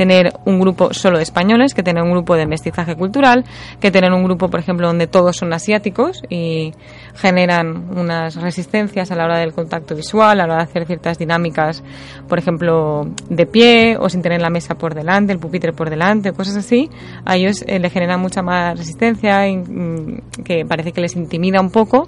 tener 0.00 0.32
un 0.46 0.58
grupo 0.58 0.94
solo 0.94 1.18
de 1.18 1.24
españoles, 1.24 1.74
que 1.74 1.82
tener 1.82 2.02
un 2.02 2.12
grupo 2.12 2.34
de 2.34 2.46
mestizaje 2.46 2.96
cultural, 2.96 3.44
que 3.80 3.90
tener 3.90 4.10
un 4.14 4.24
grupo, 4.24 4.48
por 4.48 4.58
ejemplo, 4.58 4.86
donde 4.86 5.06
todos 5.06 5.36
son 5.36 5.52
asiáticos 5.52 6.22
y 6.30 6.72
generan 7.20 7.88
unas 7.96 8.36
resistencias 8.36 9.10
a 9.10 9.14
la 9.14 9.24
hora 9.24 9.38
del 9.38 9.52
contacto 9.52 9.94
visual, 9.94 10.40
a 10.40 10.46
la 10.46 10.54
hora 10.54 10.64
de 10.64 10.70
hacer 10.70 10.86
ciertas 10.86 11.18
dinámicas, 11.18 11.82
por 12.28 12.38
ejemplo, 12.38 13.06
de 13.28 13.46
pie 13.46 13.96
o 13.98 14.08
sin 14.08 14.22
tener 14.22 14.40
la 14.40 14.50
mesa 14.50 14.76
por 14.76 14.94
delante, 14.94 15.32
el 15.32 15.38
pupitre 15.38 15.72
por 15.72 15.90
delante, 15.90 16.32
cosas 16.32 16.56
así, 16.56 16.88
a 17.24 17.36
ellos 17.36 17.62
eh, 17.66 17.78
le 17.78 17.90
generan 17.90 18.20
mucha 18.20 18.42
más 18.42 18.78
resistencia, 18.78 19.42
mm, 19.46 20.42
que 20.44 20.64
parece 20.64 20.92
que 20.92 21.00
les 21.00 21.14
intimida 21.14 21.60
un 21.60 21.70
poco, 21.70 22.06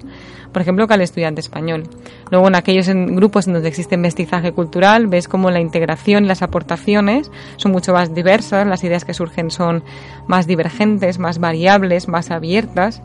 por 0.51 0.61
ejemplo, 0.61 0.87
que 0.87 0.93
al 0.93 1.01
estudiante 1.01 1.41
español. 1.41 1.83
Luego, 2.31 2.47
en 2.47 2.55
aquellos 2.55 2.87
grupos 2.87 3.47
en 3.47 3.53
donde 3.53 3.69
existe 3.69 3.97
mestizaje 3.97 4.51
cultural, 4.51 5.07
ves 5.07 5.27
como 5.27 5.51
la 5.51 5.59
integración 5.59 6.27
las 6.27 6.41
aportaciones 6.41 7.31
son 7.57 7.71
mucho 7.71 7.93
más 7.93 8.13
diversas, 8.13 8.65
las 8.65 8.83
ideas 8.83 9.05
que 9.05 9.13
surgen 9.13 9.51
son 9.51 9.83
más 10.27 10.47
divergentes, 10.47 11.19
más 11.19 11.39
variables, 11.39 12.07
más 12.07 12.31
abiertas. 12.31 13.01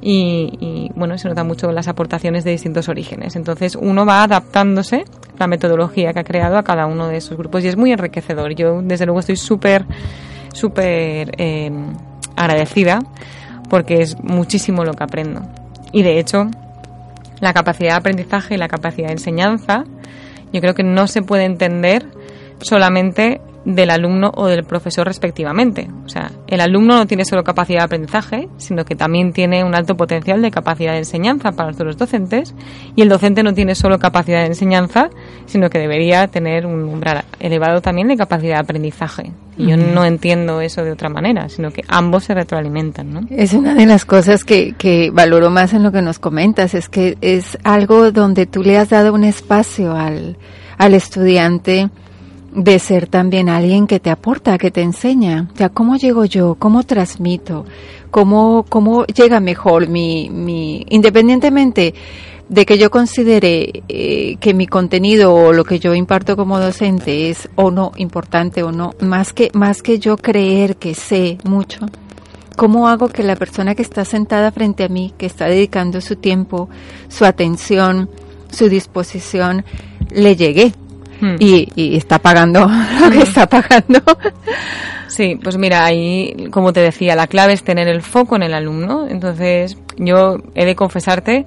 Y, 0.00 0.56
y, 0.60 0.90
bueno, 0.94 1.18
se 1.18 1.28
nota 1.28 1.42
mucho 1.42 1.72
las 1.72 1.88
aportaciones 1.88 2.44
de 2.44 2.52
distintos 2.52 2.88
orígenes. 2.88 3.34
Entonces 3.34 3.76
uno 3.76 4.06
va 4.06 4.22
adaptándose 4.22 5.04
la 5.38 5.46
metodología 5.46 6.12
que 6.12 6.20
ha 6.20 6.24
creado 6.24 6.56
a 6.56 6.62
cada 6.62 6.86
uno 6.86 7.08
de 7.08 7.16
esos 7.16 7.36
grupos 7.36 7.64
y 7.64 7.68
es 7.68 7.76
muy 7.76 7.92
enriquecedor. 7.92 8.54
Yo 8.54 8.80
desde 8.82 9.06
luego 9.06 9.20
estoy 9.20 9.36
súper, 9.36 9.84
súper 10.52 11.32
eh, 11.38 11.70
agradecida 12.36 13.00
porque 13.68 14.00
es 14.02 14.16
muchísimo 14.22 14.84
lo 14.84 14.94
que 14.94 15.04
aprendo. 15.04 15.42
Y 15.92 16.02
de 16.02 16.18
hecho, 16.18 16.48
la 17.40 17.52
capacidad 17.52 17.90
de 17.90 17.96
aprendizaje 17.96 18.54
y 18.54 18.58
la 18.58 18.68
capacidad 18.68 19.08
de 19.08 19.14
enseñanza, 19.14 19.84
yo 20.52 20.60
creo 20.60 20.74
que 20.74 20.82
no 20.82 21.06
se 21.06 21.22
puede 21.22 21.44
entender 21.44 22.06
solamente 22.60 23.40
del 23.68 23.90
alumno 23.90 24.32
o 24.34 24.46
del 24.46 24.64
profesor 24.64 25.06
respectivamente. 25.06 25.88
O 26.06 26.08
sea, 26.08 26.32
el 26.46 26.60
alumno 26.60 26.96
no 26.96 27.06
tiene 27.06 27.26
solo 27.26 27.44
capacidad 27.44 27.80
de 27.80 27.84
aprendizaje, 27.84 28.48
sino 28.56 28.86
que 28.86 28.96
también 28.96 29.32
tiene 29.34 29.62
un 29.62 29.74
alto 29.74 29.94
potencial 29.94 30.40
de 30.40 30.50
capacidad 30.50 30.92
de 30.92 30.98
enseñanza 30.98 31.52
para 31.52 31.72
los 31.72 31.96
docentes, 31.98 32.54
y 32.96 33.02
el 33.02 33.10
docente 33.10 33.42
no 33.42 33.52
tiene 33.52 33.74
solo 33.74 33.98
capacidad 33.98 34.40
de 34.40 34.46
enseñanza, 34.46 35.10
sino 35.44 35.68
que 35.68 35.78
debería 35.78 36.28
tener 36.28 36.64
un 36.64 36.84
umbral 36.84 37.24
elevado 37.40 37.82
también 37.82 38.08
de 38.08 38.16
capacidad 38.16 38.54
de 38.54 38.60
aprendizaje. 38.60 39.32
Y 39.58 39.66
yo 39.66 39.76
no 39.76 40.04
entiendo 40.04 40.60
eso 40.60 40.84
de 40.84 40.92
otra 40.92 41.08
manera, 41.08 41.48
sino 41.48 41.72
que 41.72 41.82
ambos 41.88 42.24
se 42.24 42.32
retroalimentan, 42.32 43.12
¿no? 43.12 43.20
Es 43.28 43.52
una 43.54 43.74
de 43.74 43.86
las 43.86 44.04
cosas 44.04 44.44
que, 44.44 44.74
que 44.78 45.10
valoro 45.10 45.50
más 45.50 45.74
en 45.74 45.82
lo 45.82 45.90
que 45.90 46.00
nos 46.00 46.20
comentas, 46.20 46.74
es 46.74 46.88
que 46.88 47.18
es 47.20 47.58
algo 47.64 48.12
donde 48.12 48.46
tú 48.46 48.62
le 48.62 48.78
has 48.78 48.88
dado 48.88 49.12
un 49.12 49.24
espacio 49.24 49.94
al, 49.94 50.36
al 50.78 50.94
estudiante 50.94 51.90
de 52.52 52.78
ser 52.78 53.06
también 53.06 53.48
alguien 53.48 53.86
que 53.86 54.00
te 54.00 54.10
aporta, 54.10 54.58
que 54.58 54.70
te 54.70 54.82
enseña. 54.82 55.48
O 55.52 55.56
sea, 55.56 55.68
¿cómo 55.68 55.96
llego 55.96 56.24
yo? 56.24 56.56
¿Cómo 56.58 56.82
transmito? 56.82 57.64
¿Cómo, 58.10 58.64
cómo 58.68 59.04
llega 59.06 59.40
mejor 59.40 59.88
mi, 59.88 60.30
mi, 60.30 60.86
independientemente 60.88 61.94
de 62.48 62.64
que 62.64 62.78
yo 62.78 62.90
considere 62.90 63.82
eh, 63.88 64.36
que 64.40 64.54
mi 64.54 64.66
contenido 64.66 65.34
o 65.34 65.52
lo 65.52 65.64
que 65.64 65.78
yo 65.78 65.94
imparto 65.94 66.34
como 66.36 66.58
docente 66.58 67.28
es 67.28 67.48
o 67.56 67.70
no 67.70 67.92
importante 67.96 68.62
o 68.62 68.72
no, 68.72 68.94
más 69.00 69.34
que, 69.34 69.50
más 69.52 69.82
que 69.82 69.98
yo 69.98 70.16
creer 70.16 70.76
que 70.76 70.94
sé 70.94 71.36
mucho, 71.44 71.86
¿Cómo 72.58 72.88
hago 72.88 73.06
que 73.08 73.22
la 73.22 73.36
persona 73.36 73.76
que 73.76 73.82
está 73.82 74.04
sentada 74.04 74.50
frente 74.50 74.82
a 74.82 74.88
mí, 74.88 75.14
que 75.16 75.26
está 75.26 75.46
dedicando 75.46 76.00
su 76.00 76.16
tiempo, 76.16 76.68
su 77.08 77.24
atención, 77.24 78.10
su 78.50 78.68
disposición, 78.68 79.64
le 80.10 80.34
llegue? 80.34 80.72
Hmm. 81.20 81.36
Y, 81.38 81.68
y 81.74 81.96
está 81.96 82.18
pagando 82.18 82.60
lo 83.00 83.10
que 83.10 83.22
está 83.22 83.46
pagando. 83.48 84.00
Sí, 85.08 85.38
pues 85.42 85.56
mira, 85.56 85.84
ahí, 85.84 86.48
como 86.50 86.72
te 86.72 86.80
decía, 86.80 87.16
la 87.16 87.26
clave 87.26 87.54
es 87.54 87.64
tener 87.64 87.88
el 87.88 88.02
foco 88.02 88.36
en 88.36 88.42
el 88.42 88.54
alumno. 88.54 89.06
Entonces, 89.08 89.76
yo 89.96 90.36
he 90.54 90.64
de 90.64 90.76
confesarte 90.76 91.46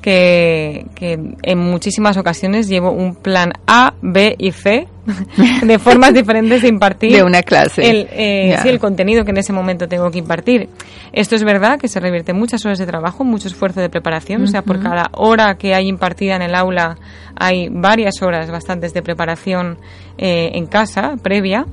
que, 0.00 0.86
que 0.94 1.18
en 1.42 1.58
muchísimas 1.58 2.16
ocasiones 2.16 2.68
llevo 2.68 2.90
un 2.90 3.14
plan 3.14 3.52
A, 3.66 3.94
B 4.00 4.34
y 4.38 4.52
C 4.52 4.86
de 5.62 5.78
formas 5.78 6.12
diferentes 6.14 6.62
de 6.62 6.68
impartir 6.68 7.12
De 7.12 7.22
una 7.22 7.42
clase. 7.42 7.88
el, 7.88 8.08
eh, 8.12 8.56
sí, 8.62 8.68
el 8.68 8.78
contenido 8.78 9.24
que 9.24 9.30
en 9.30 9.38
ese 9.38 9.52
momento 9.52 9.88
tengo 9.88 10.10
que 10.10 10.18
impartir. 10.18 10.68
Esto 11.12 11.34
es 11.34 11.44
verdad 11.44 11.78
que 11.78 11.88
se 11.88 12.00
revierte 12.00 12.32
muchas 12.32 12.64
horas 12.64 12.78
de 12.78 12.86
trabajo, 12.86 13.24
mucho 13.24 13.48
esfuerzo 13.48 13.80
de 13.80 13.88
preparación, 13.88 14.42
o 14.42 14.46
sea, 14.46 14.62
por 14.62 14.80
cada 14.80 15.10
hora 15.12 15.56
que 15.56 15.74
hay 15.74 15.88
impartida 15.88 16.36
en 16.36 16.42
el 16.42 16.54
aula 16.54 16.98
hay 17.36 17.68
varias 17.70 18.20
horas 18.22 18.50
bastantes 18.50 18.92
de 18.92 19.02
preparación 19.02 19.78
eh, 20.18 20.50
en 20.54 20.66
casa 20.66 21.16
previa. 21.22 21.66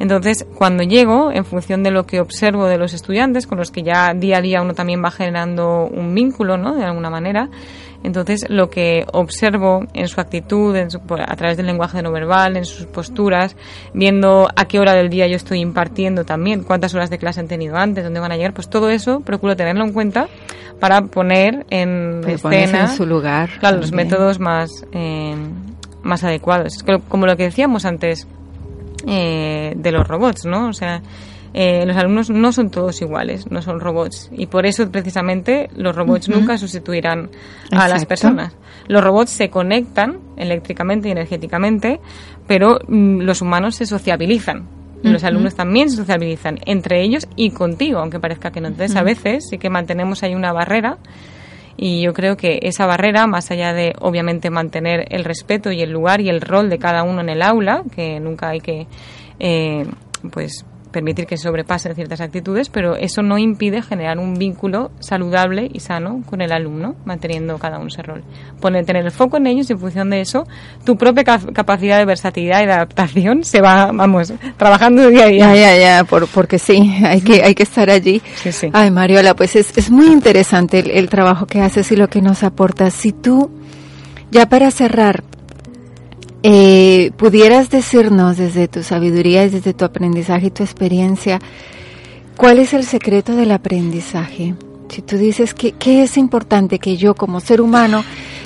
Entonces, 0.00 0.44
cuando 0.56 0.82
llego, 0.82 1.30
en 1.30 1.44
función 1.44 1.82
de 1.84 1.90
lo 1.92 2.04
que 2.06 2.20
observo 2.20 2.66
de 2.66 2.78
los 2.78 2.94
estudiantes, 2.94 3.46
con 3.46 3.58
los 3.58 3.70
que 3.70 3.82
ya 3.82 4.12
día 4.14 4.38
a 4.38 4.40
día 4.40 4.62
uno 4.62 4.74
también 4.74 5.04
va 5.04 5.10
generando 5.10 5.84
un 5.86 6.14
vínculo, 6.14 6.56
¿no? 6.56 6.74
De 6.74 6.84
alguna 6.84 7.10
manera, 7.10 7.48
entonces 8.02 8.46
lo 8.48 8.70
que 8.70 9.04
observo 9.12 9.84
en 9.92 10.08
su 10.08 10.18
actitud, 10.20 10.74
en 10.74 10.90
su- 10.90 11.00
a 11.18 11.36
través 11.36 11.58
del 11.58 11.66
lenguaje 11.66 12.00
no 12.02 12.10
verbal, 12.12 12.56
en 12.56 12.64
sus 12.64 12.86
posturas, 12.86 13.56
viendo 13.92 14.48
a 14.56 14.64
qué 14.64 14.78
hora 14.80 14.94
del 14.94 15.10
día 15.10 15.26
yo 15.26 15.36
estoy 15.36 15.60
impartiendo 15.60 16.24
también, 16.24 16.64
cuántas 16.64 16.94
horas 16.94 17.10
de 17.10 17.18
clase 17.18 17.40
han 17.40 17.48
tenido 17.48 17.76
antes, 17.76 18.02
dónde 18.02 18.20
van 18.20 18.32
a 18.32 18.36
llegar, 18.36 18.54
pues 18.54 18.70
todo 18.70 18.88
eso 18.88 19.20
procuro 19.20 19.54
tenerlo 19.54 19.84
en 19.84 19.92
cuenta 19.92 20.28
para 20.80 21.02
poner 21.02 21.66
en 21.68 22.22
Te 22.24 22.32
escena 22.32 22.80
en 22.84 22.88
su 22.88 23.04
lugar. 23.04 23.50
claro, 23.60 23.76
los 23.76 23.92
métodos 23.92 24.40
más, 24.40 24.70
eh, 24.92 25.34
más 26.02 26.24
adecuados. 26.24 26.74
Es 26.76 26.82
que, 26.82 26.98
como 27.06 27.26
lo 27.26 27.36
que 27.36 27.42
decíamos 27.42 27.84
antes 27.84 28.26
eh, 29.06 29.74
de 29.76 29.92
los 29.92 30.06
robots, 30.06 30.44
¿no? 30.44 30.68
O 30.68 30.72
sea, 30.72 31.02
eh, 31.52 31.84
los 31.84 31.96
alumnos 31.96 32.30
no 32.30 32.52
son 32.52 32.70
todos 32.70 33.00
iguales, 33.02 33.50
no 33.50 33.60
son 33.62 33.80
robots. 33.80 34.30
Y 34.32 34.46
por 34.46 34.66
eso, 34.66 34.90
precisamente, 34.90 35.68
los 35.76 35.96
robots 35.96 36.28
nunca 36.28 36.56
sustituirán 36.58 37.30
a 37.72 37.88
las 37.88 38.06
personas. 38.06 38.54
Los 38.86 39.02
robots 39.02 39.30
se 39.30 39.50
conectan 39.50 40.18
eléctricamente 40.36 41.08
y 41.08 41.12
energéticamente, 41.12 42.00
pero 42.46 42.78
mm, 42.86 43.20
los 43.20 43.42
humanos 43.42 43.76
se 43.76 43.86
sociabilizan. 43.86 44.68
Los 45.02 45.24
alumnos 45.24 45.54
también 45.54 45.88
se 45.88 45.96
sociabilizan 45.96 46.58
entre 46.66 47.02
ellos 47.02 47.26
y 47.34 47.50
contigo, 47.52 48.00
aunque 48.00 48.20
parezca 48.20 48.50
que 48.50 48.60
no. 48.60 48.68
Entonces, 48.68 48.94
a 48.96 49.00
Ujú. 49.00 49.06
veces 49.06 49.46
sí 49.48 49.56
que 49.56 49.70
mantenemos 49.70 50.22
ahí 50.22 50.34
una 50.34 50.52
barrera 50.52 50.98
y 51.82 52.02
yo 52.02 52.12
creo 52.12 52.36
que 52.36 52.58
esa 52.64 52.84
barrera, 52.84 53.26
más 53.26 53.50
allá 53.50 53.72
de 53.72 53.94
obviamente 54.00 54.50
mantener 54.50 55.06
el 55.08 55.24
respeto 55.24 55.72
y 55.72 55.80
el 55.80 55.90
lugar 55.90 56.20
y 56.20 56.28
el 56.28 56.42
rol 56.42 56.68
de 56.68 56.78
cada 56.78 57.04
uno 57.04 57.22
en 57.22 57.30
el 57.30 57.40
aula, 57.40 57.84
que 57.94 58.20
nunca 58.20 58.50
hay 58.50 58.60
que 58.60 58.86
eh, 59.38 59.86
pues 60.30 60.66
permitir 60.90 61.26
que 61.26 61.36
se 61.36 61.44
sobrepasen 61.44 61.94
ciertas 61.94 62.20
actitudes, 62.20 62.68
pero 62.68 62.96
eso 62.96 63.22
no 63.22 63.38
impide 63.38 63.82
generar 63.82 64.18
un 64.18 64.34
vínculo 64.34 64.90
saludable 65.00 65.70
y 65.72 65.80
sano 65.80 66.22
con 66.26 66.40
el 66.40 66.52
alumno, 66.52 66.94
manteniendo 67.04 67.58
cada 67.58 67.78
uno 67.78 67.88
ese 67.88 68.02
rol. 68.02 68.22
Poner, 68.60 68.84
tener 68.84 69.04
el 69.04 69.10
foco 69.10 69.36
en 69.36 69.46
ellos 69.46 69.70
y 69.70 69.72
en 69.72 69.78
función 69.78 70.10
de 70.10 70.20
eso, 70.20 70.46
tu 70.84 70.96
propia 70.96 71.24
capacidad 71.24 71.98
de 71.98 72.04
versatilidad 72.04 72.62
y 72.62 72.66
de 72.66 72.72
adaptación 72.72 73.44
se 73.44 73.60
va, 73.60 73.90
vamos, 73.92 74.32
trabajando 74.56 75.08
día 75.08 75.24
a 75.24 75.28
día. 75.28 75.54
Ya, 75.54 75.54
ya, 75.54 75.76
ya, 75.76 76.04
por, 76.04 76.26
porque 76.28 76.58
sí, 76.58 76.94
hay 77.04 77.20
que, 77.20 77.42
hay 77.42 77.54
que 77.54 77.62
estar 77.62 77.90
allí. 77.90 78.22
Sí, 78.36 78.52
sí. 78.52 78.70
Ay, 78.72 78.90
Mariola, 78.90 79.34
pues 79.34 79.56
es, 79.56 79.76
es 79.76 79.90
muy 79.90 80.06
interesante 80.06 80.80
el, 80.80 80.90
el 80.90 81.08
trabajo 81.08 81.46
que 81.46 81.60
haces 81.60 81.90
y 81.92 81.96
lo 81.96 82.08
que 82.08 82.20
nos 82.22 82.42
aportas. 82.42 82.94
Si 82.94 83.12
tú, 83.12 83.50
ya 84.30 84.48
para 84.48 84.70
cerrar, 84.70 85.24
eh, 86.42 87.10
pudieras 87.16 87.70
decirnos 87.70 88.36
desde 88.36 88.68
tu 88.68 88.82
sabiduría 88.82 89.44
y 89.44 89.50
desde 89.50 89.74
tu 89.74 89.84
aprendizaje 89.84 90.46
y 90.46 90.50
tu 90.50 90.62
experiencia, 90.62 91.38
¿cuál 92.36 92.58
es 92.58 92.72
el 92.72 92.84
secreto 92.84 93.36
del 93.36 93.52
aprendizaje? 93.52 94.54
Si 94.88 95.02
tú 95.02 95.16
dices 95.16 95.54
que 95.54 96.02
es 96.02 96.16
importante 96.16 96.78
que 96.80 96.96
yo 96.96 97.14
como 97.14 97.40
ser 97.40 97.60
humano, 97.60 98.02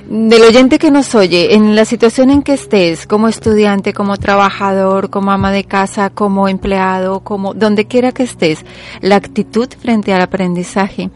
del 0.08 0.42
oyente 0.42 0.78
que 0.78 0.90
nos 0.90 1.14
oye, 1.14 1.54
en 1.54 1.74
la 1.74 1.86
situación 1.86 2.28
en 2.30 2.42
que 2.42 2.52
estés, 2.52 3.06
como 3.06 3.28
estudiante, 3.28 3.94
como 3.94 4.18
trabajador, 4.18 5.08
como 5.08 5.30
ama 5.30 5.50
de 5.50 5.64
casa, 5.64 6.10
como 6.10 6.48
empleado, 6.48 7.20
como 7.20 7.54
donde 7.54 7.86
quiera 7.86 8.12
que 8.12 8.24
estés, 8.24 8.64
la 9.00 9.16
actitud 9.16 9.68
frente 9.80 10.12
al 10.12 10.20
aprendizaje, 10.20 11.10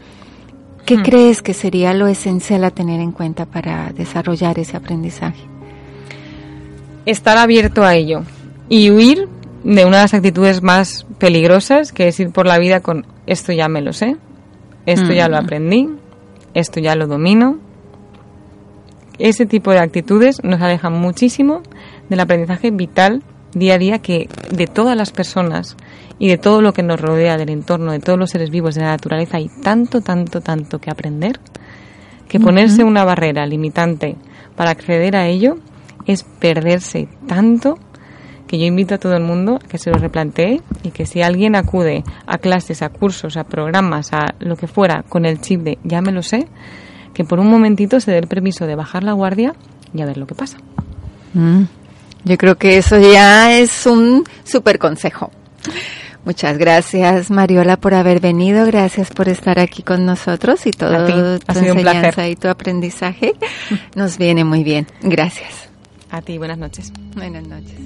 ¿qué 0.85 0.97
Hmm. 0.97 1.03
crees 1.03 1.41
que 1.43 1.53
sería 1.53 1.93
lo 1.93 2.07
esencial 2.07 2.63
a 2.63 2.71
tener 2.71 2.99
en 2.99 3.11
cuenta 3.11 3.45
para 3.45 3.91
desarrollar 3.93 4.57
ese 4.57 4.77
aprendizaje? 4.77 5.58
Estar 7.05 7.37
abierto 7.37 7.83
a 7.83 7.95
ello 7.95 8.21
y 8.67 8.91
huir 8.91 9.27
de 9.63 9.85
una 9.85 9.97
de 9.97 10.03
las 10.03 10.13
actitudes 10.13 10.61
más 10.61 11.05
peligrosas 11.17 11.91
que 11.91 12.07
es 12.07 12.19
ir 12.19 12.31
por 12.31 12.45
la 12.47 12.57
vida 12.59 12.79
con 12.81 13.05
esto 13.27 13.51
ya 13.51 13.67
me 13.67 13.81
lo 13.81 13.93
sé, 13.93 14.15
esto 14.85 15.11
ya 15.11 15.27
lo 15.27 15.35
Mm. 15.39 15.43
aprendí, 15.43 15.89
esto 16.53 16.79
ya 16.79 16.95
lo 16.95 17.07
domino. 17.07 17.59
Ese 19.17 19.45
tipo 19.45 19.71
de 19.71 19.79
actitudes 19.79 20.37
nos 20.43 20.61
alejan 20.61 20.93
muchísimo 20.93 21.61
del 22.09 22.21
aprendizaje 22.21 22.71
vital 22.71 23.21
día 23.53 23.75
a 23.75 23.77
día 23.77 23.99
que 23.99 24.29
de 24.51 24.67
todas 24.67 24.95
las 24.95 25.11
personas 25.11 25.75
y 26.19 26.29
de 26.29 26.37
todo 26.37 26.61
lo 26.61 26.73
que 26.73 26.83
nos 26.83 26.99
rodea, 27.01 27.37
del 27.37 27.49
entorno, 27.49 27.91
de 27.91 27.99
todos 27.99 28.17
los 28.17 28.29
seres 28.29 28.49
vivos, 28.49 28.75
de 28.75 28.81
la 28.81 28.89
naturaleza, 28.91 29.37
hay 29.37 29.49
tanto, 29.63 30.01
tanto, 30.01 30.41
tanto 30.41 30.79
que 30.79 30.89
aprender 30.89 31.39
que 32.27 32.39
ponerse 32.39 32.83
una 32.83 33.03
barrera 33.03 33.45
limitante 33.47 34.15
para 34.55 34.69
acceder 34.69 35.15
a 35.15 35.27
ello 35.27 35.57
es 36.11 36.23
perderse 36.23 37.07
tanto 37.27 37.77
que 38.47 38.57
yo 38.57 38.65
invito 38.65 38.95
a 38.95 38.97
todo 38.97 39.15
el 39.15 39.21
mundo 39.21 39.59
a 39.63 39.67
que 39.67 39.77
se 39.77 39.91
lo 39.91 39.97
replantee 39.99 40.61
y 40.81 40.89
que 40.89 41.05
si 41.05 41.21
alguien 41.21 41.55
acude 41.55 42.03
a 42.25 42.39
clases, 42.39 42.81
a 42.81 42.89
cursos, 42.89 43.37
a 43.37 43.43
programas, 43.43 44.11
a 44.11 44.33
lo 44.39 44.55
que 44.55 44.67
fuera 44.67 45.03
con 45.07 45.25
el 45.25 45.39
chip 45.39 45.61
de 45.61 45.77
ya 45.83 46.01
me 46.01 46.11
lo 46.11 46.23
sé, 46.23 46.47
que 47.13 47.23
por 47.23 47.39
un 47.39 47.47
momentito 47.47 47.99
se 47.99 48.11
dé 48.11 48.17
el 48.17 48.27
permiso 48.27 48.65
de 48.65 48.73
bajar 48.75 49.03
la 49.03 49.13
guardia 49.13 49.53
y 49.93 50.01
a 50.01 50.05
ver 50.07 50.17
lo 50.17 50.25
que 50.25 50.33
pasa. 50.33 50.57
Mm, 51.35 51.63
Yo 52.25 52.37
creo 52.37 52.55
que 52.57 52.77
eso 52.79 52.97
ya 52.99 53.55
es 53.55 53.85
un 53.85 54.23
super 54.43 54.79
consejo. 54.79 55.31
Muchas 56.25 56.57
gracias, 56.57 57.29
Mariola, 57.31 57.77
por 57.77 57.93
haber 57.93 58.19
venido. 58.19 58.65
Gracias 58.65 59.11
por 59.11 59.29
estar 59.29 59.59
aquí 59.59 59.83
con 59.83 60.05
nosotros 60.05 60.65
y 60.65 60.71
todo 60.71 61.05
tu 61.39 61.51
enseñanza 61.59 62.27
y 62.27 62.35
tu 62.35 62.47
aprendizaje 62.47 63.33
nos 63.95 64.17
viene 64.17 64.43
muy 64.43 64.63
bien. 64.63 64.87
Gracias. 65.01 65.68
A 66.11 66.21
ti, 66.21 66.37
buenas 66.37 66.57
noches. 66.57 66.91
Buenas 67.15 67.47
noches. 67.47 67.79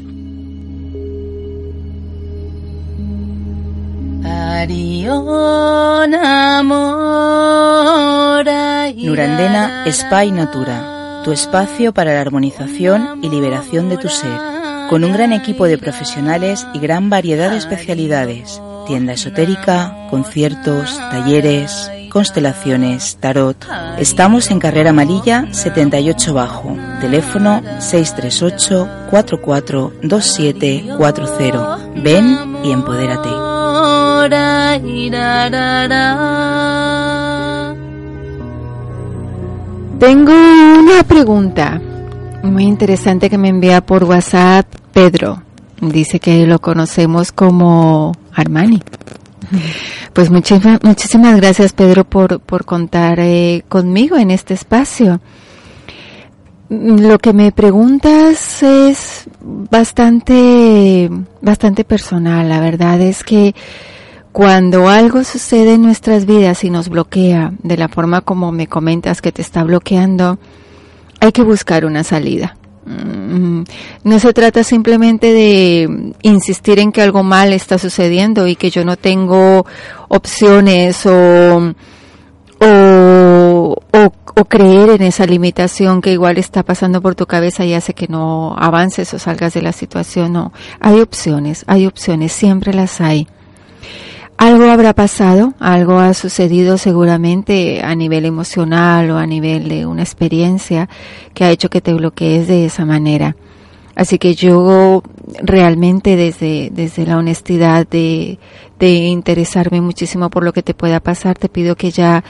Nurandena 9.04 9.84
Spa 9.88 10.26
y 10.26 10.32
Natura, 10.32 11.22
tu 11.26 11.32
espacio 11.32 11.94
para 11.94 12.14
la 12.14 12.22
armonización 12.22 13.20
y 13.22 13.30
liberación 13.30 13.90
de 13.90 13.98
tu 13.98 14.08
ser, 14.08 14.40
con 14.90 15.04
un 15.04 15.12
gran 15.12 15.34
equipo 15.34 15.66
de 15.66 15.78
profesionales 15.78 16.66
y 16.74 16.80
gran 16.80 17.10
variedad 17.10 17.52
de 17.52 17.58
especialidades, 17.58 18.62
tienda 18.86 19.14
esotérica, 19.14 20.08
conciertos, 20.10 20.98
talleres, 21.12 21.92
constelaciones, 22.10 23.18
tarot. 23.20 23.58
Estamos 23.98 24.52
en 24.52 24.60
Carrera 24.60 24.92
Amarilla 24.92 25.48
78 25.52 26.34
Bajo, 26.34 26.78
teléfono 27.02 27.62
638 27.80 28.88
44 29.10 29.94
2740. 30.04 31.80
Ven 31.96 32.58
y 32.64 32.72
empodérate. 32.72 33.30
Tengo 40.00 40.34
una 40.34 41.04
pregunta 41.08 41.82
muy 42.44 42.66
interesante 42.66 43.30
que 43.30 43.38
me 43.38 43.50
envía 43.50 43.82
por 43.82 44.04
WhatsApp 44.04 44.66
Pedro. 44.92 45.43
Dice 45.90 46.20
que 46.20 46.46
lo 46.48 46.60
conocemos 46.60 47.32
como 47.32 48.14
Armani. 48.34 48.82
Pues 50.14 50.30
muchísimas, 50.30 50.80
muchísimas 50.84 51.36
gracias 51.38 51.74
Pedro 51.74 52.06
por, 52.06 52.40
por 52.40 52.66
contar 52.66 53.20
eh, 53.20 53.64
conmigo 53.68 54.18
en 54.18 54.32
este 54.32 54.54
espacio. 54.54 55.20
Lo 56.70 57.20
que 57.20 57.34
me 57.34 57.52
preguntas 57.52 58.64
es 58.64 59.26
bastante, 59.42 61.10
bastante 61.42 61.84
personal. 61.84 62.50
La 62.50 62.60
verdad 62.60 63.00
es 63.02 63.24
que 63.24 63.54
cuando 64.32 64.90
algo 64.90 65.24
sucede 65.24 65.76
en 65.76 65.84
nuestras 65.84 66.26
vidas 66.26 66.64
y 66.64 66.72
nos 66.72 66.90
bloquea 66.90 67.54
de 67.62 67.78
la 67.78 67.88
forma 67.88 68.22
como 68.22 68.52
me 68.52 68.68
comentas 68.68 69.22
que 69.22 69.32
te 69.32 69.44
está 69.44 69.64
bloqueando, 69.64 70.40
hay 71.20 71.32
que 71.32 71.44
buscar 71.44 71.86
una 71.86 72.04
salida. 72.04 72.58
Mm, 72.86 73.64
No 74.04 74.20
se 74.20 74.34
trata 74.34 74.64
simplemente 74.64 75.32
de 75.34 76.14
insistir 76.22 76.80
en 76.80 76.92
que 76.92 77.02
algo 77.02 77.24
mal 77.24 77.54
está 77.54 77.78
sucediendo 77.78 78.48
y 78.48 78.56
que 78.56 78.70
yo 78.70 78.84
no 78.84 78.98
tengo 78.98 79.66
opciones 80.10 81.06
o, 81.06 81.74
o, 82.60 83.76
o- 83.92 84.14
o 84.36 84.46
creer 84.46 84.90
en 84.90 85.04
esa 85.04 85.26
limitación 85.26 86.02
que 86.02 86.12
igual 86.12 86.38
está 86.40 86.64
pasando 86.64 87.02
por 87.02 87.14
tu 87.16 87.28
cabeza 87.28 87.66
y 87.66 87.74
hace 87.74 87.94
que 87.94 88.08
no 88.08 88.56
avances 88.58 89.14
o 89.14 89.20
salgas 89.20 89.54
de 89.54 89.62
la 89.62 89.72
situación. 89.72 90.34
No, 90.34 90.52
hay 90.80 91.00
opciones, 91.02 91.64
hay 91.68 91.86
opciones, 91.86 92.32
siempre 92.32 92.74
las 92.74 93.00
hay. 93.00 93.28
Algo 94.44 94.66
habrá 94.70 94.92
pasado, 94.94 95.54
algo 95.60 96.00
ha 96.00 96.14
sucedido 96.14 96.78
seguramente 96.78 97.82
a 97.82 97.96
nivel 97.96 98.26
emocional 98.26 99.10
o 99.12 99.18
a 99.18 99.26
nivel 99.26 99.70
de 99.70 99.86
una 99.86 100.04
experiencia 100.04 100.90
que 101.34 101.46
ha 101.46 101.50
hecho 101.52 101.70
que 101.70 101.80
te 101.80 101.94
bloquees 101.94 102.50
de 102.50 102.66
esa 102.66 102.84
manera. 102.84 103.38
Así 103.96 104.18
que 104.20 104.36
yo 104.36 105.02
realmente 105.42 106.18
desde, 106.18 106.72
desde 106.74 107.06
la 107.06 107.18
honestidad 107.20 107.88
de, 107.88 108.38
de 108.80 108.90
interesarme 108.90 109.80
muchísimo 109.80 110.30
por 110.30 110.44
lo 110.44 110.52
que 110.52 110.62
te 110.62 110.74
pueda 110.74 111.00
pasar, 111.00 111.38
te 111.38 111.48
pido 111.48 111.78
que 111.78 111.92
ya 111.92 112.22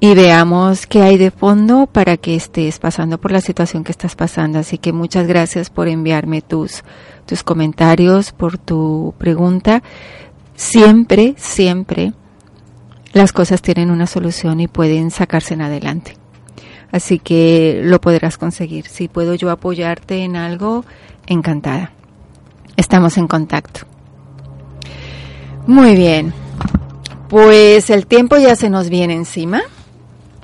y 0.00 0.14
veamos 0.14 0.86
qué 0.86 1.02
hay 1.02 1.18
de 1.18 1.30
fondo 1.30 1.86
para 1.86 2.16
que 2.16 2.34
estés 2.34 2.78
pasando 2.78 3.20
por 3.20 3.32
la 3.32 3.42
situación 3.42 3.84
que 3.84 3.92
estás 3.92 4.16
pasando. 4.16 4.58
Así 4.58 4.78
que 4.78 4.94
muchas 4.94 5.26
gracias 5.26 5.68
por 5.68 5.88
enviarme 5.88 6.40
tus, 6.40 6.82
tus 7.26 7.42
comentarios, 7.42 8.32
por 8.32 8.56
tu 8.56 9.14
pregunta. 9.18 9.82
Siempre, 10.56 11.34
siempre 11.36 12.14
las 13.12 13.32
cosas 13.32 13.60
tienen 13.60 13.90
una 13.90 14.06
solución 14.06 14.60
y 14.60 14.68
pueden 14.68 15.10
sacarse 15.10 15.52
en 15.52 15.62
adelante. 15.62 16.16
Así 16.90 17.18
que 17.18 17.82
lo 17.84 18.00
podrás 18.00 18.38
conseguir. 18.38 18.86
Si 18.86 19.06
puedo 19.06 19.34
yo 19.34 19.50
apoyarte 19.50 20.24
en 20.24 20.34
algo, 20.34 20.84
encantada. 21.26 21.92
Estamos 22.76 23.18
en 23.18 23.28
contacto. 23.28 23.80
Muy 25.66 25.94
bien. 25.94 26.32
Pues 27.28 27.90
el 27.90 28.06
tiempo 28.06 28.38
ya 28.38 28.56
se 28.56 28.70
nos 28.70 28.88
viene 28.88 29.14
encima. 29.14 29.60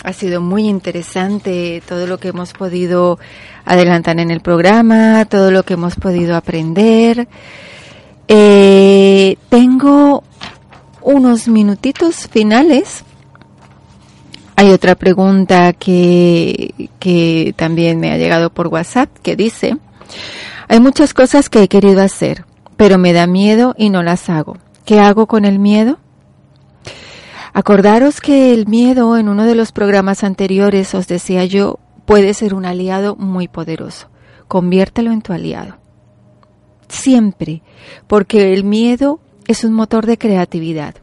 Ha 0.06 0.12
sido 0.12 0.40
muy 0.40 0.68
interesante 0.68 1.82
todo 1.84 2.06
lo 2.06 2.18
que 2.18 2.28
hemos 2.28 2.52
podido 2.52 3.18
adelantar 3.64 4.20
en 4.20 4.30
el 4.30 4.40
programa, 4.40 5.24
todo 5.24 5.50
lo 5.50 5.64
que 5.64 5.74
hemos 5.74 5.96
podido 5.96 6.36
aprender. 6.36 7.26
Eh, 8.28 9.36
tengo 9.48 10.22
unos 11.02 11.48
minutitos 11.48 12.28
finales. 12.28 13.02
Hay 14.54 14.70
otra 14.70 14.94
pregunta 14.94 15.72
que, 15.72 16.88
que 17.00 17.52
también 17.56 17.98
me 17.98 18.12
ha 18.12 18.16
llegado 18.16 18.50
por 18.50 18.68
WhatsApp 18.68 19.10
que 19.24 19.34
dice, 19.34 19.76
hay 20.68 20.78
muchas 20.78 21.14
cosas 21.14 21.48
que 21.48 21.64
he 21.64 21.68
querido 21.68 22.00
hacer, 22.00 22.44
pero 22.76 22.96
me 22.96 23.12
da 23.12 23.26
miedo 23.26 23.74
y 23.76 23.90
no 23.90 24.04
las 24.04 24.30
hago. 24.30 24.56
¿Qué 24.84 25.00
hago 25.00 25.26
con 25.26 25.44
el 25.44 25.58
miedo? 25.58 25.98
Acordaros 27.58 28.20
que 28.20 28.52
el 28.52 28.66
miedo 28.66 29.16
en 29.16 29.30
uno 29.30 29.46
de 29.46 29.54
los 29.54 29.72
programas 29.72 30.24
anteriores, 30.24 30.94
os 30.94 31.06
decía 31.06 31.46
yo, 31.46 31.78
puede 32.04 32.34
ser 32.34 32.52
un 32.52 32.66
aliado 32.66 33.16
muy 33.16 33.48
poderoso. 33.48 34.08
Conviértelo 34.46 35.10
en 35.10 35.22
tu 35.22 35.32
aliado. 35.32 35.78
Siempre, 36.86 37.62
porque 38.08 38.52
el 38.52 38.62
miedo 38.62 39.20
es 39.46 39.64
un 39.64 39.72
motor 39.72 40.04
de 40.04 40.18
creatividad. 40.18 40.96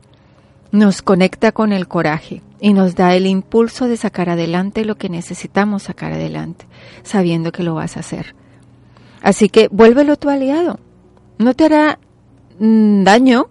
Nos 0.71 1.01
conecta 1.01 1.51
con 1.53 1.73
el 1.73 1.87
coraje 1.87 2.43
y 2.59 2.73
nos 2.73 2.93
da 2.93 3.15
el 3.15 3.25
impulso 3.25 3.87
de 3.87 3.97
sacar 3.97 4.29
adelante 4.29 4.85
lo 4.85 4.93
que 4.93 5.09
necesitamos 5.09 5.81
sacar 5.81 6.13
adelante, 6.13 6.67
sabiendo 7.01 7.51
que 7.51 7.63
lo 7.63 7.73
vas 7.73 7.97
a 7.97 8.01
hacer. 8.01 8.35
Así 9.23 9.49
que 9.49 9.69
vuélvelo 9.69 10.17
tu 10.17 10.29
aliado. 10.29 10.79
No 11.39 11.55
te 11.55 11.65
hará 11.65 11.97
mm, 12.59 13.05
daño 13.05 13.47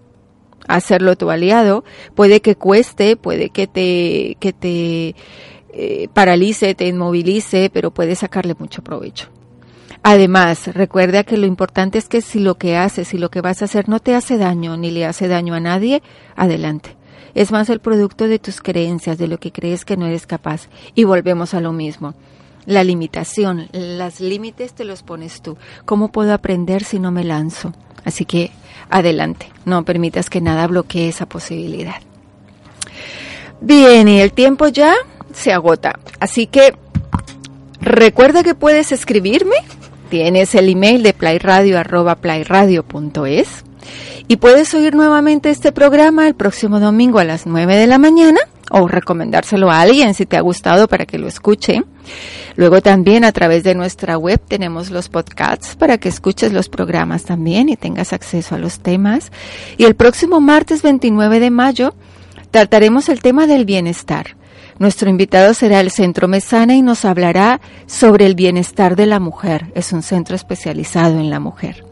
hacerlo 0.68 1.16
tu 1.16 1.30
aliado. 1.30 1.84
Puede 2.14 2.40
que 2.40 2.56
cueste, 2.56 3.16
puede 3.16 3.50
que 3.50 3.66
te, 3.66 4.36
que 4.40 4.52
te 4.52 5.14
eh, 5.72 6.08
paralice, 6.12 6.74
te 6.74 6.86
inmovilice, 6.86 7.70
pero 7.72 7.90
puedes 7.90 8.20
sacarle 8.20 8.54
mucho 8.58 8.82
provecho. 8.82 9.28
Además, 10.02 10.66
recuerda 10.74 11.22
que 11.22 11.36
lo 11.36 11.46
importante 11.46 11.98
es 11.98 12.08
que 12.08 12.22
si 12.22 12.40
lo 12.40 12.56
que 12.56 12.76
haces 12.76 13.14
y 13.14 13.18
lo 13.18 13.30
que 13.30 13.40
vas 13.40 13.62
a 13.62 13.66
hacer 13.66 13.88
no 13.88 14.00
te 14.00 14.14
hace 14.14 14.36
daño 14.36 14.76
ni 14.76 14.90
le 14.90 15.06
hace 15.06 15.28
daño 15.28 15.54
a 15.54 15.60
nadie, 15.60 16.02
adelante. 16.34 16.96
Es 17.34 17.52
más 17.52 17.70
el 17.70 17.80
producto 17.80 18.26
de 18.26 18.38
tus 18.38 18.60
creencias, 18.60 19.16
de 19.16 19.28
lo 19.28 19.38
que 19.38 19.52
crees 19.52 19.84
que 19.84 19.96
no 19.96 20.06
eres 20.06 20.26
capaz. 20.26 20.68
Y 20.94 21.04
volvemos 21.04 21.54
a 21.54 21.60
lo 21.60 21.72
mismo. 21.72 22.14
La 22.66 22.84
limitación, 22.84 23.68
las 23.72 24.20
límites 24.20 24.72
te 24.72 24.84
los 24.84 25.02
pones 25.02 25.42
tú. 25.42 25.56
¿Cómo 25.84 26.12
puedo 26.12 26.32
aprender 26.32 26.84
si 26.84 26.98
no 26.98 27.10
me 27.10 27.24
lanzo? 27.24 27.72
Así 28.04 28.24
que 28.24 28.50
adelante, 28.90 29.50
no 29.64 29.84
permitas 29.84 30.30
que 30.30 30.40
nada 30.40 30.66
bloquee 30.66 31.08
esa 31.08 31.26
posibilidad. 31.26 32.00
Bien, 33.60 34.08
y 34.08 34.20
el 34.20 34.32
tiempo 34.32 34.68
ya 34.68 34.94
se 35.32 35.52
agota. 35.52 35.98
Así 36.20 36.46
que 36.46 36.74
recuerda 37.80 38.42
que 38.42 38.54
puedes 38.54 38.92
escribirme 38.92 39.56
Tienes 40.12 40.54
el 40.54 40.68
email 40.68 41.02
de 41.02 41.14
playradio 41.14 41.78
arroba 41.78 42.16
playradio.es 42.16 43.64
y 44.28 44.36
puedes 44.36 44.74
oír 44.74 44.94
nuevamente 44.94 45.48
este 45.48 45.72
programa 45.72 46.28
el 46.28 46.34
próximo 46.34 46.80
domingo 46.80 47.18
a 47.18 47.24
las 47.24 47.46
9 47.46 47.76
de 47.76 47.86
la 47.86 47.96
mañana 47.96 48.38
o 48.73 48.89
recomendárselo 48.89 49.70
a 49.70 49.81
alguien 49.81 50.14
si 50.14 50.27
te 50.27 50.37
ha 50.37 50.41
gustado 50.41 50.89
para 50.89 51.07
que 51.07 51.18
lo 51.18 51.29
escuche. 51.29 51.83
Luego 52.57 52.81
también 52.81 53.25
a 53.25 53.33
través 53.33 53.62
de 53.62 53.75
nuestra 53.75 54.16
web 54.18 54.41
tenemos 54.47 54.91
los 54.91 55.09
podcasts 55.09 55.77
para 55.77 55.99
que 55.99 56.09
escuches 56.09 56.53
los 56.53 56.68
programas 56.68 57.25
también 57.25 57.68
y 57.68 57.77
tengas 57.77 58.12
acceso 58.12 58.55
a 58.55 58.59
los 58.59 58.81
temas. 58.81 59.31
Y 59.77 59.85
el 59.85 59.95
próximo 59.95 60.41
martes 60.41 60.83
29 60.83 61.39
de 61.39 61.51
mayo 61.51 61.95
trataremos 62.51 63.09
el 63.09 63.20
tema 63.20 63.47
del 63.47 63.64
bienestar. 63.64 64.37
Nuestro 64.79 65.11
invitado 65.11 65.55
será 65.55 65.81
el 65.81 65.91
Centro 65.91 66.29
Mesana 66.29 66.75
y 66.75 66.83
nos 66.83 67.05
hablará 67.05 67.61
sobre 67.87 68.27
el 68.27 68.35
bienestar 68.35 68.97
de 68.97 69.07
la 69.07 69.20
mujer. 69.20 69.70
Es 69.75 69.93
un 69.93 70.03
centro 70.03 70.35
especializado 70.35 71.20
en 71.20 71.31
la 71.31 71.41
mujer. 71.41 71.85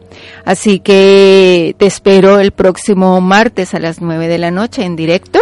Así 0.44 0.80
que 0.80 1.74
te 1.78 1.86
espero 1.86 2.40
el 2.40 2.52
próximo 2.52 3.20
martes 3.20 3.74
a 3.74 3.78
las 3.78 4.00
9 4.00 4.28
de 4.28 4.38
la 4.38 4.50
noche 4.50 4.84
en 4.84 4.96
directo. 4.96 5.40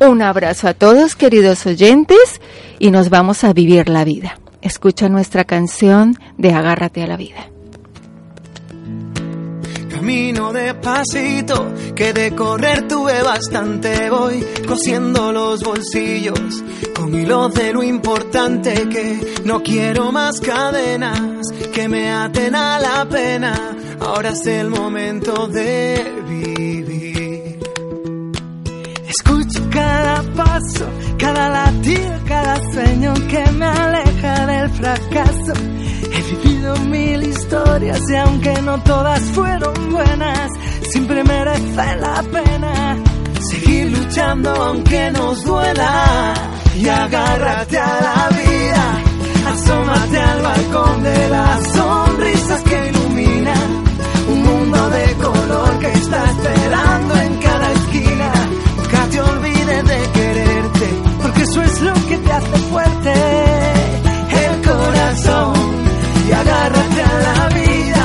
Un 0.00 0.22
abrazo 0.22 0.68
a 0.68 0.74
todos, 0.74 1.14
queridos 1.14 1.66
oyentes, 1.66 2.40
y 2.78 2.90
nos 2.90 3.10
vamos 3.10 3.44
a 3.44 3.52
vivir 3.52 3.88
la 3.88 4.04
vida. 4.04 4.38
Escucha 4.60 5.08
nuestra 5.08 5.44
canción 5.44 6.16
de 6.38 6.52
Agárrate 6.52 7.02
a 7.02 7.06
la 7.06 7.16
vida. 7.16 7.48
Camino 9.90 10.52
despacito, 10.52 11.72
que 11.94 12.12
de 12.12 12.34
correr 12.34 12.88
tuve 12.88 13.22
bastante. 13.22 14.10
Voy 14.10 14.44
cosiendo 14.66 15.32
los 15.32 15.62
bolsillos 15.62 16.64
con 16.94 17.14
hilos 17.14 17.54
de 17.54 17.72
lo 17.72 17.82
importante 17.82 18.88
que 18.88 19.20
no 19.44 19.62
quiero 19.62 20.10
más 20.10 20.40
cadenas 20.40 21.42
que 21.72 21.88
me 21.88 22.10
aten 22.10 22.54
a 22.56 22.80
la 22.80 23.08
pena. 23.08 23.76
Ahora 24.00 24.30
es 24.30 24.44
el 24.46 24.70
momento 24.70 25.46
de 25.46 26.22
vivir. 26.28 27.11
Escucho 29.18 29.68
cada 29.68 30.22
paso, 30.34 30.86
cada 31.18 31.48
latido, 31.50 32.18
cada 32.26 32.56
sueño 32.72 33.12
que 33.28 33.44
me 33.52 33.66
aleja 33.66 34.46
del 34.46 34.70
fracaso. 34.70 35.52
He 36.14 36.22
vivido 36.34 36.74
mil 36.86 37.22
historias 37.22 38.00
y 38.10 38.16
aunque 38.16 38.62
no 38.62 38.82
todas 38.82 39.20
fueron 39.34 39.92
buenas, 39.92 40.50
siempre 40.88 41.22
merece 41.24 41.96
la 42.00 42.22
pena 42.22 42.96
seguir 43.50 43.98
luchando 43.98 44.50
aunque 44.50 45.10
nos 45.10 45.44
duela. 45.44 46.34
Y 46.74 46.88
agárrate 46.88 47.78
a 47.78 48.00
la 48.00 48.28
vida, 48.30 49.02
asómate 49.52 50.18
al 50.18 50.42
balcón 50.42 51.02
de 51.02 51.28
las 51.28 51.72
sonrisas 51.74 52.62
que 52.62 52.88
iluminan 52.88 53.84
un 54.28 54.42
mundo 54.42 54.90
de 54.90 55.12
color 55.14 55.78
que 55.80 55.92
está 55.92 56.24
esperando 56.30 57.21
te 62.32 62.46
hace 62.46 62.58
fuerte. 62.70 63.12
El 64.44 64.62
corazón 64.62 65.54
y 66.28 66.32
agárrate 66.32 67.02
a 67.02 67.14
la 67.26 67.48
vida. 67.48 68.04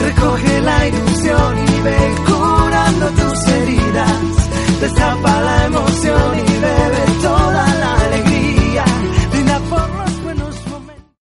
Recoge 0.00 0.60
la 0.60 0.86
ilusión 0.88 1.58
y 1.58 1.80
ve 1.80 2.14
curando 2.26 3.06
tus 3.10 3.48
heridas. 3.48 4.80
Destapa 4.80 5.40
la 5.40 5.64
emoción 5.66 6.53